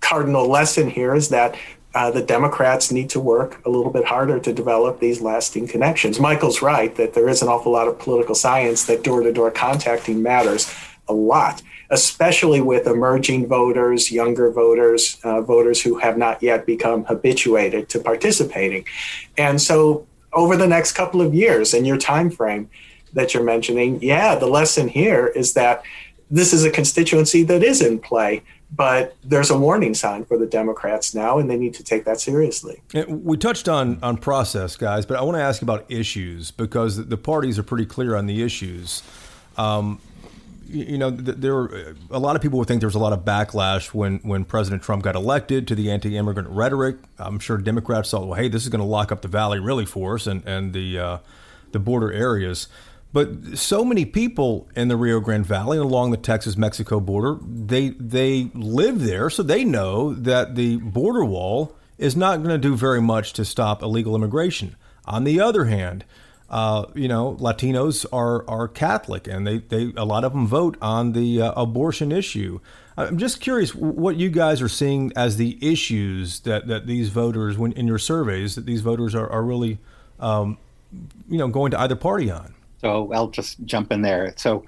cardinal 0.00 0.48
lesson 0.48 0.90
here 0.90 1.14
is 1.14 1.28
that 1.30 1.56
uh, 1.94 2.10
the 2.10 2.22
Democrats 2.22 2.90
need 2.90 3.08
to 3.10 3.20
work 3.20 3.64
a 3.64 3.70
little 3.70 3.90
bit 3.90 4.04
harder 4.04 4.40
to 4.40 4.52
develop 4.52 4.98
these 4.98 5.20
lasting 5.20 5.68
connections. 5.68 6.18
Michael's 6.18 6.60
right 6.60 6.94
that 6.96 7.14
there 7.14 7.28
is 7.28 7.40
an 7.40 7.48
awful 7.48 7.72
lot 7.72 7.86
of 7.86 7.98
political 7.98 8.34
science 8.34 8.84
that 8.84 9.04
door 9.04 9.22
to 9.22 9.32
door 9.32 9.50
contacting 9.50 10.20
matters 10.20 10.72
a 11.06 11.12
lot, 11.12 11.62
especially 11.90 12.60
with 12.60 12.86
emerging 12.86 13.46
voters, 13.46 14.10
younger 14.10 14.50
voters, 14.50 15.18
uh, 15.22 15.40
voters 15.40 15.80
who 15.80 15.98
have 15.98 16.18
not 16.18 16.42
yet 16.42 16.66
become 16.66 17.04
habituated 17.04 17.88
to 17.90 18.00
participating. 18.00 18.84
And 19.38 19.60
so 19.60 20.06
over 20.34 20.56
the 20.56 20.66
next 20.66 20.92
couple 20.92 21.20
of 21.20 21.34
years 21.34 21.74
in 21.74 21.84
your 21.84 21.96
time 21.96 22.30
frame 22.30 22.68
that 23.12 23.32
you're 23.32 23.44
mentioning, 23.44 24.02
yeah, 24.02 24.34
the 24.34 24.46
lesson 24.46 24.88
here 24.88 25.28
is 25.28 25.54
that 25.54 25.82
this 26.30 26.52
is 26.52 26.64
a 26.64 26.70
constituency 26.70 27.42
that 27.44 27.62
is 27.62 27.80
in 27.80 27.98
play, 27.98 28.42
but 28.74 29.16
there's 29.22 29.50
a 29.50 29.58
warning 29.58 29.94
sign 29.94 30.24
for 30.24 30.36
the 30.36 30.46
Democrats 30.46 31.14
now, 31.14 31.38
and 31.38 31.48
they 31.48 31.56
need 31.56 31.74
to 31.74 31.84
take 31.84 32.04
that 32.04 32.20
seriously. 32.20 32.82
We 33.06 33.36
touched 33.36 33.68
on 33.68 33.98
on 34.02 34.16
process, 34.16 34.76
guys, 34.76 35.06
but 35.06 35.16
I 35.16 35.22
want 35.22 35.36
to 35.36 35.42
ask 35.42 35.62
about 35.62 35.84
issues 35.88 36.50
because 36.50 37.06
the 37.06 37.16
parties 37.16 37.58
are 37.58 37.62
pretty 37.62 37.86
clear 37.86 38.16
on 38.16 38.26
the 38.26 38.42
issues. 38.42 39.02
Um, 39.56 40.00
you 40.74 40.98
know, 40.98 41.10
there 41.10 41.54
were, 41.54 41.94
a 42.10 42.18
lot 42.18 42.36
of 42.36 42.42
people 42.42 42.58
would 42.58 42.68
think 42.68 42.80
there 42.80 42.88
was 42.88 42.94
a 42.94 42.98
lot 42.98 43.12
of 43.12 43.24
backlash 43.24 43.94
when 43.94 44.18
when 44.18 44.44
President 44.44 44.82
Trump 44.82 45.02
got 45.02 45.14
elected 45.14 45.68
to 45.68 45.74
the 45.74 45.90
anti-immigrant 45.90 46.48
rhetoric. 46.48 46.96
I'm 47.18 47.38
sure 47.38 47.56
Democrats 47.56 48.10
thought, 48.10 48.26
well, 48.26 48.34
hey, 48.34 48.48
this 48.48 48.64
is 48.64 48.68
going 48.68 48.80
to 48.80 48.86
lock 48.86 49.12
up 49.12 49.22
the 49.22 49.28
valley 49.28 49.60
really 49.60 49.86
for 49.86 50.16
us 50.16 50.26
and 50.26 50.44
and 50.46 50.72
the 50.72 50.98
uh, 50.98 51.18
the 51.72 51.78
border 51.78 52.12
areas. 52.12 52.68
But 53.12 53.56
so 53.56 53.84
many 53.84 54.04
people 54.04 54.68
in 54.74 54.88
the 54.88 54.96
Rio 54.96 55.20
Grande 55.20 55.46
Valley 55.46 55.78
and 55.78 55.86
along 55.86 56.10
the 56.10 56.16
Texas-Mexico 56.16 56.98
border, 56.98 57.38
they 57.44 57.90
they 57.90 58.50
live 58.54 59.00
there, 59.00 59.30
so 59.30 59.44
they 59.44 59.64
know 59.64 60.12
that 60.14 60.56
the 60.56 60.78
border 60.78 61.24
wall 61.24 61.76
is 61.96 62.16
not 62.16 62.38
going 62.38 62.48
to 62.48 62.58
do 62.58 62.74
very 62.74 63.00
much 63.00 63.32
to 63.34 63.44
stop 63.44 63.82
illegal 63.82 64.16
immigration. 64.16 64.74
On 65.04 65.22
the 65.22 65.40
other 65.40 65.66
hand, 65.66 66.04
uh, 66.50 66.86
you 66.94 67.08
know, 67.08 67.36
Latinos 67.40 68.06
are 68.12 68.48
are 68.48 68.68
Catholic, 68.68 69.26
and 69.26 69.46
they, 69.46 69.58
they 69.58 69.92
a 69.96 70.04
lot 70.04 70.24
of 70.24 70.32
them 70.32 70.46
vote 70.46 70.76
on 70.80 71.12
the 71.12 71.40
uh, 71.40 71.52
abortion 71.52 72.12
issue. 72.12 72.60
I'm 72.96 73.18
just 73.18 73.40
curious 73.40 73.74
what 73.74 74.16
you 74.16 74.30
guys 74.30 74.62
are 74.62 74.68
seeing 74.68 75.12
as 75.16 75.36
the 75.36 75.58
issues 75.60 76.40
that, 76.40 76.68
that 76.68 76.86
these 76.86 77.08
voters, 77.08 77.58
when 77.58 77.72
in 77.72 77.88
your 77.88 77.98
surveys, 77.98 78.54
that 78.54 78.66
these 78.66 78.82
voters 78.82 79.16
are, 79.16 79.28
are 79.28 79.42
really, 79.42 79.78
um, 80.20 80.58
you 81.28 81.38
know, 81.38 81.48
going 81.48 81.72
to 81.72 81.80
either 81.80 81.96
party 81.96 82.30
on. 82.30 82.54
So 82.80 83.12
I'll 83.12 83.30
just 83.30 83.64
jump 83.64 83.90
in 83.90 84.02
there. 84.02 84.32
So, 84.36 84.64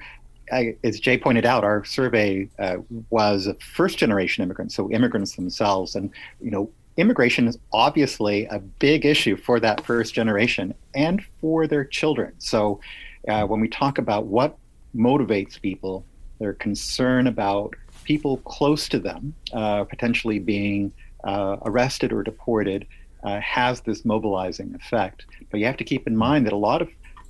I, 0.51 0.77
as 0.85 1.01
Jay 1.01 1.19
pointed 1.19 1.45
out, 1.45 1.65
our 1.65 1.85
survey 1.85 2.49
uh, 2.59 2.77
was 3.11 3.49
first 3.61 3.99
generation 3.99 4.45
immigrants, 4.45 4.77
so 4.77 4.91
immigrants 4.91 5.35
themselves, 5.35 5.97
and 5.97 6.11
you 6.41 6.53
know, 6.53 6.71
immigration 6.97 7.47
is 7.47 7.59
obviously 7.73 8.47
a 8.47 8.59
big 8.59 9.05
issue 9.05 9.37
for 9.37 9.61
that 9.61 9.85
first 9.85 10.15
generation 10.15 10.75
and 10.95 11.23
for 11.41 11.67
their 11.67 11.85
children. 11.85 12.33
So, 12.39 12.81
uh, 13.29 13.45
when 13.45 13.61
we 13.61 13.69
talk 13.69 13.99
about 13.99 14.27
what 14.27 14.57
motivates 14.95 15.61
people, 15.61 16.05
their 16.39 16.53
concern 16.53 17.27
about 17.27 17.75
people 18.05 18.39
close 18.39 18.89
to 18.89 18.99
them 18.99 19.35
uh, 19.53 19.85
potentially 19.85 20.39
being 20.39 20.93
uh, 21.25 21.57
arrested 21.65 22.13
or 22.13 22.23
deported 22.23 22.87
uh, 23.25 23.41
has 23.41 23.81
this 23.81 24.05
mobilizing 24.05 24.75
effect. 24.75 25.27
But 25.51 25.61
you 25.61 25.67
have 25.67 25.77
to 25.79 25.85
keep 25.85 26.07
in 26.07 26.17
mind 26.17 26.47
that 26.47 26.53
a 26.53 26.57
lot 26.57 26.83
of, 26.83 26.89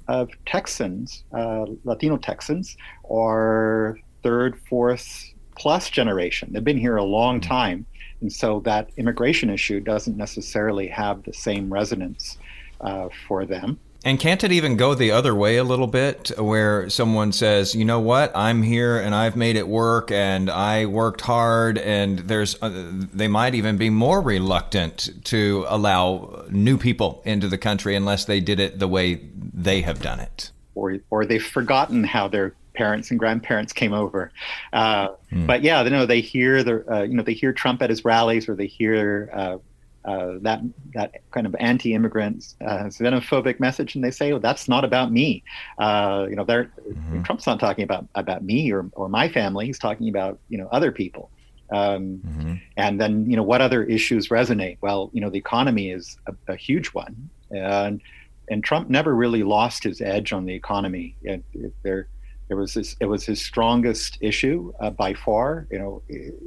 of 0.09 0.31
Texans, 0.45 1.25
uh, 1.33 1.65
Latino 1.85 2.19
Texans, 2.19 2.77
are 3.11 3.99
third, 4.23 4.59
fourth 4.69 5.33
plus 5.57 5.89
generation. 5.89 6.53
They've 6.53 6.63
been 6.63 6.79
here 6.79 6.97
a 6.97 7.05
long 7.05 7.41
time. 7.41 7.87
And 8.21 8.33
so 8.33 8.61
that 8.61 8.91
immigration 8.97 9.51
issue 9.51 9.81
doesn't 9.81 10.17
necessarily 10.17 10.89
have 10.89 11.23
the 11.25 11.33
same 11.33 11.73
resonance 11.73 12.39
uh, 12.81 13.09
for 13.27 13.45
them. 13.45 13.79
And 14.05 14.21
can't 14.21 14.45
it 14.45 14.53
even 14.53 14.77
go 14.77 14.95
the 14.95 15.11
other 15.11 15.35
way 15.35 15.57
a 15.57 15.65
little 15.65 15.89
bit 15.89 16.31
where 16.39 16.89
someone 16.89 17.33
says, 17.33 17.75
you 17.75 17.85
know 17.85 17.99
what, 17.99 18.31
I'm 18.37 18.63
here 18.63 18.99
and 18.99 19.13
I've 19.17 19.35
made 19.35 19.57
it 19.57 19.67
work 19.67 20.13
and 20.13 20.49
I 20.49 20.87
worked 20.87 21.23
hard 21.23 21.77
and 21.77 22.21
there's, 22.21 22.57
uh, 22.63 22.71
they 22.93 23.27
might 23.27 23.57
even 23.57 23.79
be 23.79 23.91
more 23.91 24.21
reluctant 24.21 25.25
to 25.25 25.65
allow 25.69 26.45
new 26.51 26.79
people 26.79 27.21
into 27.25 27.49
the 27.49 27.59
country 27.59 27.97
unless 27.97 28.27
they 28.27 28.39
did 28.39 28.61
it 28.61 28.79
the 28.79 28.87
way 28.87 29.23
they 29.53 29.81
have 29.81 30.01
done 30.01 30.21
it. 30.21 30.53
Or, 30.77 30.99
or 31.11 31.27
they've 31.27 31.45
forgotten 31.45 32.05
how 32.05 32.29
their 32.29 32.55
parents 32.77 33.11
and 33.11 33.19
grandparents 33.19 33.73
came 33.73 33.93
over. 33.93 34.31
Uh, 34.73 35.09
mm. 35.33 35.47
But 35.47 35.63
yeah, 35.63 35.83
you 35.83 35.91
know, 35.91 36.07
they 36.07 36.21
hear 36.21 36.63
the, 36.63 36.85
uh, 36.93 37.03
you 37.03 37.15
know, 37.15 37.23
they 37.23 37.35
hear 37.35 37.53
Trump 37.53 37.83
at 37.83 37.91
his 37.91 38.05
rallies 38.05 38.49
or 38.49 38.55
they 38.55 38.67
hear, 38.67 39.31
uh, 39.33 39.59
uh, 40.07 40.39
that 40.41 40.61
that 40.95 41.11
kind 41.33 41.49
of 41.49 41.57
anti-immigrant 41.59 42.55
uh, 42.61 42.85
xenophobic 42.85 43.59
message, 43.59 43.97
and 43.97 44.05
they 44.05 44.13
say, 44.13 44.31
"Well, 44.33 44.41
that's 44.41 44.69
not 44.69 44.85
about 44.85 45.11
me." 45.11 45.43
Uh, 45.79 46.27
you 46.31 46.37
know, 46.37 46.45
they're, 46.45 46.71
mm-hmm. 46.89 47.23
Trump's 47.23 47.45
not 47.45 47.59
talking 47.59 47.83
about 47.83 48.07
about 48.15 48.45
me 48.45 48.71
or 48.71 48.89
or 48.93 49.09
my 49.09 49.29
family. 49.29 49.67
He's 49.67 49.81
talking 49.81 50.09
about 50.09 50.39
you 50.49 50.59
know 50.59 50.69
other 50.71 50.93
people. 50.93 51.31
Um, 51.73 52.21
mm-hmm. 52.25 52.55
And 52.77 53.01
then 53.01 53.29
you 53.29 53.37
know 53.37 53.43
what 53.43 53.61
other 53.61 53.83
issues 53.83 54.29
resonate? 54.29 54.79
Well, 54.81 55.11
you 55.13 55.21
know 55.21 55.29
the 55.29 55.39
economy 55.39 55.91
is 55.91 56.17
a, 56.29 56.53
a 56.53 56.57
huge 56.57 56.89
one, 56.89 57.29
and 57.51 58.01
and 58.49 58.63
Trump 58.63 58.89
never 58.89 59.13
really 59.13 59.43
lost 59.43 59.83
his 59.83 60.01
edge 60.01 60.33
on 60.33 60.45
the 60.45 60.55
economy. 60.55 61.17
It, 61.23 61.43
it, 61.53 61.75
there 61.83 62.07
there 62.49 62.57
was 62.57 62.75
this, 62.75 62.97
it 63.01 63.07
was 63.07 63.25
his 63.25 63.45
strongest 63.45 64.19
issue 64.21 64.73
uh, 64.81 64.91
by 64.91 65.15
far. 65.15 65.67
You 65.71 65.79
know, 65.79 66.03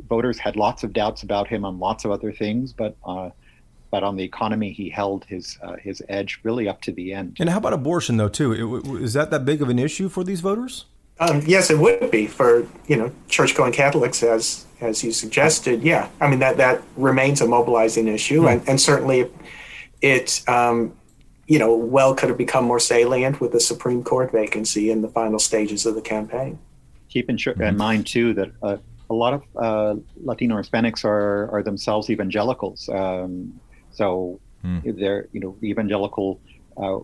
voters 0.07 0.39
had 0.39 0.55
lots 0.55 0.83
of 0.83 0.93
doubts 0.93 1.23
about 1.23 1.47
him 1.47 1.65
on 1.65 1.79
lots 1.79 2.05
of 2.05 2.11
other 2.11 2.31
things, 2.31 2.73
but 2.73 2.95
uh, 3.05 3.29
but 3.91 4.03
on 4.03 4.15
the 4.15 4.23
economy, 4.23 4.71
he 4.71 4.89
held 4.89 5.25
his 5.25 5.57
uh, 5.63 5.75
his 5.77 6.01
edge 6.09 6.39
really 6.43 6.67
up 6.67 6.81
to 6.81 6.91
the 6.91 7.13
end. 7.13 7.37
And 7.39 7.49
how 7.49 7.57
about 7.57 7.73
abortion, 7.73 8.17
though? 8.17 8.29
Too 8.29 8.53
it, 8.53 9.01
is 9.01 9.13
that 9.13 9.31
that 9.31 9.45
big 9.45 9.61
of 9.61 9.69
an 9.69 9.79
issue 9.79 10.09
for 10.09 10.23
these 10.23 10.41
voters? 10.41 10.85
Um, 11.19 11.41
yes, 11.45 11.69
it 11.69 11.77
would 11.79 12.11
be 12.11 12.27
for 12.27 12.65
you 12.87 12.95
know 12.95 13.11
church-going 13.27 13.73
Catholics, 13.73 14.23
as 14.23 14.65
as 14.79 15.03
you 15.03 15.11
suggested. 15.11 15.83
Yeah, 15.83 16.07
I 16.21 16.29
mean 16.29 16.39
that 16.39 16.57
that 16.57 16.81
remains 16.95 17.41
a 17.41 17.47
mobilizing 17.47 18.07
issue, 18.07 18.43
mm 18.43 18.53
and, 18.53 18.69
and 18.69 18.79
certainly 18.79 19.29
it 20.01 20.41
um, 20.47 20.93
you 21.49 21.59
know 21.59 21.75
well 21.75 22.15
could 22.15 22.29
have 22.29 22.37
become 22.37 22.63
more 22.63 22.79
salient 22.79 23.41
with 23.41 23.51
the 23.51 23.59
Supreme 23.59 24.03
Court 24.03 24.31
vacancy 24.31 24.91
in 24.91 25.01
the 25.01 25.09
final 25.09 25.39
stages 25.39 25.85
of 25.85 25.95
the 25.95 26.01
campaign. 26.01 26.57
Keep 27.09 27.29
in, 27.29 27.37
in 27.59 27.77
mind 27.77 28.07
too 28.07 28.33
that. 28.35 28.51
Uh, 28.63 28.77
a 29.11 29.13
lot 29.15 29.33
of 29.33 29.41
uh, 29.55 29.95
Latino 30.23 30.55
Hispanics 30.61 31.03
are, 31.03 31.49
are 31.51 31.63
themselves 31.63 32.11
evangelicals. 32.11 32.87
Um, 32.89 33.59
so 33.89 34.39
mm. 34.63 34.99
they're, 34.99 35.27
you 35.31 35.39
know, 35.39 35.57
evangelical 35.63 36.39
uh, 36.77 36.99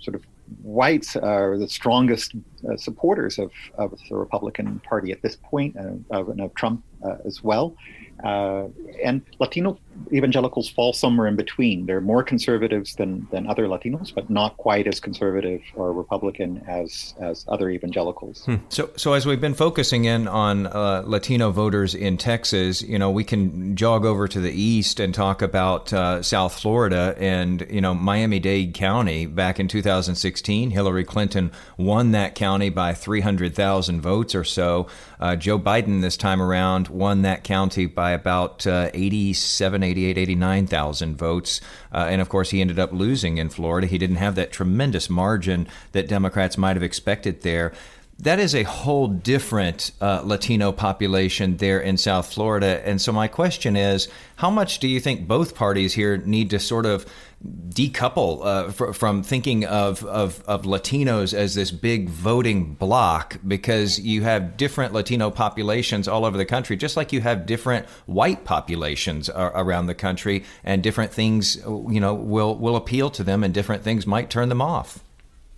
sort 0.00 0.14
of 0.14 0.24
whites 0.62 1.16
are 1.16 1.56
the 1.58 1.68
strongest 1.68 2.34
uh, 2.68 2.76
supporters 2.76 3.38
of, 3.38 3.50
of 3.78 3.96
the 4.08 4.16
Republican 4.16 4.80
Party 4.80 5.12
at 5.12 5.22
this 5.22 5.36
point, 5.36 5.76
uh, 5.76 5.94
of, 6.10 6.28
and 6.28 6.40
of 6.40 6.54
Trump 6.54 6.82
uh, 6.95 6.95
as 7.24 7.42
well. 7.42 7.76
Uh, 8.24 8.68
and 9.04 9.22
Latino 9.38 9.78
evangelicals 10.12 10.68
fall 10.68 10.92
somewhere 10.92 11.26
in 11.26 11.36
between. 11.36 11.86
They're 11.86 12.00
more 12.00 12.22
conservatives 12.22 12.94
than, 12.94 13.26
than 13.30 13.46
other 13.46 13.66
Latinos, 13.66 14.14
but 14.14 14.30
not 14.30 14.56
quite 14.56 14.86
as 14.86 15.00
conservative 15.00 15.60
or 15.74 15.92
Republican 15.92 16.62
as 16.66 17.14
as 17.20 17.44
other 17.48 17.68
evangelicals. 17.70 18.44
Hmm. 18.44 18.56
So, 18.68 18.90
so 18.96 19.12
as 19.12 19.26
we've 19.26 19.40
been 19.40 19.54
focusing 19.54 20.04
in 20.04 20.28
on 20.28 20.66
uh, 20.66 21.02
Latino 21.06 21.50
voters 21.50 21.94
in 21.94 22.16
Texas, 22.16 22.82
you 22.82 22.98
know, 22.98 23.10
we 23.10 23.24
can 23.24 23.76
jog 23.76 24.04
over 24.04 24.28
to 24.28 24.40
the 24.40 24.52
east 24.52 25.00
and 25.00 25.14
talk 25.14 25.42
about 25.42 25.92
uh, 25.92 26.22
South 26.22 26.58
Florida 26.58 27.14
and 27.18 27.66
you 27.70 27.80
know 27.80 27.94
Miami-Dade 27.94 28.74
County. 28.74 29.26
Back 29.26 29.60
in 29.60 29.68
2016, 29.68 30.70
Hillary 30.70 31.04
Clinton 31.04 31.52
won 31.76 32.12
that 32.12 32.34
county 32.34 32.70
by 32.70 32.94
300,000 32.94 34.00
votes 34.00 34.34
or 34.34 34.44
so. 34.44 34.86
Uh, 35.20 35.36
Joe 35.36 35.58
Biden 35.58 36.02
this 36.02 36.16
time 36.16 36.42
around 36.42 36.88
won 36.96 37.22
that 37.22 37.44
county 37.44 37.86
by 37.86 38.10
about 38.10 38.66
uh, 38.66 38.90
87, 38.94 39.82
88, 39.82 40.18
89,000 40.18 41.16
votes. 41.16 41.60
Uh, 41.92 42.06
and 42.08 42.20
of 42.20 42.28
course, 42.28 42.50
he 42.50 42.60
ended 42.60 42.78
up 42.78 42.92
losing 42.92 43.38
in 43.38 43.48
Florida. 43.48 43.86
He 43.86 43.98
didn't 43.98 44.16
have 44.16 44.34
that 44.34 44.52
tremendous 44.52 45.08
margin 45.08 45.68
that 45.92 46.08
Democrats 46.08 46.58
might 46.58 46.76
have 46.76 46.82
expected 46.82 47.42
there 47.42 47.72
that 48.18 48.38
is 48.38 48.54
a 48.54 48.62
whole 48.62 49.08
different 49.08 49.90
uh, 50.00 50.22
Latino 50.24 50.72
population 50.72 51.58
there 51.58 51.80
in 51.80 51.96
South 51.98 52.32
Florida. 52.32 52.86
And 52.86 53.00
so, 53.00 53.12
my 53.12 53.28
question 53.28 53.76
is 53.76 54.08
how 54.36 54.50
much 54.50 54.78
do 54.78 54.88
you 54.88 55.00
think 55.00 55.28
both 55.28 55.54
parties 55.54 55.92
here 55.92 56.16
need 56.18 56.50
to 56.50 56.58
sort 56.58 56.86
of 56.86 57.04
decouple 57.46 58.44
uh, 58.44 58.70
fr- 58.70 58.92
from 58.92 59.22
thinking 59.22 59.64
of, 59.64 60.04
of, 60.04 60.42
of, 60.46 60.62
Latinos 60.62 61.34
as 61.34 61.54
this 61.54 61.70
big 61.70 62.08
voting 62.08 62.74
bloc 62.74 63.38
because 63.46 63.98
you 64.00 64.22
have 64.22 64.56
different 64.56 64.92
Latino 64.92 65.30
populations 65.30 66.08
all 66.08 66.24
over 66.24 66.36
the 66.36 66.46
country, 66.46 66.76
just 66.76 66.96
like 66.96 67.12
you 67.12 67.20
have 67.20 67.46
different 67.46 67.86
white 68.06 68.44
populations 68.44 69.28
around 69.30 69.86
the 69.86 69.94
country, 69.94 70.44
and 70.64 70.82
different 70.82 71.12
things 71.12 71.56
you 71.66 72.00
know 72.00 72.14
will 72.14 72.56
will 72.56 72.76
appeal 72.76 73.10
to 73.10 73.22
them, 73.22 73.44
and 73.44 73.52
different 73.52 73.82
things 73.82 74.06
might 74.06 74.30
turn 74.30 74.48
them 74.48 74.62
off. 74.62 75.00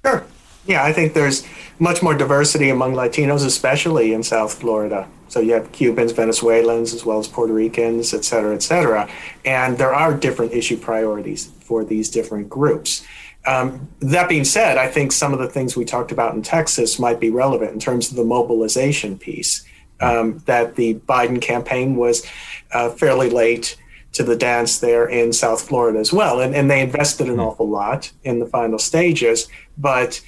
Sure. 0.05 0.25
Yeah, 0.69 0.85
I 0.85 0.93
think 0.93 1.15
there's 1.15 1.47
much 1.79 2.03
more 2.03 2.15
diversity 2.15 2.69
among 2.69 2.93
Latinos, 2.93 3.47
especially 3.47 4.13
in 4.13 4.23
South 4.23 4.53
Florida. 4.53 5.09
So 5.29 5.41
you 5.41 5.55
have 5.55 5.73
Cubans, 5.73 6.13
Venezuelans, 6.13 6.93
as 6.93 7.07
well 7.07 7.19
as 7.19 7.27
Puerto 7.27 7.55
Ricans, 7.55 8.13
et 8.13 8.23
cetera, 8.23 8.55
et 8.55 8.63
cetera. 8.63 9.09
And 9.47 9.79
there 9.79 9.95
are 9.95 10.13
different 10.13 10.53
issue 10.53 10.77
priorities 10.77 11.51
for 11.61 11.85
these 11.85 12.11
different 12.11 12.51
groups. 12.51 13.03
Um, 13.47 13.89
that 14.01 14.29
being 14.29 14.45
said, 14.45 14.77
I 14.77 14.89
think 14.89 15.13
some 15.13 15.33
of 15.33 15.39
the 15.39 15.49
things 15.49 15.75
we 15.75 15.87
talked 15.87 16.13
about 16.13 16.35
in 16.35 16.43
Texas 16.43 16.99
might 16.99 17.19
be 17.19 17.31
relevant 17.31 17.73
in 17.73 17.81
terms 17.81 18.11
of 18.11 18.17
the 18.17 18.25
mobilization 18.25 19.19
piece. 19.19 19.65
Um, 20.01 20.39
that 20.47 20.77
the 20.77 20.95
Biden 20.95 21.43
campaign 21.43 21.97
was 21.97 22.25
uh, 22.73 22.91
fairly 22.91 23.31
late 23.31 23.77
to 24.13 24.23
the 24.23 24.37
dance 24.37 24.79
there 24.79 25.07
in 25.09 25.33
South 25.33 25.63
Florida 25.63 25.99
as 25.99 26.13
well. 26.13 26.41
And, 26.41 26.55
and 26.55 26.71
they 26.71 26.81
invested 26.81 27.27
an 27.29 27.35
hmm. 27.35 27.41
awful 27.41 27.69
lot 27.69 28.13
in 28.23 28.39
the 28.39 28.47
final 28.47 28.79
stages. 28.79 29.49
But 29.77 30.21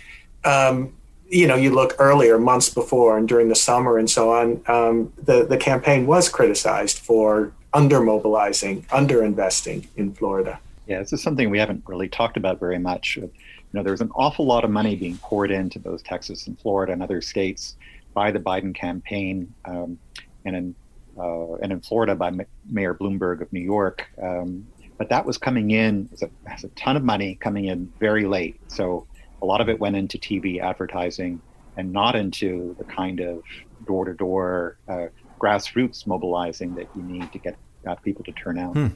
um, 0.44 0.92
you 1.28 1.46
know, 1.46 1.54
you 1.54 1.70
look 1.70 1.94
earlier, 1.98 2.38
months 2.38 2.68
before, 2.68 3.16
and 3.16 3.28
during 3.28 3.48
the 3.48 3.54
summer 3.54 3.98
and 3.98 4.10
so 4.10 4.32
on, 4.32 4.62
um, 4.66 5.12
the 5.16 5.46
the 5.46 5.56
campaign 5.56 6.06
was 6.06 6.28
criticized 6.28 6.98
for 6.98 7.52
under 7.72 8.00
mobilizing, 8.00 8.84
under 8.90 9.22
investing 9.22 9.86
in 9.96 10.12
Florida. 10.12 10.58
Yeah, 10.86 10.98
this 10.98 11.12
is 11.12 11.22
something 11.22 11.50
we 11.50 11.58
haven't 11.58 11.84
really 11.86 12.08
talked 12.08 12.36
about 12.36 12.58
very 12.58 12.78
much. 12.78 13.16
You 13.16 13.30
know, 13.72 13.84
there's 13.84 14.00
an 14.00 14.10
awful 14.16 14.44
lot 14.44 14.64
of 14.64 14.70
money 14.70 14.96
being 14.96 15.18
poured 15.18 15.52
into 15.52 15.78
both 15.78 16.02
Texas 16.02 16.48
and 16.48 16.58
Florida 16.58 16.92
and 16.92 17.00
other 17.00 17.20
states 17.20 17.76
by 18.12 18.32
the 18.32 18.40
Biden 18.40 18.74
campaign, 18.74 19.54
um, 19.66 19.98
and 20.44 20.56
in 20.56 20.74
uh, 21.16 21.54
and 21.56 21.70
in 21.70 21.80
Florida 21.80 22.16
by 22.16 22.32
Mayor 22.68 22.94
Bloomberg 22.94 23.40
of 23.40 23.52
New 23.52 23.60
York. 23.60 24.08
Um, 24.20 24.66
but 24.98 25.08
that 25.08 25.24
was 25.24 25.38
coming 25.38 25.70
in 25.70 26.08
as 26.12 26.22
a, 26.22 26.30
as 26.46 26.64
a 26.64 26.68
ton 26.70 26.96
of 26.96 27.04
money 27.04 27.36
coming 27.36 27.66
in 27.66 27.90
very 27.98 28.26
late. 28.26 28.60
So 28.68 29.06
a 29.42 29.46
lot 29.46 29.60
of 29.60 29.68
it 29.68 29.78
went 29.78 29.96
into 29.96 30.18
TV 30.18 30.60
advertising 30.60 31.40
and 31.76 31.92
not 31.92 32.16
into 32.16 32.74
the 32.78 32.84
kind 32.84 33.20
of 33.20 33.42
door 33.86 34.04
to 34.04 34.14
door 34.14 34.76
grassroots 35.40 36.06
mobilizing 36.06 36.74
that 36.74 36.88
you 36.94 37.02
need 37.02 37.32
to 37.32 37.38
get 37.38 37.56
got 37.84 38.02
people 38.02 38.24
to 38.24 38.32
turn 38.32 38.58
out. 38.58 38.74
Hmm. 38.74 38.88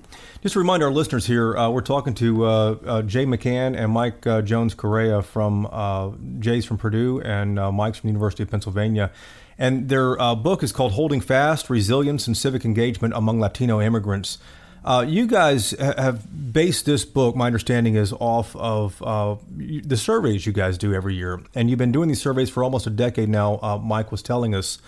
Just 0.42 0.54
to 0.54 0.58
remind 0.58 0.82
our 0.82 0.90
listeners 0.90 1.26
here, 1.26 1.56
uh, 1.56 1.70
we're 1.70 1.80
talking 1.80 2.14
to 2.14 2.44
uh, 2.44 2.76
uh, 2.84 3.02
Jay 3.02 3.24
McCann 3.24 3.76
and 3.76 3.92
Mike 3.92 4.26
uh, 4.26 4.42
Jones 4.42 4.74
Correa 4.74 5.22
from 5.22 5.66
uh, 5.70 6.10
Jay's 6.38 6.64
from 6.64 6.78
Purdue 6.78 7.20
and 7.20 7.58
uh, 7.58 7.72
Mike's 7.72 7.98
from 7.98 8.08
the 8.08 8.12
University 8.12 8.42
of 8.42 8.50
Pennsylvania. 8.50 9.10
And 9.56 9.88
their 9.88 10.16
book 10.34 10.62
is 10.62 10.72
called 10.72 10.92
Holding 10.92 11.20
Fast 11.20 11.70
Resilience 11.70 12.26
and 12.26 12.36
Civic 12.36 12.64
Engagement 12.64 13.14
Among 13.14 13.38
Latino 13.38 13.80
Immigrants. 13.80 14.38
Uh, 14.84 15.04
you 15.08 15.26
guys 15.26 15.70
have 15.78 16.52
based 16.52 16.84
this 16.84 17.06
book, 17.06 17.34
my 17.34 17.46
understanding 17.46 17.94
is 17.94 18.12
off 18.20 18.54
of 18.56 19.02
uh, 19.02 19.36
the 19.56 19.96
surveys 19.96 20.46
you 20.46 20.52
guys 20.52 20.76
do 20.76 20.92
every 20.92 21.14
year. 21.14 21.40
And 21.54 21.70
you've 21.70 21.78
been 21.78 21.92
doing 21.92 22.08
these 22.08 22.20
surveys 22.20 22.50
for 22.50 22.62
almost 22.62 22.86
a 22.86 22.90
decade 22.90 23.30
now, 23.30 23.58
uh, 23.62 23.78
Mike 23.78 24.12
was 24.12 24.22
telling 24.22 24.54
us. 24.54 24.78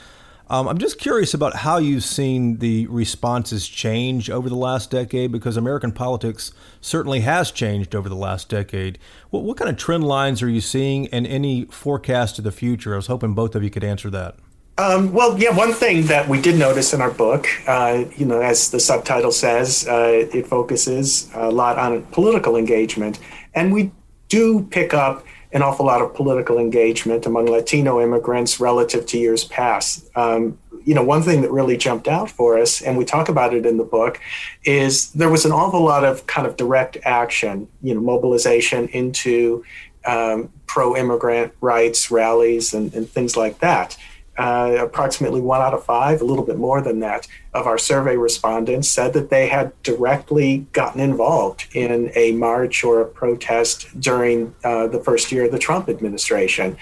Um, 0.49 0.69
I'm 0.69 0.79
just 0.79 0.99
curious 0.99 1.35
about 1.35 1.57
how 1.57 1.79
you've 1.79 2.05
seen 2.05 2.59
the 2.59 2.87
responses 2.87 3.67
change 3.67 4.31
over 4.31 4.49
the 4.49 4.55
last 4.55 4.93
decade 4.93 5.33
because 5.33 5.57
American 5.57 5.91
politics 5.91 6.53
certainly 6.81 7.21
has 7.21 7.51
changed 7.51 7.97
over 7.97 8.09
the 8.09 8.15
last 8.15 8.49
decade. 8.49 8.99
What, 9.31 9.43
what 9.43 9.57
kind 9.57 9.69
of 9.69 9.77
trend 9.77 10.05
lines 10.05 10.43
are 10.43 10.49
you 10.49 10.61
seeing 10.61 11.09
and 11.09 11.27
any 11.27 11.65
forecast 11.65 12.37
to 12.37 12.43
the 12.43 12.53
future? 12.53 12.93
I 12.93 12.97
was 12.97 13.09
hoping 13.09 13.35
both 13.35 13.57
of 13.57 13.65
you 13.65 13.71
could 13.71 13.83
answer 13.83 14.09
that. 14.11 14.37
Um, 14.79 15.15
well, 15.15 15.39
yeah, 15.39 15.57
one 15.57 15.73
thing 15.73 16.05
that 16.07 16.29
we 16.29 16.39
did 16.39 16.59
notice 16.59 16.93
in 16.93 17.01
our 17.01 17.11
book, 17.11 17.49
uh, 17.67 18.05
you 18.15 18.27
know, 18.27 18.43
as 18.43 18.71
the 18.71 18.79
subtitle 18.79 19.33
says, 19.33 19.89
uh, 19.89 20.29
it 20.31 20.47
focuses 20.47 21.31
a 21.35 21.51
lot 21.51 21.79
on 21.79 22.03
political 22.07 22.57
engagement. 22.57 23.19
And 23.55 23.73
we 23.73 23.91
do 24.29 24.65
pick 24.71 24.93
up 24.93 25.25
an 25.53 25.63
awful 25.63 25.87
lot 25.87 26.03
of 26.03 26.13
political 26.15 26.59
engagement 26.59 27.25
among 27.25 27.47
Latino 27.47 28.03
immigrants 28.03 28.61
relative 28.61 29.07
to 29.07 29.19
years 29.19 29.45
past. 29.45 30.11
Um, 30.15 30.59
you 30.85 30.95
know, 30.95 31.03
one 31.03 31.23
thing 31.23 31.41
that 31.41 31.51
really 31.51 31.79
jumped 31.79 32.07
out 32.07 32.31
for 32.31 32.59
us, 32.59 32.83
and 32.83 32.99
we 32.99 33.07
talk 33.07 33.31
about 33.31 33.55
it 33.55 33.65
in 33.65 33.79
the 33.79 33.85
book, 33.85 34.21
is 34.65 35.11
there 35.13 35.31
was 35.31 35.47
an 35.47 35.53
awful 35.53 35.83
lot 35.83 36.05
of 36.05 36.27
kind 36.27 36.47
of 36.47 36.59
direct 36.59 36.99
action, 37.05 37.67
you 37.83 37.95
know, 37.95 38.01
mobilization 38.03 38.89
into 38.89 39.65
um, 40.05 40.53
pro 40.67 40.95
immigrant 40.95 41.55
rights 41.63 42.11
rallies 42.11 42.75
and, 42.75 42.93
and 42.95 43.09
things 43.09 43.39
like 43.39 43.61
that 43.61 43.97
uh, 44.39 44.77
approximately 44.81 45.41
one 45.41 45.61
out 45.61 45.75
of 45.75 45.85
five, 45.85 46.21
a 46.21 46.25
little 46.25 46.45
bit 46.45 46.59
more 46.59 46.81
than 46.81 47.01
that, 47.01 47.27
of 47.55 47.67
our 47.67 47.79
survey 47.79 48.17
respondents 48.17 48.89
said 48.89 49.13
that 49.15 49.31
they 49.31 49.49
had 49.49 49.73
directly 49.83 50.67
gotten 50.73 51.01
involved 51.01 51.67
in 51.73 52.11
a 52.15 52.33
march 52.33 52.85
or 52.85 53.01
a 53.01 53.07
protest 53.07 53.89
during 53.99 54.55
uh, 54.65 54.87
the 54.89 55.01
first 55.01 55.33
year 55.33 55.45
of 55.45 55.53
the 55.53 55.59
Trump 55.59 55.89
administration. 55.89 56.77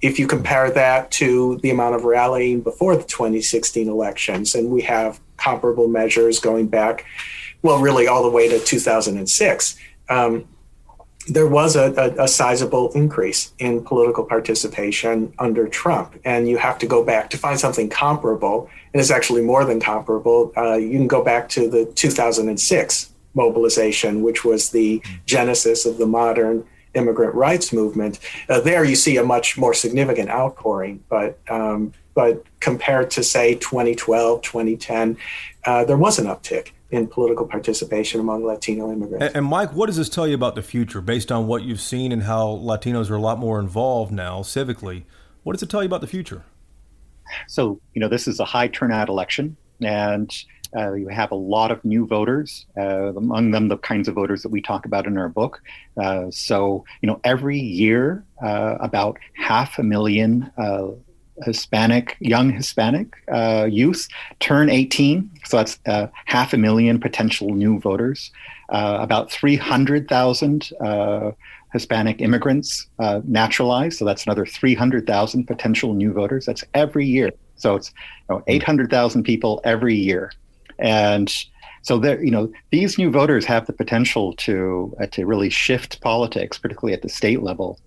If 0.00 0.18
you 0.18 0.26
compare 0.26 0.70
that 0.70 1.10
to 1.12 1.58
the 1.62 1.70
amount 1.70 1.94
of 1.94 2.04
rallying 2.04 2.60
before 2.60 2.96
the 2.96 3.04
2016 3.04 3.88
elections, 3.88 4.54
and 4.54 4.70
we 4.70 4.82
have 4.82 5.20
comparable 5.36 5.88
measures 5.88 6.38
going 6.38 6.68
back, 6.68 7.04
well, 7.62 7.80
really 7.80 8.06
all 8.06 8.22
the 8.22 8.30
way 8.30 8.48
to 8.48 8.58
2006. 8.58 9.76
Um, 10.08 10.46
there 11.28 11.46
was 11.46 11.76
a, 11.76 11.92
a, 11.94 12.24
a, 12.24 12.28
sizable 12.28 12.92
increase 12.92 13.52
in 13.58 13.82
political 13.82 14.24
participation 14.24 15.32
under 15.38 15.66
Trump. 15.66 16.18
And 16.24 16.48
you 16.48 16.56
have 16.56 16.78
to 16.78 16.86
go 16.86 17.04
back 17.04 17.30
to 17.30 17.38
find 17.38 17.58
something 17.58 17.88
comparable, 17.88 18.70
and 18.92 19.00
it's 19.00 19.10
actually 19.10 19.42
more 19.42 19.64
than 19.64 19.80
comparable. 19.80 20.52
Uh, 20.56 20.74
you 20.74 20.90
can 20.90 21.08
go 21.08 21.24
back 21.24 21.48
to 21.50 21.68
the 21.68 21.86
2006 21.86 23.12
mobilization, 23.34 24.22
which 24.22 24.44
was 24.44 24.70
the 24.70 25.02
genesis 25.26 25.84
of 25.84 25.98
the 25.98 26.06
modern 26.06 26.64
immigrant 26.94 27.34
rights 27.34 27.72
movement. 27.72 28.18
Uh, 28.48 28.60
there 28.60 28.84
you 28.84 28.96
see 28.96 29.16
a 29.16 29.24
much 29.24 29.58
more 29.58 29.74
significant 29.74 30.30
outpouring, 30.30 31.02
but 31.08 31.38
um, 31.48 31.92
but 32.14 32.44
compared 32.60 33.10
to 33.10 33.22
say 33.22 33.56
2012, 33.56 34.40
2010, 34.40 35.18
uh, 35.66 35.84
there 35.84 35.98
was 35.98 36.18
an 36.18 36.24
uptick 36.24 36.70
in 36.90 37.06
political 37.06 37.46
participation 37.46 38.20
among 38.20 38.44
Latino 38.44 38.92
immigrants. 38.92 39.26
And, 39.26 39.36
and, 39.36 39.46
Mike, 39.46 39.72
what 39.72 39.86
does 39.86 39.96
this 39.96 40.08
tell 40.08 40.26
you 40.26 40.34
about 40.34 40.54
the 40.54 40.62
future 40.62 41.00
based 41.00 41.32
on 41.32 41.46
what 41.46 41.62
you've 41.62 41.80
seen 41.80 42.12
and 42.12 42.22
how 42.22 42.46
Latinos 42.46 43.10
are 43.10 43.16
a 43.16 43.20
lot 43.20 43.38
more 43.38 43.58
involved 43.58 44.12
now 44.12 44.40
civically? 44.40 45.04
What 45.42 45.54
does 45.54 45.62
it 45.62 45.70
tell 45.70 45.82
you 45.82 45.86
about 45.86 46.00
the 46.00 46.06
future? 46.06 46.44
So, 47.48 47.80
you 47.94 48.00
know, 48.00 48.08
this 48.08 48.28
is 48.28 48.38
a 48.38 48.44
high 48.44 48.68
turnout 48.68 49.08
election, 49.08 49.56
and 49.80 50.32
uh, 50.76 50.92
you 50.92 51.08
have 51.08 51.30
a 51.30 51.36
lot 51.36 51.70
of 51.70 51.84
new 51.84 52.06
voters, 52.06 52.66
uh, 52.76 53.14
among 53.14 53.50
them 53.50 53.68
the 53.68 53.78
kinds 53.78 54.08
of 54.08 54.14
voters 54.14 54.42
that 54.42 54.50
we 54.50 54.60
talk 54.60 54.84
about 54.84 55.06
in 55.06 55.16
our 55.18 55.28
book. 55.28 55.62
Uh, 56.00 56.26
so, 56.30 56.84
you 57.00 57.06
know, 57.06 57.20
every 57.24 57.58
year, 57.58 58.24
uh, 58.44 58.76
about 58.80 59.18
half 59.34 59.78
a 59.78 59.82
million 59.82 60.50
uh, 60.58 60.88
Hispanic, 61.44 62.16
young 62.20 62.50
Hispanic 62.50 63.08
uh, 63.32 63.66
youth 63.70 64.08
turn 64.40 64.70
18. 64.70 65.30
So 65.44 65.58
that's 65.58 65.78
uh, 65.86 66.08
half 66.24 66.52
a 66.52 66.56
million 66.56 66.98
potential 67.00 67.54
new 67.54 67.78
voters. 67.78 68.30
Uh, 68.68 68.98
about 69.00 69.30
300,000 69.30 70.72
uh, 70.80 71.30
Hispanic 71.72 72.20
immigrants 72.20 72.88
uh, 72.98 73.20
naturalized. 73.24 73.98
So 73.98 74.04
that's 74.04 74.24
another 74.24 74.46
300,000 74.46 75.46
potential 75.46 75.94
new 75.94 76.12
voters. 76.12 76.46
That's 76.46 76.64
every 76.74 77.06
year. 77.06 77.30
So 77.56 77.76
it's 77.76 77.92
you 78.28 78.36
know, 78.36 78.42
800,000 78.46 79.22
people 79.22 79.60
every 79.64 79.94
year. 79.94 80.32
And 80.78 81.32
so 81.82 81.98
there, 81.98 82.22
you 82.22 82.30
know, 82.30 82.50
these 82.70 82.98
new 82.98 83.10
voters 83.10 83.44
have 83.44 83.66
the 83.66 83.72
potential 83.72 84.32
to 84.34 84.94
uh, 85.00 85.06
to 85.06 85.24
really 85.24 85.48
shift 85.48 86.00
politics, 86.00 86.58
particularly 86.58 86.92
at 86.92 87.02
the 87.02 87.08
state 87.08 87.42
level 87.42 87.78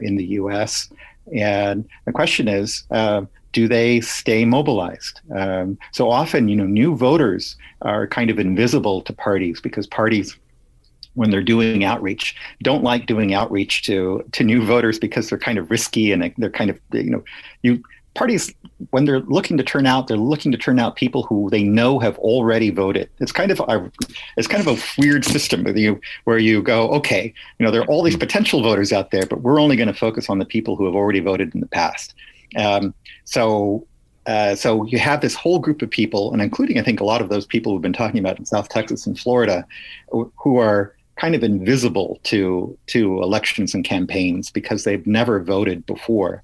in 0.00 0.16
the 0.16 0.24
U.S. 0.40 0.88
And 1.34 1.88
the 2.04 2.12
question 2.12 2.48
is, 2.48 2.84
uh, 2.90 3.22
do 3.52 3.66
they 3.68 4.00
stay 4.00 4.44
mobilized? 4.44 5.20
Um, 5.34 5.78
so 5.92 6.10
often, 6.10 6.48
you 6.48 6.56
know, 6.56 6.66
new 6.66 6.94
voters 6.94 7.56
are 7.82 8.06
kind 8.06 8.30
of 8.30 8.38
invisible 8.38 9.00
to 9.02 9.12
parties 9.12 9.60
because 9.60 9.86
parties, 9.86 10.36
when 11.14 11.30
they're 11.30 11.42
doing 11.42 11.82
outreach, 11.82 12.36
don't 12.62 12.84
like 12.84 13.06
doing 13.06 13.32
outreach 13.32 13.82
to 13.84 14.22
to 14.32 14.44
new 14.44 14.64
voters 14.64 14.98
because 14.98 15.30
they're 15.30 15.38
kind 15.38 15.58
of 15.58 15.70
risky 15.70 16.12
and 16.12 16.34
they're 16.36 16.50
kind 16.50 16.70
of 16.70 16.78
you 16.92 17.10
know, 17.10 17.24
you 17.62 17.82
parties 18.16 18.52
when 18.90 19.04
they're 19.04 19.20
looking 19.20 19.56
to 19.56 19.62
turn 19.62 19.86
out, 19.86 20.06
they're 20.06 20.16
looking 20.16 20.52
to 20.52 20.58
turn 20.58 20.78
out 20.78 20.96
people 20.96 21.22
who 21.22 21.48
they 21.50 21.62
know 21.62 21.98
have 21.98 22.18
already 22.18 22.70
voted. 22.70 23.08
It's 23.20 23.32
kind 23.32 23.50
of 23.50 23.60
a, 23.60 23.90
it's 24.36 24.48
kind 24.48 24.66
of 24.66 24.78
a 24.78 24.82
weird 25.00 25.24
system 25.24 25.64
where 25.64 25.76
you 25.76 26.00
where 26.24 26.38
you 26.38 26.62
go, 26.62 26.90
okay, 26.90 27.32
you 27.58 27.64
know, 27.64 27.72
there 27.72 27.82
are 27.82 27.86
all 27.86 28.02
these 28.02 28.16
potential 28.16 28.62
voters 28.62 28.92
out 28.92 29.10
there, 29.10 29.26
but 29.26 29.40
we're 29.40 29.60
only 29.60 29.76
going 29.76 29.88
to 29.88 29.94
focus 29.94 30.28
on 30.28 30.38
the 30.38 30.44
people 30.44 30.76
who 30.76 30.84
have 30.84 30.94
already 30.94 31.20
voted 31.20 31.54
in 31.54 31.60
the 31.60 31.68
past. 31.68 32.14
Um, 32.56 32.94
so. 33.24 33.86
Uh, 34.26 34.56
so 34.56 34.84
you 34.86 34.98
have 34.98 35.20
this 35.20 35.36
whole 35.36 35.60
group 35.60 35.82
of 35.82 35.88
people, 35.88 36.32
and 36.32 36.42
including 36.42 36.80
I 36.80 36.82
think 36.82 36.98
a 36.98 37.04
lot 37.04 37.22
of 37.22 37.28
those 37.28 37.46
people 37.46 37.72
we've 37.72 37.80
been 37.80 37.92
talking 37.92 38.18
about 38.18 38.40
in 38.40 38.44
South 38.44 38.68
Texas 38.68 39.06
and 39.06 39.16
Florida, 39.16 39.64
who 40.10 40.58
are 40.58 40.96
kind 41.14 41.34
of 41.34 41.42
invisible 41.42 42.18
to 42.24 42.76
to 42.86 43.22
elections 43.22 43.74
and 43.74 43.84
campaigns 43.84 44.50
because 44.50 44.84
they've 44.84 45.06
never 45.06 45.42
voted 45.42 45.84
before. 45.86 46.42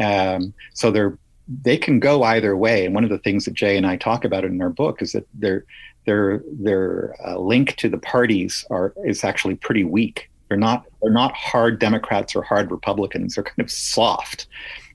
Um, 0.00 0.54
so 0.74 0.90
they're 0.90 1.18
they 1.64 1.76
can 1.76 2.00
go 2.00 2.22
either 2.22 2.56
way. 2.56 2.86
And 2.86 2.94
one 2.94 3.04
of 3.04 3.10
the 3.10 3.18
things 3.18 3.44
that 3.44 3.54
Jay 3.54 3.76
and 3.76 3.86
I 3.86 3.96
talk 3.96 4.24
about 4.24 4.44
in 4.44 4.60
our 4.62 4.70
book 4.70 5.02
is 5.02 5.12
that 5.12 5.26
their 5.34 5.64
their 6.06 6.42
their 6.60 7.14
uh, 7.26 7.38
link 7.38 7.76
to 7.76 7.88
the 7.88 7.98
parties 7.98 8.64
are 8.70 8.94
is 9.04 9.24
actually 9.24 9.56
pretty 9.56 9.84
weak. 9.84 10.30
They're 10.48 10.58
not 10.58 10.84
they're 11.02 11.12
not 11.12 11.32
hard 11.34 11.78
Democrats 11.78 12.34
or 12.34 12.42
hard 12.42 12.70
Republicans. 12.70 13.34
They're 13.34 13.44
kind 13.44 13.60
of 13.60 13.70
soft. 13.70 14.46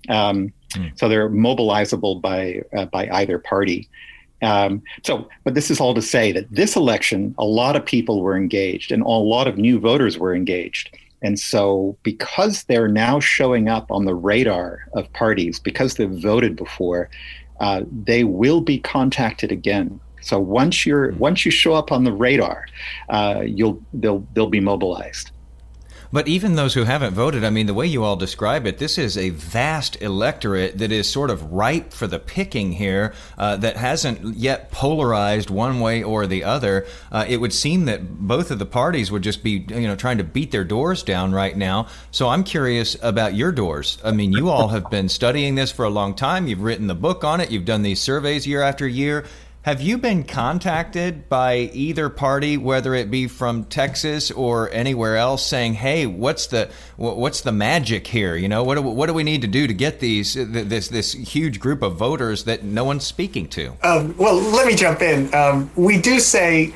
Um, 0.09 0.53
mm. 0.73 0.97
So 0.97 1.09
they're 1.09 1.29
mobilizable 1.29 2.21
by 2.21 2.61
uh, 2.75 2.85
by 2.85 3.09
either 3.09 3.39
party. 3.39 3.89
Um, 4.43 4.83
so, 5.03 5.27
but 5.43 5.55
this 5.55 5.71
is 5.71 5.79
all 5.79 5.95
to 5.95 6.01
say 6.01 6.31
that 6.31 6.45
this 6.51 6.75
election, 6.75 7.33
a 7.39 7.45
lot 7.45 7.75
of 7.75 7.83
people 7.83 8.21
were 8.21 8.37
engaged, 8.37 8.91
and 8.91 9.01
a 9.01 9.07
lot 9.07 9.47
of 9.47 9.57
new 9.57 9.79
voters 9.79 10.19
were 10.19 10.35
engaged. 10.35 10.95
And 11.21 11.39
so, 11.39 11.97
because 12.03 12.63
they're 12.65 12.87
now 12.87 13.19
showing 13.19 13.69
up 13.69 13.91
on 13.91 14.05
the 14.05 14.15
radar 14.15 14.87
of 14.93 15.11
parties, 15.13 15.59
because 15.59 15.95
they've 15.95 16.09
voted 16.09 16.55
before, 16.55 17.09
uh, 17.59 17.81
they 17.91 18.23
will 18.23 18.61
be 18.61 18.77
contacted 18.79 19.51
again. 19.51 19.99
So 20.21 20.39
once 20.39 20.85
you're 20.85 21.11
hmm. 21.11 21.19
once 21.19 21.45
you 21.45 21.51
show 21.51 21.73
up 21.73 21.91
on 21.91 22.03
the 22.03 22.11
radar, 22.11 22.67
uh, 23.09 23.41
you'll 23.45 23.81
they'll 23.93 24.25
they'll 24.33 24.49
be 24.49 24.59
mobilized. 24.59 25.31
But 26.11 26.27
even 26.27 26.55
those 26.55 26.73
who 26.73 26.83
haven't 26.83 27.13
voted, 27.13 27.43
I 27.43 27.49
mean, 27.49 27.65
the 27.65 27.73
way 27.73 27.85
you 27.85 28.03
all 28.03 28.15
describe 28.15 28.65
it, 28.65 28.77
this 28.77 28.97
is 28.97 29.17
a 29.17 29.29
vast 29.29 30.01
electorate 30.01 30.77
that 30.77 30.91
is 30.91 31.09
sort 31.09 31.29
of 31.29 31.51
ripe 31.51 31.93
for 31.93 32.07
the 32.07 32.19
picking 32.19 32.73
here, 32.73 33.13
uh, 33.37 33.57
that 33.57 33.77
hasn't 33.77 34.37
yet 34.37 34.71
polarized 34.71 35.49
one 35.49 35.79
way 35.79 36.03
or 36.03 36.27
the 36.27 36.43
other. 36.43 36.85
Uh, 37.11 37.25
it 37.27 37.37
would 37.37 37.53
seem 37.53 37.85
that 37.85 38.19
both 38.19 38.51
of 38.51 38.59
the 38.59 38.65
parties 38.65 39.11
would 39.11 39.21
just 39.21 39.43
be, 39.43 39.65
you 39.69 39.87
know, 39.87 39.95
trying 39.95 40.17
to 40.17 40.23
beat 40.23 40.51
their 40.51 40.63
doors 40.63 41.03
down 41.03 41.31
right 41.31 41.57
now. 41.57 41.87
So 42.11 42.29
I'm 42.29 42.43
curious 42.43 42.95
about 43.01 43.33
your 43.33 43.51
doors. 43.51 43.97
I 44.03 44.11
mean, 44.11 44.31
you 44.31 44.49
all 44.49 44.69
have 44.69 44.89
been 44.89 45.09
studying 45.09 45.55
this 45.55 45.71
for 45.71 45.85
a 45.85 45.89
long 45.89 46.13
time. 46.13 46.47
You've 46.47 46.61
written 46.61 46.87
the 46.87 46.95
book 46.95 47.23
on 47.23 47.41
it. 47.41 47.51
You've 47.51 47.65
done 47.65 47.81
these 47.81 48.01
surveys 48.01 48.47
year 48.47 48.61
after 48.61 48.87
year. 48.87 49.25
Have 49.67 49.81
you 49.81 49.97
been 49.97 50.23
contacted 50.23 51.27
by 51.27 51.57
either 51.73 52.07
party, 52.07 52.55
whether 52.55 52.93
it 52.95 53.11
be 53.11 53.27
from 53.27 53.65
Texas 53.65 54.31
or 54.31 54.71
anywhere 54.71 55.17
else, 55.17 55.45
saying, 55.45 55.73
"Hey, 55.73 56.05
what's 56.05 56.47
the 56.47 56.69
what's 56.95 57.41
the 57.41 57.51
magic 57.51 58.07
here? 58.07 58.37
You 58.37 58.47
know, 58.47 58.63
what 58.63 58.75
do, 58.75 58.81
what 58.81 59.07
do 59.07 59.13
we 59.13 59.23
need 59.23 59.41
to 59.41 59.47
do 59.49 59.67
to 59.67 59.73
get 59.73 59.99
these 59.99 60.35
this 60.35 60.87
this 60.87 61.11
huge 61.11 61.59
group 61.59 61.81
of 61.81 61.97
voters 61.97 62.45
that 62.45 62.63
no 62.63 62.85
one's 62.85 63.05
speaking 63.05 63.49
to?" 63.49 63.73
Um, 63.83 64.15
well, 64.15 64.35
let 64.35 64.67
me 64.67 64.73
jump 64.73 65.01
in. 65.01 65.35
Um, 65.35 65.69
we 65.75 65.99
do 65.99 66.21
say, 66.21 66.73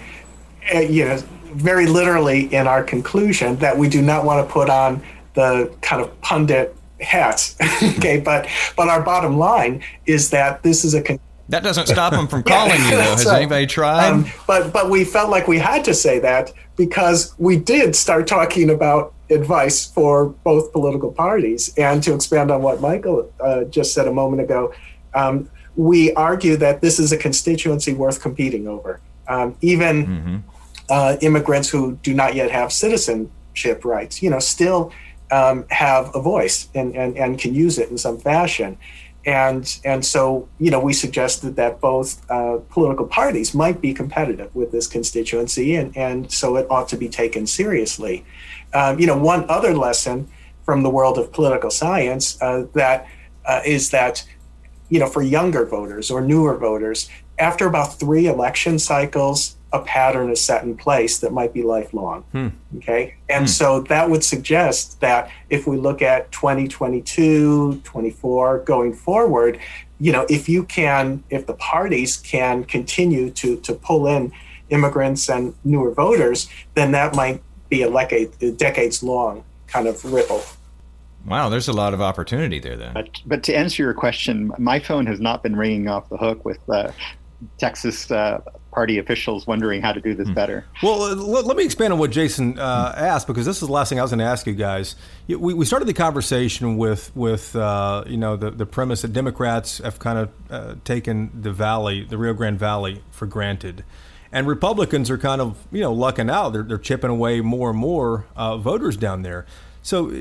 uh, 0.76 0.80
you 0.80 1.06
know, 1.06 1.16
very 1.54 1.88
literally 1.88 2.54
in 2.54 2.68
our 2.68 2.84
conclusion 2.84 3.56
that 3.60 3.78
we 3.78 3.88
do 3.88 4.02
not 4.02 4.26
want 4.26 4.46
to 4.46 4.52
put 4.52 4.70
on 4.70 5.02
the 5.36 5.74
kind 5.80 6.02
of 6.02 6.20
pundit 6.20 6.76
hats. 7.00 7.56
okay, 7.84 8.20
but 8.20 8.50
but 8.76 8.90
our 8.90 9.02
bottom 9.02 9.38
line 9.38 9.82
is 10.08 10.32
that 10.32 10.62
this 10.64 10.84
is 10.84 10.94
a 10.94 11.02
con- 11.02 11.22
that 11.52 11.64
doesn't 11.64 11.88
stop 11.88 12.14
them 12.14 12.28
from 12.28 12.44
calling 12.54 12.82
you, 12.86 12.92
though. 12.92 13.02
Has 13.02 13.28
anybody 13.28 13.68
tried? 13.68 14.10
Um, 14.10 14.26
but 14.48 14.74
but 14.74 14.90
we 14.90 15.04
felt 15.04 15.30
like 15.30 15.48
we 15.48 15.60
had 15.60 15.86
to 15.86 15.94
say 15.94 16.20
that 16.20 16.52
because 16.76 17.36
we 17.38 17.58
did 17.58 17.96
start 17.96 18.26
talking 18.26 18.70
about 18.70 19.14
advice 19.30 19.86
for 19.86 20.28
both 20.28 20.72
political 20.72 21.12
parties. 21.12 21.74
And 21.78 22.02
to 22.04 22.14
expand 22.14 22.52
on 22.52 22.62
what 22.62 22.82
Michael 22.82 23.32
uh, 23.40 23.64
just 23.66 23.94
said 23.94 24.08
a 24.08 24.14
moment 24.14 24.42
ago, 24.42 24.74
um, 25.14 25.50
we 25.76 26.14
argue 26.14 26.58
that 26.58 26.82
this 26.82 27.00
is 27.00 27.12
a 27.12 27.18
constituency 27.18 27.94
worth 27.94 28.22
competing 28.22 28.68
over. 28.68 29.00
Um, 29.28 29.56
even 29.62 30.06
mm-hmm. 30.06 30.38
uh, 30.90 31.18
immigrants 31.22 31.70
who 31.70 31.96
do 32.04 32.14
not 32.14 32.36
yet 32.36 32.52
have 32.52 32.74
citizenship 32.74 33.86
rights, 33.86 34.22
you 34.22 34.30
know, 34.30 34.40
still 34.40 34.92
um, 35.32 35.66
have 35.70 36.14
a 36.14 36.22
voice 36.22 36.68
and, 36.76 36.96
and, 36.96 37.18
and 37.18 37.40
can 37.40 37.54
use 37.56 37.80
it 37.80 37.90
in 37.90 37.98
some 37.98 38.18
fashion 38.18 38.78
and 39.26 39.80
and 39.86 40.04
so 40.04 40.48
you 40.60 40.72
know 40.72 40.80
we 40.80 40.94
suggested 40.94 41.56
that 41.56 41.80
both 41.80 42.30
uh, 42.30 42.58
political 42.70 43.06
parties 43.06 43.54
might 43.54 43.80
be 43.82 43.94
competitive 43.94 44.54
with 44.56 44.72
this 44.72 44.88
constituency, 44.88 45.76
and 45.76 45.96
and 45.96 46.32
so 46.32 46.56
it 46.58 46.66
ought 46.70 46.88
to 46.90 46.98
be 46.98 47.08
taken 47.08 47.46
seriously. 47.46 48.26
Um, 48.74 49.00
you 49.00 49.06
know, 49.06 49.18
one 49.18 49.48
other 49.50 49.76
lesson 49.76 50.28
from 50.64 50.84
the 50.84 50.90
world 50.90 51.18
of 51.18 51.32
political 51.32 51.70
science 51.70 52.42
uh, 52.42 52.66
that 52.74 53.08
uh, 53.46 53.62
is 53.66 53.92
that 53.92 54.24
you 54.90 55.00
know 55.00 55.08
for 55.08 55.22
younger 55.22 55.66
voters 55.66 56.10
or 56.10 56.22
newer 56.22 56.58
voters, 56.58 57.10
after 57.38 57.68
about 57.68 58.00
three 58.00 58.26
election 58.26 58.80
cycles, 58.80 59.56
a 59.74 59.80
pattern 59.80 60.30
is 60.30 60.42
set 60.42 60.64
in 60.64 60.76
place 60.76 61.20
that 61.20 61.32
might 61.32 61.54
be 61.54 61.64
lifelong. 61.64 62.24
Hmm. 62.32 62.50
Okay. 62.78 63.16
And 63.30 63.44
hmm. 63.44 63.48
so 63.48 63.82
that 63.82 64.10
would 64.10 64.24
suggest 64.24 65.00
that 65.00 65.32
if 65.50 65.68
we 65.68 65.78
look 65.78 66.02
at 66.02 66.32
2022, 66.32 67.82
24 67.84 68.60
going 68.60 68.94
forward, 68.94 69.60
you 70.00 70.12
know, 70.12 70.26
if 70.30 70.50
you 70.50 70.64
can, 70.64 71.24
if 71.30 71.46
the 71.46 71.54
parties 71.54 72.18
can 72.18 72.64
continue 72.64 73.30
to, 73.32 73.58
to 73.62 73.74
pull 73.74 74.08
in 74.08 74.32
immigrants 74.70 75.30
and 75.30 75.54
newer 75.64 75.92
voters, 75.92 76.50
then 76.74 76.92
that 76.92 77.16
might 77.16 77.42
be 77.70 77.84
a, 77.84 77.90
like 77.90 78.12
a, 78.12 78.30
a 78.42 78.52
decades 78.52 79.04
long 79.04 79.44
kind 79.68 79.88
of 79.88 80.04
ripple. 80.12 80.42
Wow, 81.26 81.50
there's 81.50 81.68
a 81.68 81.74
lot 81.74 81.94
of 81.94 82.02
opportunity 82.02 82.60
there 82.60 82.76
then. 82.76 82.94
But, 82.94 83.22
but 83.26 83.44
to 83.44 83.56
answer 83.56 83.84
your 83.84 83.94
question, 83.94 84.52
my 84.58 84.80
phone 84.80 85.06
has 85.06 85.20
not 85.20 85.44
been 85.44 85.56
ringing 85.56 85.88
off 85.88 86.10
the 86.10 86.18
hook 86.18 86.44
with 86.44 86.58
uh, 86.68 86.92
Texas 87.58 88.12
uh, 88.12 88.42
party 88.72 88.98
officials 88.98 89.46
wondering 89.46 89.82
how 89.82 89.92
to 89.92 90.02
do 90.02 90.14
this 90.16 90.28
hmm. 90.28 90.34
better. 90.34 90.66
Well, 90.82 91.04
uh, 91.04 91.16
let, 91.16 91.46
let, 91.46 91.58
me 91.58 91.64
expand 91.64 91.94
on 91.94 92.00
what 92.00 92.12
Jason 92.12 92.58
uh, 92.58 92.94
asked 92.96 93.28
because 93.28 93.46
this 93.46 93.62
is 93.62 93.68
the 93.68 93.74
last 93.74 93.90
thing 93.90 94.00
I 94.00 94.02
was 94.02 94.12
going 94.12 94.20
to 94.20 94.26
ask 94.26 94.48
you 94.48 94.54
guys. 94.54 94.96
We, 95.28 95.54
we 95.54 95.66
started 95.66 95.88
the 95.88 95.94
conversation 95.94 96.78
with 96.78 97.12
with 97.16 97.56
uh, 97.56 98.04
you 98.08 98.18
know 98.18 98.36
the 98.36 98.52
the 98.52 98.66
premise 98.66 99.02
that 99.02 99.14
Democrats 99.14 99.80
have 99.80 100.00
kind 100.00 100.20
of 100.20 100.30
uh, 100.50 100.76
taken 100.84 101.32
the 101.42 101.52
valley, 101.52 102.04
the 102.04 102.18
Rio 102.18 102.34
Grande 102.34 102.60
Valley, 102.60 103.04
for 103.12 103.26
granted. 103.26 103.84
And 104.34 104.48
Republicans 104.48 105.10
are 105.10 105.18
kind 105.18 105.42
of, 105.42 105.68
you 105.74 105.82
know, 105.82 105.92
lucking 105.92 106.30
out. 106.30 106.52
They're, 106.52 106.64
they're 106.64 106.78
chipping 106.78 107.10
away 107.10 107.42
more 107.42 107.72
and 107.72 107.78
more 107.78 108.26
uh, 108.36 108.58
voters 108.58 108.96
down 108.96 109.24
there. 109.24 109.46
So, 109.84 110.12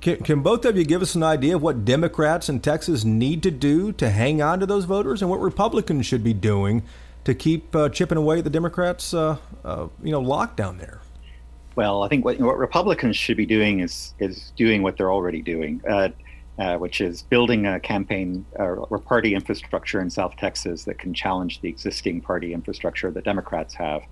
can, 0.00 0.18
can, 0.18 0.40
both 0.42 0.64
of 0.66 0.76
you 0.76 0.84
give 0.84 1.00
us 1.00 1.14
an 1.14 1.22
idea 1.22 1.56
of 1.56 1.62
what 1.62 1.86
Democrats 1.86 2.50
in 2.50 2.60
Texas 2.60 3.02
need 3.02 3.42
to 3.44 3.50
do 3.50 3.92
to 3.92 4.10
hang 4.10 4.42
on 4.42 4.60
to 4.60 4.66
those 4.66 4.84
voters, 4.84 5.22
and 5.22 5.30
what 5.30 5.40
Republicans 5.40 6.04
should 6.04 6.22
be 6.22 6.34
doing 6.34 6.82
to 7.24 7.34
keep 7.34 7.74
uh, 7.74 7.88
chipping 7.88 8.18
away 8.18 8.38
at 8.38 8.44
the 8.44 8.50
Democrats, 8.50 9.14
uh, 9.14 9.36
uh, 9.64 9.88
you 10.02 10.12
know, 10.12 10.22
lockdown 10.22 10.78
there? 10.78 11.00
Well, 11.76 12.02
I 12.02 12.08
think 12.08 12.24
what, 12.24 12.38
what, 12.38 12.58
Republicans 12.58 13.16
should 13.16 13.36
be 13.36 13.46
doing 13.46 13.80
is 13.80 14.14
is 14.18 14.52
doing 14.56 14.82
what 14.82 14.96
they're 14.96 15.12
already 15.12 15.42
doing, 15.42 15.82
uh, 15.88 16.08
uh, 16.58 16.76
which 16.76 17.00
is 17.00 17.22
building 17.22 17.66
a 17.66 17.80
campaign 17.80 18.46
uh, 18.58 18.62
or 18.62 18.98
party 18.98 19.34
infrastructure 19.34 20.00
in 20.00 20.08
South 20.08 20.36
Texas 20.36 20.84
that 20.84 20.98
can 20.98 21.12
challenge 21.12 21.60
the 21.62 21.68
existing 21.68 22.20
party 22.20 22.54
infrastructure 22.54 23.10
that 23.10 23.24
Democrats 23.24 23.74
have, 23.74 24.02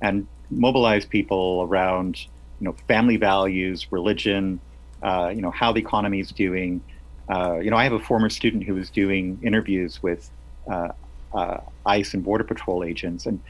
and 0.00 0.26
mobilize 0.50 1.04
people 1.04 1.66
around 1.68 2.26
you 2.64 2.70
know 2.70 2.76
family 2.88 3.18
values, 3.18 3.92
religion, 3.92 4.58
you 5.02 5.42
know 5.42 5.50
how 5.50 5.70
the 5.70 5.80
economy 5.80 6.20
is 6.20 6.30
doing. 6.30 6.80
you 7.28 7.70
know, 7.70 7.76
I 7.76 7.84
have 7.84 7.92
a 7.92 8.00
former 8.00 8.30
student 8.30 8.64
who 8.64 8.74
was 8.74 8.88
doing 8.88 9.38
interviews 9.42 10.02
with 10.02 10.30
uh, 11.34 11.58
ICE 11.84 12.14
and 12.14 12.24
Border 12.24 12.44
Patrol 12.44 12.84
agents 12.84 13.26
and 13.26 13.40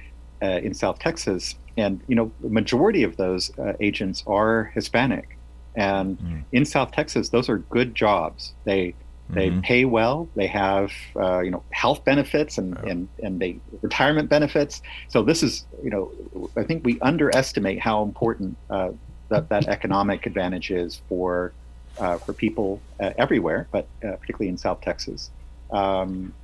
uh, 0.43 0.59
in 0.63 0.75
South 0.75 0.99
Texas, 0.99 1.55
and 1.77 2.01
you 2.09 2.17
know 2.17 2.33
the 2.41 2.49
majority 2.49 3.03
of 3.03 3.17
those 3.17 3.57
uh, 3.59 3.75
agents 3.81 4.25
are 4.27 4.73
Hispanic, 4.75 5.39
and 5.77 6.19
mm. 6.19 6.43
in 6.53 6.65
South 6.65 6.93
Texas, 6.93 7.29
those 7.29 7.49
are 7.49 7.59
good 7.59 7.95
jobs. 7.95 8.53
They 8.65 8.95
they 9.31 9.49
mm-hmm. 9.49 9.61
pay 9.61 9.85
well. 9.85 10.29
They 10.37 10.47
have 10.49 10.93
uh, 11.17 11.41
you 11.41 11.51
know 11.51 11.63
health 11.71 12.05
benefits 12.05 12.59
and, 12.59 12.77
oh. 12.77 12.89
and 12.89 13.09
and 13.23 13.41
they 13.41 13.59
retirement 13.83 14.29
benefits. 14.29 14.83
So 15.09 15.23
this 15.23 15.43
is 15.43 15.65
you 15.83 15.91
know 15.91 16.13
I 16.57 16.65
think 16.65 16.85
we 16.85 17.01
underestimate 17.01 17.81
how 17.81 18.03
important 18.03 18.57
uh, 18.69 18.91
that 19.31 19.49
that 19.49 19.69
economic 19.69 20.27
advantage 20.27 20.71
is 20.71 21.01
for 21.09 21.53
uh, 21.99 22.19
for 22.19 22.33
people 22.33 22.81
uh, 23.01 23.13
everywhere, 23.17 23.67
but 23.71 23.87
uh, 24.05 24.13
particularly 24.17 24.49
in 24.49 24.59
South 24.59 24.81
Texas. 24.81 25.31
Um, 25.71 26.35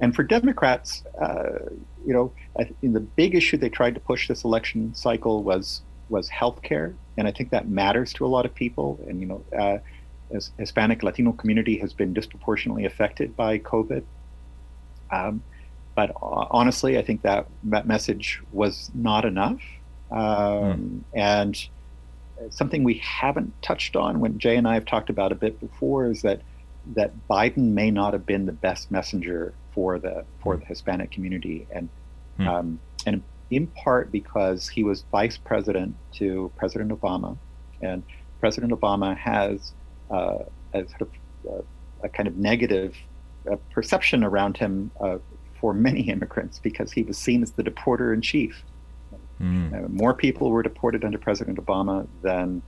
and 0.00 0.14
for 0.14 0.24
Democrats, 0.24 1.04
uh, 1.20 1.58
you 2.04 2.12
know, 2.12 2.32
in 2.82 2.92
the 2.92 3.00
big 3.00 3.36
issue 3.36 3.56
they 3.56 3.68
tried 3.68 3.94
to 3.94 4.00
push 4.00 4.26
this 4.26 4.44
election 4.44 4.94
cycle 4.94 5.42
was 5.44 5.82
was 6.08 6.28
healthcare, 6.28 6.94
and 7.16 7.28
I 7.28 7.30
think 7.30 7.50
that 7.50 7.68
matters 7.68 8.12
to 8.14 8.26
a 8.26 8.28
lot 8.28 8.44
of 8.44 8.54
people. 8.54 8.98
And 9.06 9.20
you 9.20 9.26
know, 9.26 9.44
uh, 9.56 9.78
Hispanic 10.58 11.02
Latino 11.02 11.32
community 11.32 11.78
has 11.78 11.92
been 11.92 12.12
disproportionately 12.12 12.84
affected 12.84 13.36
by 13.36 13.58
COVID. 13.58 14.02
Um, 15.10 15.42
but 15.94 16.12
honestly, 16.20 16.96
I 16.98 17.02
think 17.02 17.22
that 17.22 17.46
that 17.64 17.86
message 17.86 18.40
was 18.50 18.90
not 18.94 19.24
enough, 19.24 19.60
um, 20.10 20.18
mm. 20.18 21.00
and 21.14 21.68
something 22.50 22.82
we 22.82 22.94
haven't 22.94 23.52
touched 23.62 23.94
on 23.94 24.20
when 24.20 24.38
Jay 24.38 24.56
and 24.56 24.66
I 24.66 24.74
have 24.74 24.86
talked 24.86 25.10
about 25.10 25.32
a 25.32 25.34
bit 25.34 25.60
before 25.60 26.06
is 26.06 26.22
that 26.22 26.40
that 26.94 27.12
Biden 27.28 27.72
may 27.72 27.90
not 27.90 28.12
have 28.12 28.26
been 28.26 28.46
the 28.46 28.52
best 28.52 28.90
messenger 28.90 29.54
for 29.72 29.98
the 29.98 30.24
for 30.42 30.56
the 30.56 30.64
Hispanic 30.64 31.10
community, 31.10 31.66
and 31.70 31.88
hmm. 32.38 32.48
um, 32.48 32.80
and 33.06 33.22
in 33.50 33.66
part 33.66 34.10
because 34.10 34.68
he 34.68 34.82
was 34.82 35.04
vice 35.12 35.36
president 35.36 35.94
to 36.14 36.50
President 36.56 36.90
Obama, 36.90 37.36
and 37.80 38.02
President 38.40 38.72
Obama 38.72 39.16
has 39.16 39.72
uh, 40.12 40.44
a, 40.74 40.88
sort 40.88 41.02
of, 41.02 41.08
uh, 41.48 41.62
a 42.02 42.08
kind 42.08 42.28
of 42.28 42.36
negative 42.36 42.96
uh, 43.50 43.56
perception 43.70 44.22
around 44.22 44.56
him 44.56 44.90
uh, 45.00 45.18
for 45.60 45.74
many 45.74 46.00
immigrants 46.14 46.58
because 46.58 46.92
he 46.92 47.02
was 47.02 47.18
seen 47.18 47.42
as 47.42 47.52
the 47.52 47.62
deporter 47.62 48.14
in 48.14 48.20
chief. 48.20 48.62
Mm. 49.40 49.88
more 49.88 50.14
people 50.14 50.50
were 50.52 50.62
deported 50.62 51.04
under 51.04 51.18
President 51.18 51.58
Obama 51.58 52.06
than 52.22 52.62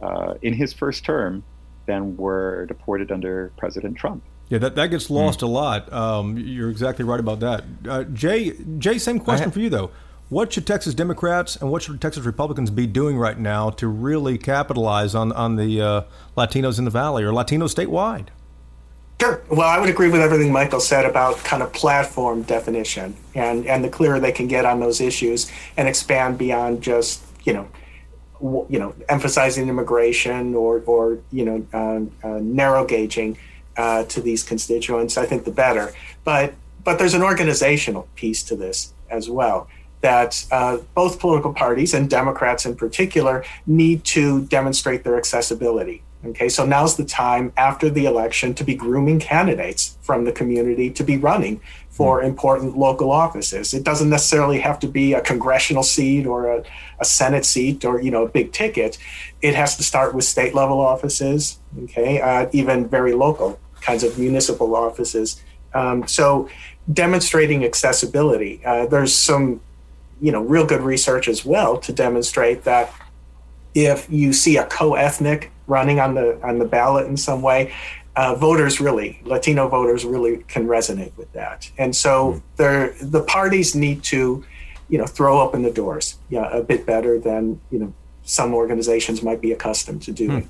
uh, 0.00 0.34
in 0.42 0.54
his 0.54 0.72
first 0.72 1.04
term 1.04 1.42
than 1.86 2.16
were 2.16 2.66
deported 2.66 3.10
under 3.10 3.50
President 3.56 3.96
Trump. 3.96 4.22
Yeah, 4.48 4.58
that, 4.58 4.76
that 4.76 4.88
gets 4.88 5.10
lost 5.10 5.40
mm. 5.40 5.44
a 5.44 5.46
lot. 5.46 5.92
Um, 5.92 6.38
you're 6.38 6.70
exactly 6.70 7.04
right 7.04 7.18
about 7.18 7.40
that. 7.40 7.64
Uh, 7.88 8.04
Jay, 8.04 8.52
Jay, 8.78 8.98
same 8.98 9.18
question 9.18 9.50
for 9.50 9.58
you 9.58 9.70
though. 9.70 9.90
What 10.30 10.52
should 10.52 10.64
Texas 10.64 10.94
Democrats 10.94 11.56
and 11.56 11.72
what 11.72 11.82
should 11.82 12.00
Texas 12.00 12.24
Republicans 12.24 12.70
be 12.70 12.86
doing 12.86 13.18
right 13.18 13.36
now 13.36 13.70
to 13.70 13.88
really 13.88 14.38
capitalize 14.38 15.12
on 15.12 15.32
on 15.32 15.56
the 15.56 15.80
uh, 15.82 16.02
Latinos 16.36 16.78
in 16.78 16.84
the 16.84 16.90
Valley 16.90 17.24
or 17.24 17.32
Latinos 17.32 17.74
statewide? 17.74 18.28
Sure. 19.20 19.42
Well, 19.50 19.68
I 19.68 19.80
would 19.80 19.90
agree 19.90 20.08
with 20.08 20.20
everything 20.20 20.52
Michael 20.52 20.78
said 20.78 21.04
about 21.04 21.38
kind 21.38 21.64
of 21.64 21.72
platform 21.72 22.42
definition 22.42 23.16
and 23.34 23.66
and 23.66 23.82
the 23.82 23.88
clearer 23.88 24.20
they 24.20 24.30
can 24.30 24.46
get 24.46 24.64
on 24.64 24.78
those 24.78 25.00
issues 25.00 25.50
and 25.76 25.88
expand 25.88 26.38
beyond 26.38 26.80
just 26.80 27.24
you 27.42 27.52
know 27.52 27.68
you 28.68 28.78
know 28.78 28.94
emphasizing 29.08 29.68
immigration 29.68 30.54
or 30.54 30.80
or 30.86 31.18
you 31.32 31.44
know 31.44 31.66
uh, 31.74 32.26
uh, 32.26 32.38
narrow 32.40 32.84
gauging 32.84 33.36
uh, 33.76 34.04
to 34.04 34.20
these 34.20 34.44
constituents, 34.44 35.18
I 35.18 35.26
think 35.26 35.44
the 35.44 35.50
better. 35.50 35.92
But 36.22 36.54
but 36.84 37.00
there's 37.00 37.14
an 37.14 37.22
organizational 37.22 38.06
piece 38.14 38.44
to 38.44 38.54
this 38.54 38.92
as 39.10 39.28
well 39.28 39.66
that 40.00 40.44
uh, 40.50 40.78
both 40.94 41.20
political 41.20 41.52
parties 41.52 41.92
and 41.94 42.08
Democrats 42.08 42.64
in 42.64 42.74
particular 42.74 43.44
need 43.66 44.04
to 44.04 44.42
demonstrate 44.46 45.04
their 45.04 45.16
accessibility 45.16 46.02
Okay, 46.22 46.50
so 46.50 46.66
now's 46.66 46.96
the 46.96 47.04
time 47.04 47.50
after 47.56 47.88
the 47.88 48.04
election 48.04 48.52
to 48.54 48.64
be 48.64 48.74
grooming 48.74 49.20
candidates 49.20 49.96
from 50.02 50.24
the 50.24 50.32
community 50.32 50.90
to 50.90 51.02
be 51.02 51.16
running 51.16 51.62
for 51.88 52.22
important 52.22 52.76
local 52.76 53.10
offices. 53.10 53.72
It 53.72 53.84
doesn't 53.84 54.10
necessarily 54.10 54.60
have 54.60 54.78
to 54.80 54.86
be 54.86 55.14
a 55.14 55.22
congressional 55.22 55.82
seat 55.82 56.26
or 56.26 56.58
a, 56.58 56.64
a 56.98 57.06
Senate 57.06 57.46
seat 57.46 57.86
or 57.86 58.02
you 58.02 58.10
know 58.10 58.26
a 58.26 58.28
big 58.28 58.52
ticket. 58.52 58.98
It 59.40 59.54
has 59.54 59.78
to 59.78 59.82
start 59.82 60.14
with 60.14 60.24
state 60.24 60.54
level 60.54 60.78
offices, 60.78 61.58
okay, 61.84 62.20
uh, 62.20 62.50
even 62.52 62.86
very 62.86 63.14
local 63.14 63.58
kinds 63.80 64.04
of 64.04 64.18
municipal 64.18 64.76
offices. 64.76 65.42
Um, 65.72 66.06
so 66.06 66.50
demonstrating 66.92 67.64
accessibility. 67.64 68.60
Uh, 68.62 68.84
there's 68.84 69.14
some 69.14 69.62
you 70.20 70.32
know 70.32 70.42
real 70.42 70.66
good 70.66 70.82
research 70.82 71.28
as 71.28 71.44
well 71.44 71.78
to 71.78 71.92
demonstrate 71.92 72.64
that 72.64 72.92
if 73.74 74.08
you 74.10 74.32
see 74.32 74.56
a 74.56 74.66
co-ethnic 74.66 75.50
running 75.66 76.00
on 76.00 76.14
the 76.14 76.38
on 76.42 76.58
the 76.58 76.64
ballot 76.64 77.06
in 77.06 77.16
some 77.16 77.42
way, 77.42 77.72
uh, 78.16 78.34
voters 78.34 78.80
really, 78.80 79.20
Latino 79.24 79.68
voters 79.68 80.04
really 80.04 80.38
can 80.48 80.66
resonate 80.66 81.16
with 81.16 81.32
that. 81.32 81.70
And 81.78 81.94
so 81.94 82.42
there, 82.56 82.94
the 83.00 83.22
parties 83.22 83.74
need 83.74 84.02
to, 84.04 84.44
you 84.88 84.98
know, 84.98 85.06
throw 85.06 85.40
open 85.40 85.62
the 85.62 85.70
doors 85.70 86.18
yeah, 86.28 86.50
a 86.50 86.62
bit 86.62 86.84
better 86.84 87.18
than 87.18 87.60
you 87.70 87.78
know 87.78 87.94
some 88.22 88.54
organizations 88.54 89.22
might 89.22 89.40
be 89.40 89.52
accustomed 89.52 90.02
to 90.02 90.12
doing. 90.12 90.42
Hmm. 90.42 90.48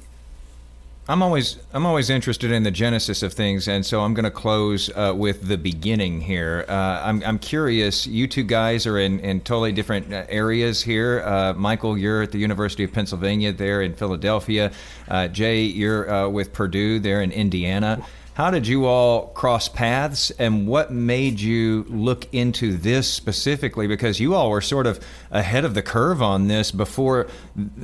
I'm 1.09 1.23
always 1.23 1.59
I'm 1.73 1.87
always 1.87 2.09
interested 2.09 2.53
in 2.53 2.63
the 2.63 2.71
genesis 2.71 3.23
of 3.23 3.33
things, 3.33 3.67
and 3.67 3.85
so 3.85 4.03
I'm 4.03 4.15
going 4.15 4.25
to 4.25 4.31
close 4.31 4.91
uh, 4.95 5.13
with 5.17 5.49
the 5.49 5.59
beginning 5.59 6.21
here. 6.21 6.65
Uh, 6.69 6.73
I'm 7.03 7.23
I'm 7.25 7.39
curious. 7.39 8.07
You 8.07 8.29
two 8.29 8.45
guys 8.45 8.87
are 8.87 8.99
in, 8.99 9.19
in 9.21 9.41
totally 9.41 9.73
different 9.73 10.13
uh, 10.13 10.25
areas 10.29 10.83
here. 10.83 11.23
Uh, 11.25 11.55
Michael, 11.55 11.99
you're 11.99 12.23
at 12.23 12.33
the 12.33 12.39
University 12.39 12.85
of 12.85 12.93
Pennsylvania 12.93 13.53
there 13.53 13.83
in 13.83 13.95
Philadelphia. 13.95 14.71
Uh, 15.09 15.27
Jay, 15.27 15.63
you're 15.63 16.09
uh, 16.09 16.29
with 16.29 16.53
Purdue 16.53 17.01
there 17.01 17.23
in 17.23 17.33
Indiana. 17.33 18.05
How 18.41 18.51
did 18.51 18.67
you 18.67 18.87
all 18.87 19.27
cross 19.27 19.69
paths, 19.69 20.31
and 20.31 20.67
what 20.67 20.91
made 20.91 21.41
you 21.41 21.85
look 21.91 22.27
into 22.33 22.75
this 22.75 23.07
specifically? 23.07 23.87
Because 23.87 24.19
you 24.19 24.35
all 24.35 24.49
were 24.49 24.63
sort 24.63 24.87
of 24.87 24.99
ahead 25.31 25.67
of 25.67 25.75
the 25.75 25.83
curve 25.83 26.23
on 26.23 26.49
this 26.49 26.71
before, 26.71 27.29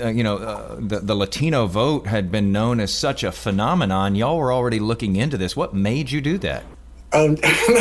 uh, 0.00 0.08
you 0.08 0.24
know, 0.24 0.38
uh, 0.38 0.76
the, 0.78 1.00
the 1.00 1.14
Latino 1.14 1.66
vote 1.66 2.06
had 2.06 2.32
been 2.32 2.52
known 2.52 2.80
as 2.80 2.90
such 2.90 3.22
a 3.22 3.32
phenomenon. 3.32 4.14
Y'all 4.14 4.38
were 4.38 4.50
already 4.50 4.78
looking 4.78 5.16
into 5.16 5.36
this. 5.36 5.54
What 5.54 5.74
made 5.74 6.10
you 6.10 6.22
do 6.22 6.38
that? 6.38 6.64
Um, 7.12 7.36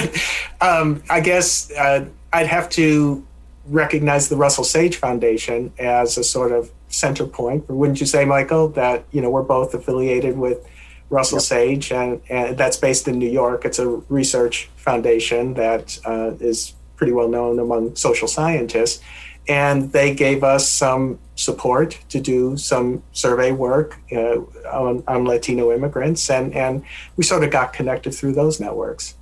um, 0.59 1.01
I 1.09 1.21
guess 1.21 1.71
uh, 1.71 2.03
I'd 2.33 2.47
have 2.47 2.67
to 2.71 3.25
recognize 3.67 4.27
the 4.27 4.35
Russell 4.35 4.65
Sage 4.65 4.97
Foundation 4.97 5.71
as 5.79 6.17
a 6.17 6.25
sort 6.25 6.51
of 6.51 6.69
center 6.89 7.25
point. 7.25 7.69
Wouldn't 7.69 8.01
you 8.01 8.05
say, 8.05 8.25
Michael, 8.25 8.67
that 8.71 9.05
you 9.13 9.21
know 9.21 9.29
we're 9.29 9.43
both 9.43 9.73
affiliated 9.73 10.37
with 10.37 10.67
Russell 11.09 11.37
yep. 11.37 11.43
Sage, 11.43 11.91
and, 11.91 12.21
and, 12.29 12.57
that's 12.57 12.77
based 12.77 13.07
in 13.07 13.19
New 13.19 13.29
York. 13.29 13.65
It's 13.65 13.79
a 13.79 13.87
research 13.87 14.69
foundation 14.75 15.53
that 15.53 15.99
uh, 16.05 16.31
is 16.39 16.73
pretty 16.95 17.13
well 17.13 17.27
known 17.27 17.59
among 17.59 17.95
social 17.95 18.27
scientists. 18.27 19.03
And 19.47 19.91
they 19.91 20.15
gave 20.15 20.43
us 20.43 20.67
some 20.67 21.19
support 21.35 21.99
to 22.09 22.19
do 22.19 22.57
some 22.57 23.03
survey 23.11 23.51
work 23.51 23.99
uh, 24.11 24.39
on, 24.71 25.03
on, 25.07 25.25
Latino 25.25 25.71
immigrants, 25.71 26.31
and, 26.31 26.51
and 26.55 26.83
we 27.15 27.23
sort 27.23 27.43
of 27.43 27.51
got 27.51 27.71
connected 27.71 28.15
through 28.15 28.33
those 28.33 28.59
networks. 28.59 29.15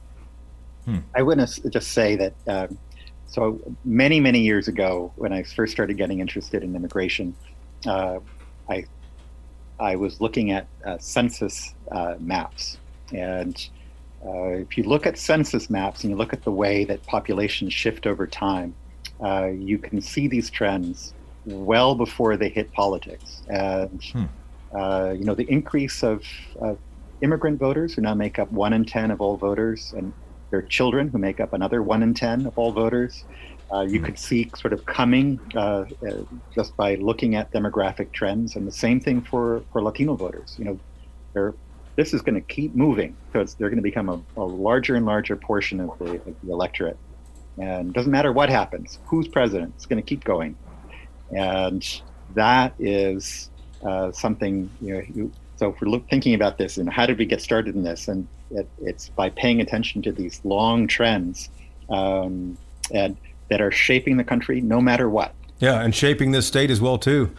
Hmm. 0.86 1.00
I 1.14 1.24
want 1.24 1.46
to 1.46 1.70
just 1.70 1.92
say 1.92 2.16
that 2.16 2.34
um, 2.48 2.78
so 3.28 3.60
many, 3.84 4.22
many 4.22 4.40
years 4.40 4.70
ago, 4.70 5.12
when 5.18 5.34
I 5.34 5.44
first 5.44 5.74
started 5.74 5.98
getting 5.98 6.22
interested 6.22 6.64
in 6.64 6.74
immigration, 6.74 7.36
uh, 7.86 8.20
I 8.70 8.86
I 9.80 9.96
was 9.96 10.22
looking 10.22 10.52
at 10.52 10.68
uh, 10.86 10.98
census 11.00 11.74
uh, 11.92 12.16
maps. 12.20 12.78
And 13.12 13.56
uh, 14.26 14.54
if 14.54 14.78
you 14.78 14.84
look 14.84 15.06
at 15.06 15.18
census 15.18 15.70
maps 15.70 16.04
and 16.04 16.12
you 16.12 16.18
look 16.18 16.34
at 16.34 16.44
the 16.44 16.52
way 16.52 16.86
that 16.86 17.06
populations 17.06 17.74
shift 17.74 18.08
over 18.08 18.28
time, 18.28 18.76
uh, 19.24 19.48
you 19.48 19.78
can 19.78 20.02
see 20.02 20.28
these 20.28 20.50
trends 20.50 21.14
well 21.46 21.96
before 21.96 22.38
they 22.38 22.50
hit 22.50 22.72
politics. 22.72 23.42
And, 23.48 24.04
hmm. 24.04 24.24
Uh, 24.74 25.14
you 25.16 25.24
know, 25.24 25.36
the 25.36 25.48
increase 25.52 26.04
of 26.04 26.24
immigrant 27.22 27.60
voters 27.60 27.94
who 27.94 28.02
now 28.02 28.16
make 28.16 28.40
up 28.40 28.52
one 28.52 28.74
in 28.74 28.84
10 28.84 29.12
of 29.12 29.22
all 29.22 29.38
voters, 29.38 29.94
and 29.96 30.12
their 30.54 30.62
children 30.62 31.08
who 31.08 31.18
make 31.18 31.40
up 31.40 31.54
another 31.54 31.82
one 31.82 32.04
in 32.04 32.14
10 32.14 32.46
of 32.46 32.58
all 32.60 32.72
voters. 32.72 33.26
Uh, 33.72 33.82
you 33.82 33.97
mm-hmm. 33.97 34.05
could 34.05 34.20
see 34.20 34.51
sort 34.55 34.74
of 34.74 34.86
coming 34.86 35.39
uh, 35.55 35.86
uh, 36.07 36.16
just 36.53 36.76
by 36.78 36.95
looking 36.95 37.36
at 37.36 37.51
demographic 37.51 38.11
trends, 38.11 38.55
and 38.55 38.68
the 38.68 38.72
same 38.72 38.99
thing 38.99 39.22
for, 39.22 39.64
for 39.72 39.82
Latino 39.82 40.16
voters. 40.16 40.55
You 40.57 40.66
know, 40.66 40.80
they're, 41.34 41.53
this 41.95 42.14
is 42.14 42.22
going 42.22 42.36
to 42.36 42.41
keep 42.41 42.76
moving, 42.76 43.16
so 43.32 43.43
they're 43.43 43.70
going 43.70 43.78
to 43.78 43.84
become 43.84 44.09
a, 44.09 44.22
a, 44.38 44.43
larger 44.43 44.95
and 44.95 45.05
larger 45.05 45.36
portion 45.36 45.80
of 45.80 45.97
the, 45.99 46.16
of 46.16 46.36
the 46.43 46.51
electorate. 46.51 46.97
And 47.57 47.89
it 47.89 47.93
doesn't 47.93 48.11
matter 48.11 48.32
what 48.32 48.49
happens, 48.49 48.99
who's 49.05 49.28
president, 49.28 49.74
it's 49.76 49.86
going 49.86 50.01
to 50.01 50.07
keep 50.07 50.24
going. 50.24 50.55
And 51.36 52.01
that 52.36 52.74
is 52.80 53.49
uh, 53.84 54.11
something, 54.11 54.70
you 54.82 54.93
know, 54.93 55.03
you, 55.14 55.32
so 55.55 55.70
if 55.70 55.82
we're 55.82 55.88
look, 55.88 56.09
thinking 56.09 56.34
about 56.34 56.57
this 56.57 56.78
and 56.78 56.89
how 56.89 57.05
did 57.05 57.18
we 57.18 57.26
get 57.26 57.41
started 57.41 57.76
in 57.76 57.84
this, 57.84 58.07
and 58.07 58.28
it, 58.51 58.68
it's 58.82 59.09
by 59.09 59.30
paying 59.30 59.61
attention 59.61 60.01
to 60.03 60.11
these 60.11 60.41
long 60.43 60.88
trends. 60.88 61.49
Um, 61.89 62.57
and 62.91 63.18
that 63.50 63.62
are 63.62 63.72
shaping 63.72 64.18
the 64.18 64.24
country 64.24 64.62
no 64.62 64.82
matter 64.82 65.10
what. 65.10 65.34
Yeah, 65.60 65.82
and 65.82 65.94
shaping 65.96 66.32
this 66.32 66.48
state 66.48 66.70
as 66.70 66.82
well 66.82 66.98
too. 66.98 67.32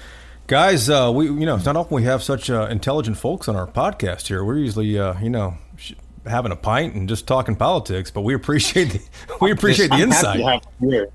Guys, 0.46 0.90
uh, 0.90 1.10
we 1.14 1.26
you 1.26 1.46
know 1.46 1.56
it's 1.56 1.64
not 1.64 1.76
often 1.76 1.94
we 1.96 2.02
have 2.04 2.22
such 2.22 2.50
uh, 2.50 2.68
intelligent 2.70 3.16
folks 3.16 3.48
on 3.48 3.56
our 3.56 3.66
podcast 3.66 4.28
here. 4.28 4.44
We're 4.44 4.58
usually 4.58 4.98
uh, 4.98 5.18
you 5.20 5.30
know 5.30 5.56
having 6.26 6.52
a 6.52 6.56
pint 6.56 6.94
and 6.94 7.08
just 7.08 7.26
talking 7.26 7.54
politics, 7.54 8.10
but 8.10 8.22
we 8.22 8.34
appreciate 8.34 8.90
the, 8.90 9.00
we 9.40 9.50
appreciate 9.50 9.90
the 9.90 9.96
insight. 9.96 10.40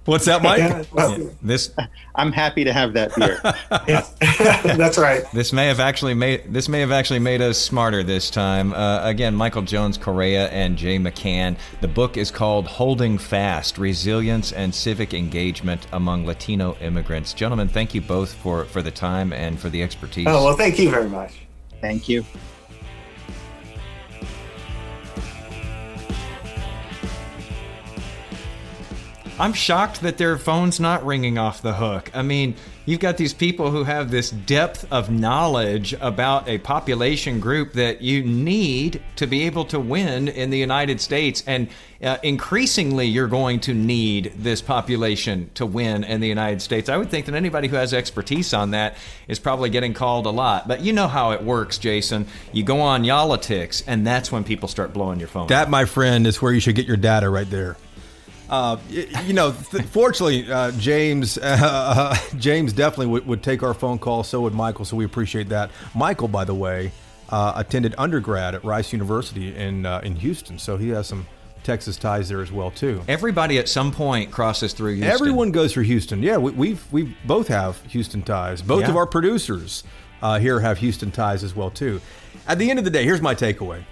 What's 0.05 0.25
that, 0.25 0.41
Mike? 0.43 0.59
Yeah, 0.59 0.83
well, 0.91 1.31
this 1.41 1.73
I'm 2.15 2.31
happy 2.31 2.63
to 2.63 2.73
have 2.73 2.93
that 2.93 3.15
beer. 3.15 3.39
That's 4.77 4.97
right. 4.97 5.23
This 5.33 5.53
may 5.53 5.67
have 5.67 5.79
actually 5.79 6.13
made 6.13 6.53
this 6.53 6.69
may 6.69 6.79
have 6.79 6.91
actually 6.91 7.19
made 7.19 7.41
us 7.41 7.57
smarter 7.57 8.03
this 8.03 8.29
time. 8.29 8.73
Uh, 8.73 9.01
again, 9.03 9.35
Michael 9.35 9.61
Jones 9.61 9.97
Correa 9.97 10.47
and 10.49 10.77
Jay 10.77 10.97
McCann. 10.97 11.57
The 11.81 11.87
book 11.87 12.17
is 12.17 12.31
called 12.31 12.67
"Holding 12.67 13.17
Fast: 13.17 13.77
Resilience 13.77 14.51
and 14.51 14.73
Civic 14.73 15.13
Engagement 15.13 15.87
Among 15.91 16.25
Latino 16.25 16.75
Immigrants." 16.81 17.33
Gentlemen, 17.33 17.67
thank 17.67 17.93
you 17.93 18.01
both 18.01 18.33
for 18.33 18.65
for 18.65 18.81
the 18.81 18.91
time 18.91 19.33
and 19.33 19.59
for 19.59 19.69
the 19.69 19.81
expertise. 19.81 20.27
Oh 20.27 20.45
well, 20.45 20.55
thank 20.55 20.77
you 20.79 20.89
very 20.89 21.09
much. 21.09 21.33
Thank 21.81 22.09
you. 22.09 22.25
I'm 29.39 29.53
shocked 29.53 30.01
that 30.01 30.17
their 30.17 30.37
phone's 30.37 30.81
not 30.81 31.05
ringing 31.05 31.37
off 31.37 31.61
the 31.61 31.71
hook. 31.71 32.11
I 32.13 32.23
mean, 32.23 32.55
you've 32.85 32.99
got 32.99 33.15
these 33.15 33.33
people 33.33 33.71
who 33.71 33.85
have 33.85 34.11
this 34.11 34.31
depth 34.31 34.85
of 34.91 35.09
knowledge 35.09 35.93
about 36.01 36.49
a 36.49 36.57
population 36.57 37.39
group 37.39 37.71
that 37.73 38.01
you 38.01 38.21
need 38.21 39.01
to 39.15 39.27
be 39.27 39.43
able 39.43 39.63
to 39.65 39.79
win 39.79 40.27
in 40.27 40.49
the 40.49 40.57
United 40.57 40.99
States. 40.99 41.41
And 41.47 41.69
uh, 42.03 42.17
increasingly, 42.21 43.05
you're 43.05 43.29
going 43.29 43.61
to 43.61 43.73
need 43.73 44.33
this 44.35 44.61
population 44.61 45.49
to 45.53 45.65
win 45.65 46.03
in 46.03 46.19
the 46.19 46.27
United 46.27 46.61
States. 46.61 46.89
I 46.89 46.97
would 46.97 47.09
think 47.09 47.25
that 47.27 47.35
anybody 47.35 47.69
who 47.69 47.77
has 47.77 47.93
expertise 47.93 48.53
on 48.53 48.71
that 48.71 48.97
is 49.29 49.39
probably 49.39 49.69
getting 49.69 49.93
called 49.93 50.25
a 50.25 50.31
lot. 50.31 50.67
But 50.67 50.81
you 50.81 50.91
know 50.91 51.07
how 51.07 51.31
it 51.31 51.41
works, 51.41 51.77
Jason. 51.77 52.27
You 52.51 52.63
go 52.63 52.81
on 52.81 53.05
Y'all-itics, 53.05 53.85
and 53.87 54.05
that's 54.05 54.33
when 54.33 54.43
people 54.43 54.67
start 54.67 54.91
blowing 54.91 55.17
your 55.17 55.29
phone. 55.29 55.47
That, 55.47 55.69
my 55.69 55.85
friend, 55.85 56.27
is 56.27 56.41
where 56.41 56.51
you 56.51 56.59
should 56.59 56.75
get 56.75 56.87
your 56.87 56.97
data 56.97 57.29
right 57.29 57.49
there. 57.49 57.77
Uh, 58.49 58.77
you 58.89 59.33
know, 59.33 59.51
th- 59.51 59.85
fortunately, 59.85 60.51
uh, 60.51 60.71
James 60.71 61.37
uh, 61.37 62.17
James 62.37 62.73
definitely 62.73 63.05
w- 63.07 63.23
would 63.25 63.43
take 63.43 63.61
our 63.61 63.73
phone 63.73 63.99
call. 63.99 64.23
So 64.23 64.41
would 64.41 64.53
Michael. 64.53 64.85
So 64.85 64.97
we 64.97 65.05
appreciate 65.05 65.49
that. 65.49 65.69
Michael, 65.93 66.27
by 66.27 66.45
the 66.45 66.55
way, 66.55 66.91
uh, 67.29 67.53
attended 67.55 67.93
undergrad 67.97 68.55
at 68.55 68.63
Rice 68.63 68.91
University 68.91 69.55
in 69.55 69.85
uh, 69.85 70.01
in 70.03 70.15
Houston, 70.15 70.57
so 70.57 70.77
he 70.77 70.89
has 70.89 71.07
some 71.07 71.27
Texas 71.63 71.97
ties 71.97 72.29
there 72.29 72.41
as 72.41 72.51
well 72.51 72.71
too. 72.71 73.01
Everybody 73.07 73.59
at 73.59 73.69
some 73.69 73.91
point 73.91 74.31
crosses 74.31 74.73
through 74.73 74.95
Houston. 74.95 75.11
Everyone 75.11 75.51
goes 75.51 75.73
through 75.73 75.83
Houston. 75.83 76.23
Yeah, 76.23 76.37
we, 76.37 76.51
we've 76.51 76.91
we 76.91 77.15
both 77.25 77.47
have 77.49 77.79
Houston 77.83 78.23
ties. 78.23 78.61
Both 78.61 78.81
yeah. 78.81 78.89
of 78.89 78.95
our 78.95 79.05
producers 79.05 79.83
uh, 80.21 80.39
here 80.39 80.59
have 80.59 80.79
Houston 80.79 81.11
ties 81.11 81.43
as 81.43 81.55
well 81.55 81.69
too. 81.69 82.01
At 82.47 82.57
the 82.57 82.69
end 82.69 82.79
of 82.79 82.85
the 82.85 82.91
day, 82.91 83.03
here's 83.03 83.21
my 83.21 83.35
takeaway: 83.35 83.83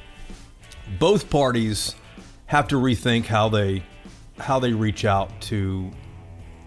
both 0.97 1.29
parties 1.29 1.93
have 2.47 2.67
to 2.69 2.75
rethink 2.75 3.25
how 3.25 3.49
they 3.49 3.83
how 4.37 4.59
they 4.59 4.73
reach 4.73 5.05
out 5.05 5.39
to 5.41 5.91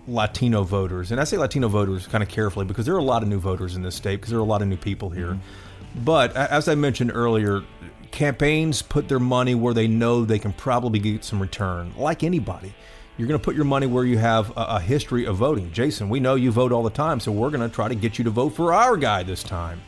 Latino 0.07 0.65
voters. 0.65 1.13
And 1.13 1.21
I 1.21 1.25
say 1.25 1.37
Latino 1.37 1.69
voters 1.69 2.07
kind 2.07 2.23
of 2.23 2.29
carefully 2.29 2.65
because 2.65 2.87
there 2.87 2.95
are 2.95 2.99
a 2.99 3.05
lot 3.05 3.23
of 3.23 3.29
new 3.29 3.39
voters 3.39 3.77
in 3.77 3.83
this 3.83 3.95
state 3.95 4.17
because 4.17 4.31
there 4.31 4.39
are 4.39 4.43
a 4.43 4.47
lot 4.47 4.63
of 4.63 4.69
new 4.69 4.77
people 4.77 5.11
here. 5.11 5.33
Mm-hmm. 5.33 6.05
But 6.05 6.37
as 6.37 6.69
I 6.69 6.75
mentioned 6.75 7.13
earlier, 7.15 7.63
campaigns 8.11 8.83
put 8.83 9.09
their 9.09 9.19
money 9.19 9.55
where 9.55 9.75
they 9.75 9.89
know 9.89 10.25
they 10.25 10.39
can 10.39 10.53
probably 10.53 10.99
get 10.99 11.25
some 11.25 11.41
return, 11.41 11.93
like 11.97 12.23
anybody. 12.23 12.75
You're 13.17 13.29
going 13.29 13.39
to 13.39 13.45
put 13.45 13.55
your 13.55 13.65
money 13.65 13.87
where 13.87 14.05
you 14.05 14.19
have 14.19 14.51
a, 14.57 14.77
a 14.77 14.81
history 14.81 15.27
of 15.27 15.37
voting. 15.37 15.71
Jason, 15.73 16.09
we 16.09 16.21
know 16.21 16.37
you 16.37 16.51
vote 16.51 16.73
all 16.73 16.83
the 16.83 16.91
time, 16.91 17.21
so 17.21 17.31
we're 17.33 17.51
going 17.51 17.69
to 17.69 17.75
try 17.75 17.89
to 17.89 17.95
get 17.95 18.19
you 18.19 18.25
to 18.25 18.31
vote 18.31 18.51
for 18.51 18.73
our 18.73 18.97
guy 18.97 19.23
this 19.23 19.43
time. 19.43 19.81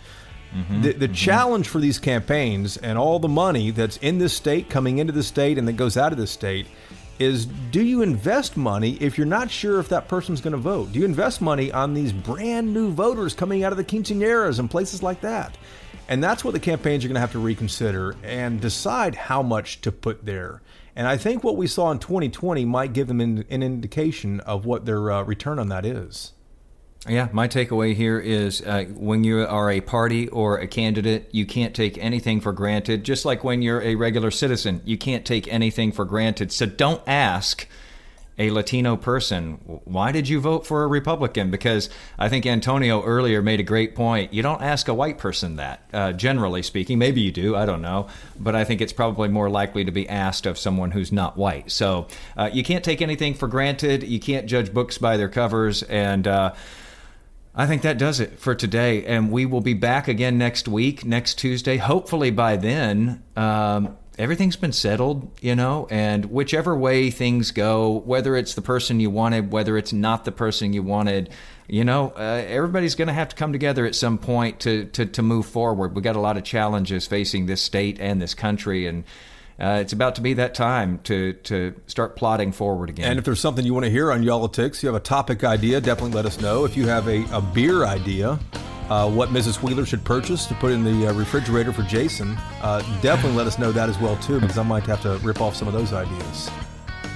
Mm-hmm. 0.54 0.82
The, 0.82 0.92
the 0.92 1.06
mm-hmm. 1.06 1.14
challenge 1.14 1.68
for 1.68 1.80
these 1.80 1.98
campaigns 1.98 2.76
and 2.76 2.98
all 2.98 3.18
the 3.18 3.28
money 3.28 3.70
that's 3.70 3.96
in 3.98 4.18
this 4.18 4.34
state, 4.34 4.68
coming 4.68 4.98
into 4.98 5.12
the 5.12 5.22
state, 5.22 5.56
and 5.56 5.66
that 5.66 5.74
goes 5.74 5.96
out 5.96 6.12
of 6.12 6.18
the 6.18 6.26
state 6.26 6.66
is 7.18 7.46
do 7.46 7.82
you 7.82 8.02
invest 8.02 8.56
money 8.56 8.92
if 9.00 9.16
you're 9.16 9.26
not 9.26 9.50
sure 9.50 9.78
if 9.78 9.88
that 9.88 10.08
person's 10.08 10.40
going 10.40 10.52
to 10.52 10.58
vote? 10.58 10.92
Do 10.92 10.98
you 10.98 11.04
invest 11.04 11.40
money 11.40 11.70
on 11.72 11.94
these 11.94 12.12
brand 12.12 12.72
new 12.72 12.90
voters 12.90 13.34
coming 13.34 13.64
out 13.64 13.72
of 13.72 13.78
the 13.78 13.84
quinceañeras 13.84 14.58
and 14.58 14.70
places 14.70 15.02
like 15.02 15.20
that? 15.20 15.56
And 16.08 16.22
that's 16.22 16.44
what 16.44 16.52
the 16.52 16.60
campaigns 16.60 17.04
are 17.04 17.08
going 17.08 17.14
to 17.14 17.20
have 17.20 17.32
to 17.32 17.38
reconsider 17.38 18.16
and 18.22 18.60
decide 18.60 19.14
how 19.14 19.42
much 19.42 19.80
to 19.82 19.92
put 19.92 20.24
there. 20.24 20.60
And 20.94 21.06
I 21.06 21.16
think 21.16 21.42
what 21.42 21.56
we 21.56 21.66
saw 21.66 21.90
in 21.90 21.98
2020 21.98 22.64
might 22.64 22.92
give 22.92 23.08
them 23.08 23.20
an, 23.20 23.44
an 23.48 23.62
indication 23.62 24.40
of 24.40 24.66
what 24.66 24.84
their 24.84 25.10
uh, 25.10 25.22
return 25.22 25.58
on 25.58 25.68
that 25.68 25.86
is. 25.86 26.32
Yeah, 27.08 27.28
my 27.32 27.48
takeaway 27.48 27.96
here 27.96 28.20
is 28.20 28.60
uh, 28.60 28.84
when 28.94 29.24
you 29.24 29.44
are 29.44 29.72
a 29.72 29.80
party 29.80 30.28
or 30.28 30.58
a 30.58 30.68
candidate, 30.68 31.28
you 31.32 31.44
can't 31.46 31.74
take 31.74 31.98
anything 31.98 32.40
for 32.40 32.52
granted. 32.52 33.02
Just 33.02 33.24
like 33.24 33.42
when 33.42 33.60
you're 33.60 33.82
a 33.82 33.96
regular 33.96 34.30
citizen, 34.30 34.80
you 34.84 34.96
can't 34.96 35.24
take 35.24 35.52
anything 35.52 35.90
for 35.90 36.04
granted. 36.04 36.52
So 36.52 36.64
don't 36.64 37.02
ask 37.08 37.66
a 38.38 38.50
Latino 38.50 38.96
person, 38.96 39.54
why 39.84 40.12
did 40.12 40.28
you 40.28 40.40
vote 40.40 40.64
for 40.64 40.84
a 40.84 40.86
Republican? 40.86 41.50
Because 41.50 41.90
I 42.18 42.28
think 42.28 42.46
Antonio 42.46 43.02
earlier 43.02 43.42
made 43.42 43.58
a 43.58 43.64
great 43.64 43.96
point. 43.96 44.32
You 44.32 44.42
don't 44.42 44.62
ask 44.62 44.86
a 44.86 44.94
white 44.94 45.18
person 45.18 45.56
that, 45.56 45.82
uh, 45.92 46.12
generally 46.12 46.62
speaking. 46.62 46.98
Maybe 46.98 47.20
you 47.20 47.32
do, 47.32 47.56
I 47.56 47.66
don't 47.66 47.82
know. 47.82 48.06
But 48.38 48.54
I 48.54 48.64
think 48.64 48.80
it's 48.80 48.92
probably 48.92 49.28
more 49.28 49.50
likely 49.50 49.84
to 49.84 49.92
be 49.92 50.08
asked 50.08 50.46
of 50.46 50.56
someone 50.56 50.92
who's 50.92 51.10
not 51.10 51.36
white. 51.36 51.72
So 51.72 52.06
uh, 52.36 52.48
you 52.52 52.62
can't 52.62 52.84
take 52.84 53.02
anything 53.02 53.34
for 53.34 53.48
granted. 53.48 54.04
You 54.04 54.20
can't 54.20 54.46
judge 54.46 54.72
books 54.72 54.98
by 54.98 55.16
their 55.16 55.28
covers. 55.28 55.82
And, 55.82 56.28
uh, 56.28 56.54
I 57.54 57.66
think 57.66 57.82
that 57.82 57.98
does 57.98 58.20
it 58.20 58.38
for 58.38 58.54
today. 58.54 59.04
And 59.04 59.30
we 59.30 59.46
will 59.46 59.60
be 59.60 59.74
back 59.74 60.08
again 60.08 60.38
next 60.38 60.68
week, 60.68 61.04
next 61.04 61.34
Tuesday. 61.34 61.76
Hopefully, 61.76 62.30
by 62.30 62.56
then, 62.56 63.22
um, 63.36 63.96
everything's 64.18 64.56
been 64.56 64.72
settled, 64.72 65.30
you 65.40 65.54
know, 65.54 65.86
and 65.90 66.26
whichever 66.26 66.76
way 66.76 67.10
things 67.10 67.50
go, 67.50 68.02
whether 68.06 68.36
it's 68.36 68.54
the 68.54 68.62
person 68.62 69.00
you 69.00 69.10
wanted, 69.10 69.52
whether 69.52 69.76
it's 69.76 69.92
not 69.92 70.24
the 70.24 70.32
person 70.32 70.72
you 70.72 70.82
wanted, 70.82 71.28
you 71.68 71.84
know, 71.84 72.12
uh, 72.16 72.42
everybody's 72.46 72.94
going 72.94 73.08
to 73.08 73.14
have 73.14 73.28
to 73.28 73.36
come 73.36 73.52
together 73.52 73.84
at 73.84 73.94
some 73.94 74.18
point 74.18 74.60
to, 74.60 74.86
to, 74.86 75.04
to 75.06 75.22
move 75.22 75.46
forward. 75.46 75.94
We've 75.94 76.04
got 76.04 76.16
a 76.16 76.20
lot 76.20 76.36
of 76.36 76.44
challenges 76.44 77.06
facing 77.06 77.46
this 77.46 77.60
state 77.60 77.98
and 78.00 78.20
this 78.20 78.34
country. 78.34 78.86
And, 78.86 79.04
uh, 79.62 79.78
it's 79.80 79.92
about 79.92 80.16
to 80.16 80.20
be 80.20 80.34
that 80.34 80.54
time 80.54 80.98
to 81.04 81.34
to 81.34 81.74
start 81.86 82.16
plotting 82.16 82.50
forward 82.50 82.90
again. 82.90 83.10
And 83.10 83.18
if 83.18 83.24
there's 83.24 83.40
something 83.40 83.64
you 83.64 83.72
want 83.72 83.84
to 83.84 83.90
hear 83.90 84.10
on 84.10 84.22
Y'all-itics, 84.22 84.82
you 84.82 84.88
have 84.88 84.96
a 84.96 85.00
topic 85.00 85.44
idea, 85.44 85.80
definitely 85.80 86.14
let 86.14 86.26
us 86.26 86.40
know. 86.40 86.64
If 86.64 86.76
you 86.76 86.86
have 86.88 87.06
a, 87.06 87.24
a 87.32 87.40
beer 87.40 87.84
idea, 87.84 88.40
uh, 88.90 89.08
what 89.08 89.28
Mrs. 89.28 89.62
Wheeler 89.62 89.86
should 89.86 90.04
purchase 90.04 90.46
to 90.46 90.54
put 90.54 90.72
in 90.72 90.82
the 90.82 91.08
uh, 91.08 91.12
refrigerator 91.14 91.72
for 91.72 91.82
Jason, 91.82 92.36
uh, 92.60 92.82
definitely 93.00 93.38
let 93.38 93.46
us 93.46 93.58
know 93.58 93.70
that 93.70 93.88
as 93.88 93.98
well 94.00 94.16
too, 94.16 94.40
because 94.40 94.58
I 94.58 94.64
might 94.64 94.82
have 94.84 95.00
to 95.02 95.16
rip 95.18 95.40
off 95.40 95.54
some 95.54 95.68
of 95.68 95.74
those 95.74 95.92
ideas. 95.92 96.50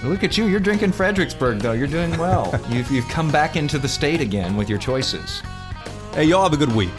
Look 0.05 0.23
at 0.23 0.39
you! 0.39 0.47
You're 0.47 0.61
drinking 0.61 0.93
Fredericksburg, 0.93 1.59
though. 1.59 1.73
You're 1.73 1.89
doing 1.89 2.17
well. 2.17 2.59
you've, 2.69 2.91
you've 2.93 3.09
come 3.09 3.31
back 3.33 3.57
into 3.57 3.79
the 3.79 3.89
state 3.89 4.21
again 4.21 4.57
with 4.57 4.69
your 4.69 4.79
choices. 4.79 5.41
Hey, 6.13 6.25
y'all 6.25 6.45
have 6.45 6.53
a 6.53 6.57
good 6.57 6.75
week. 6.75 6.93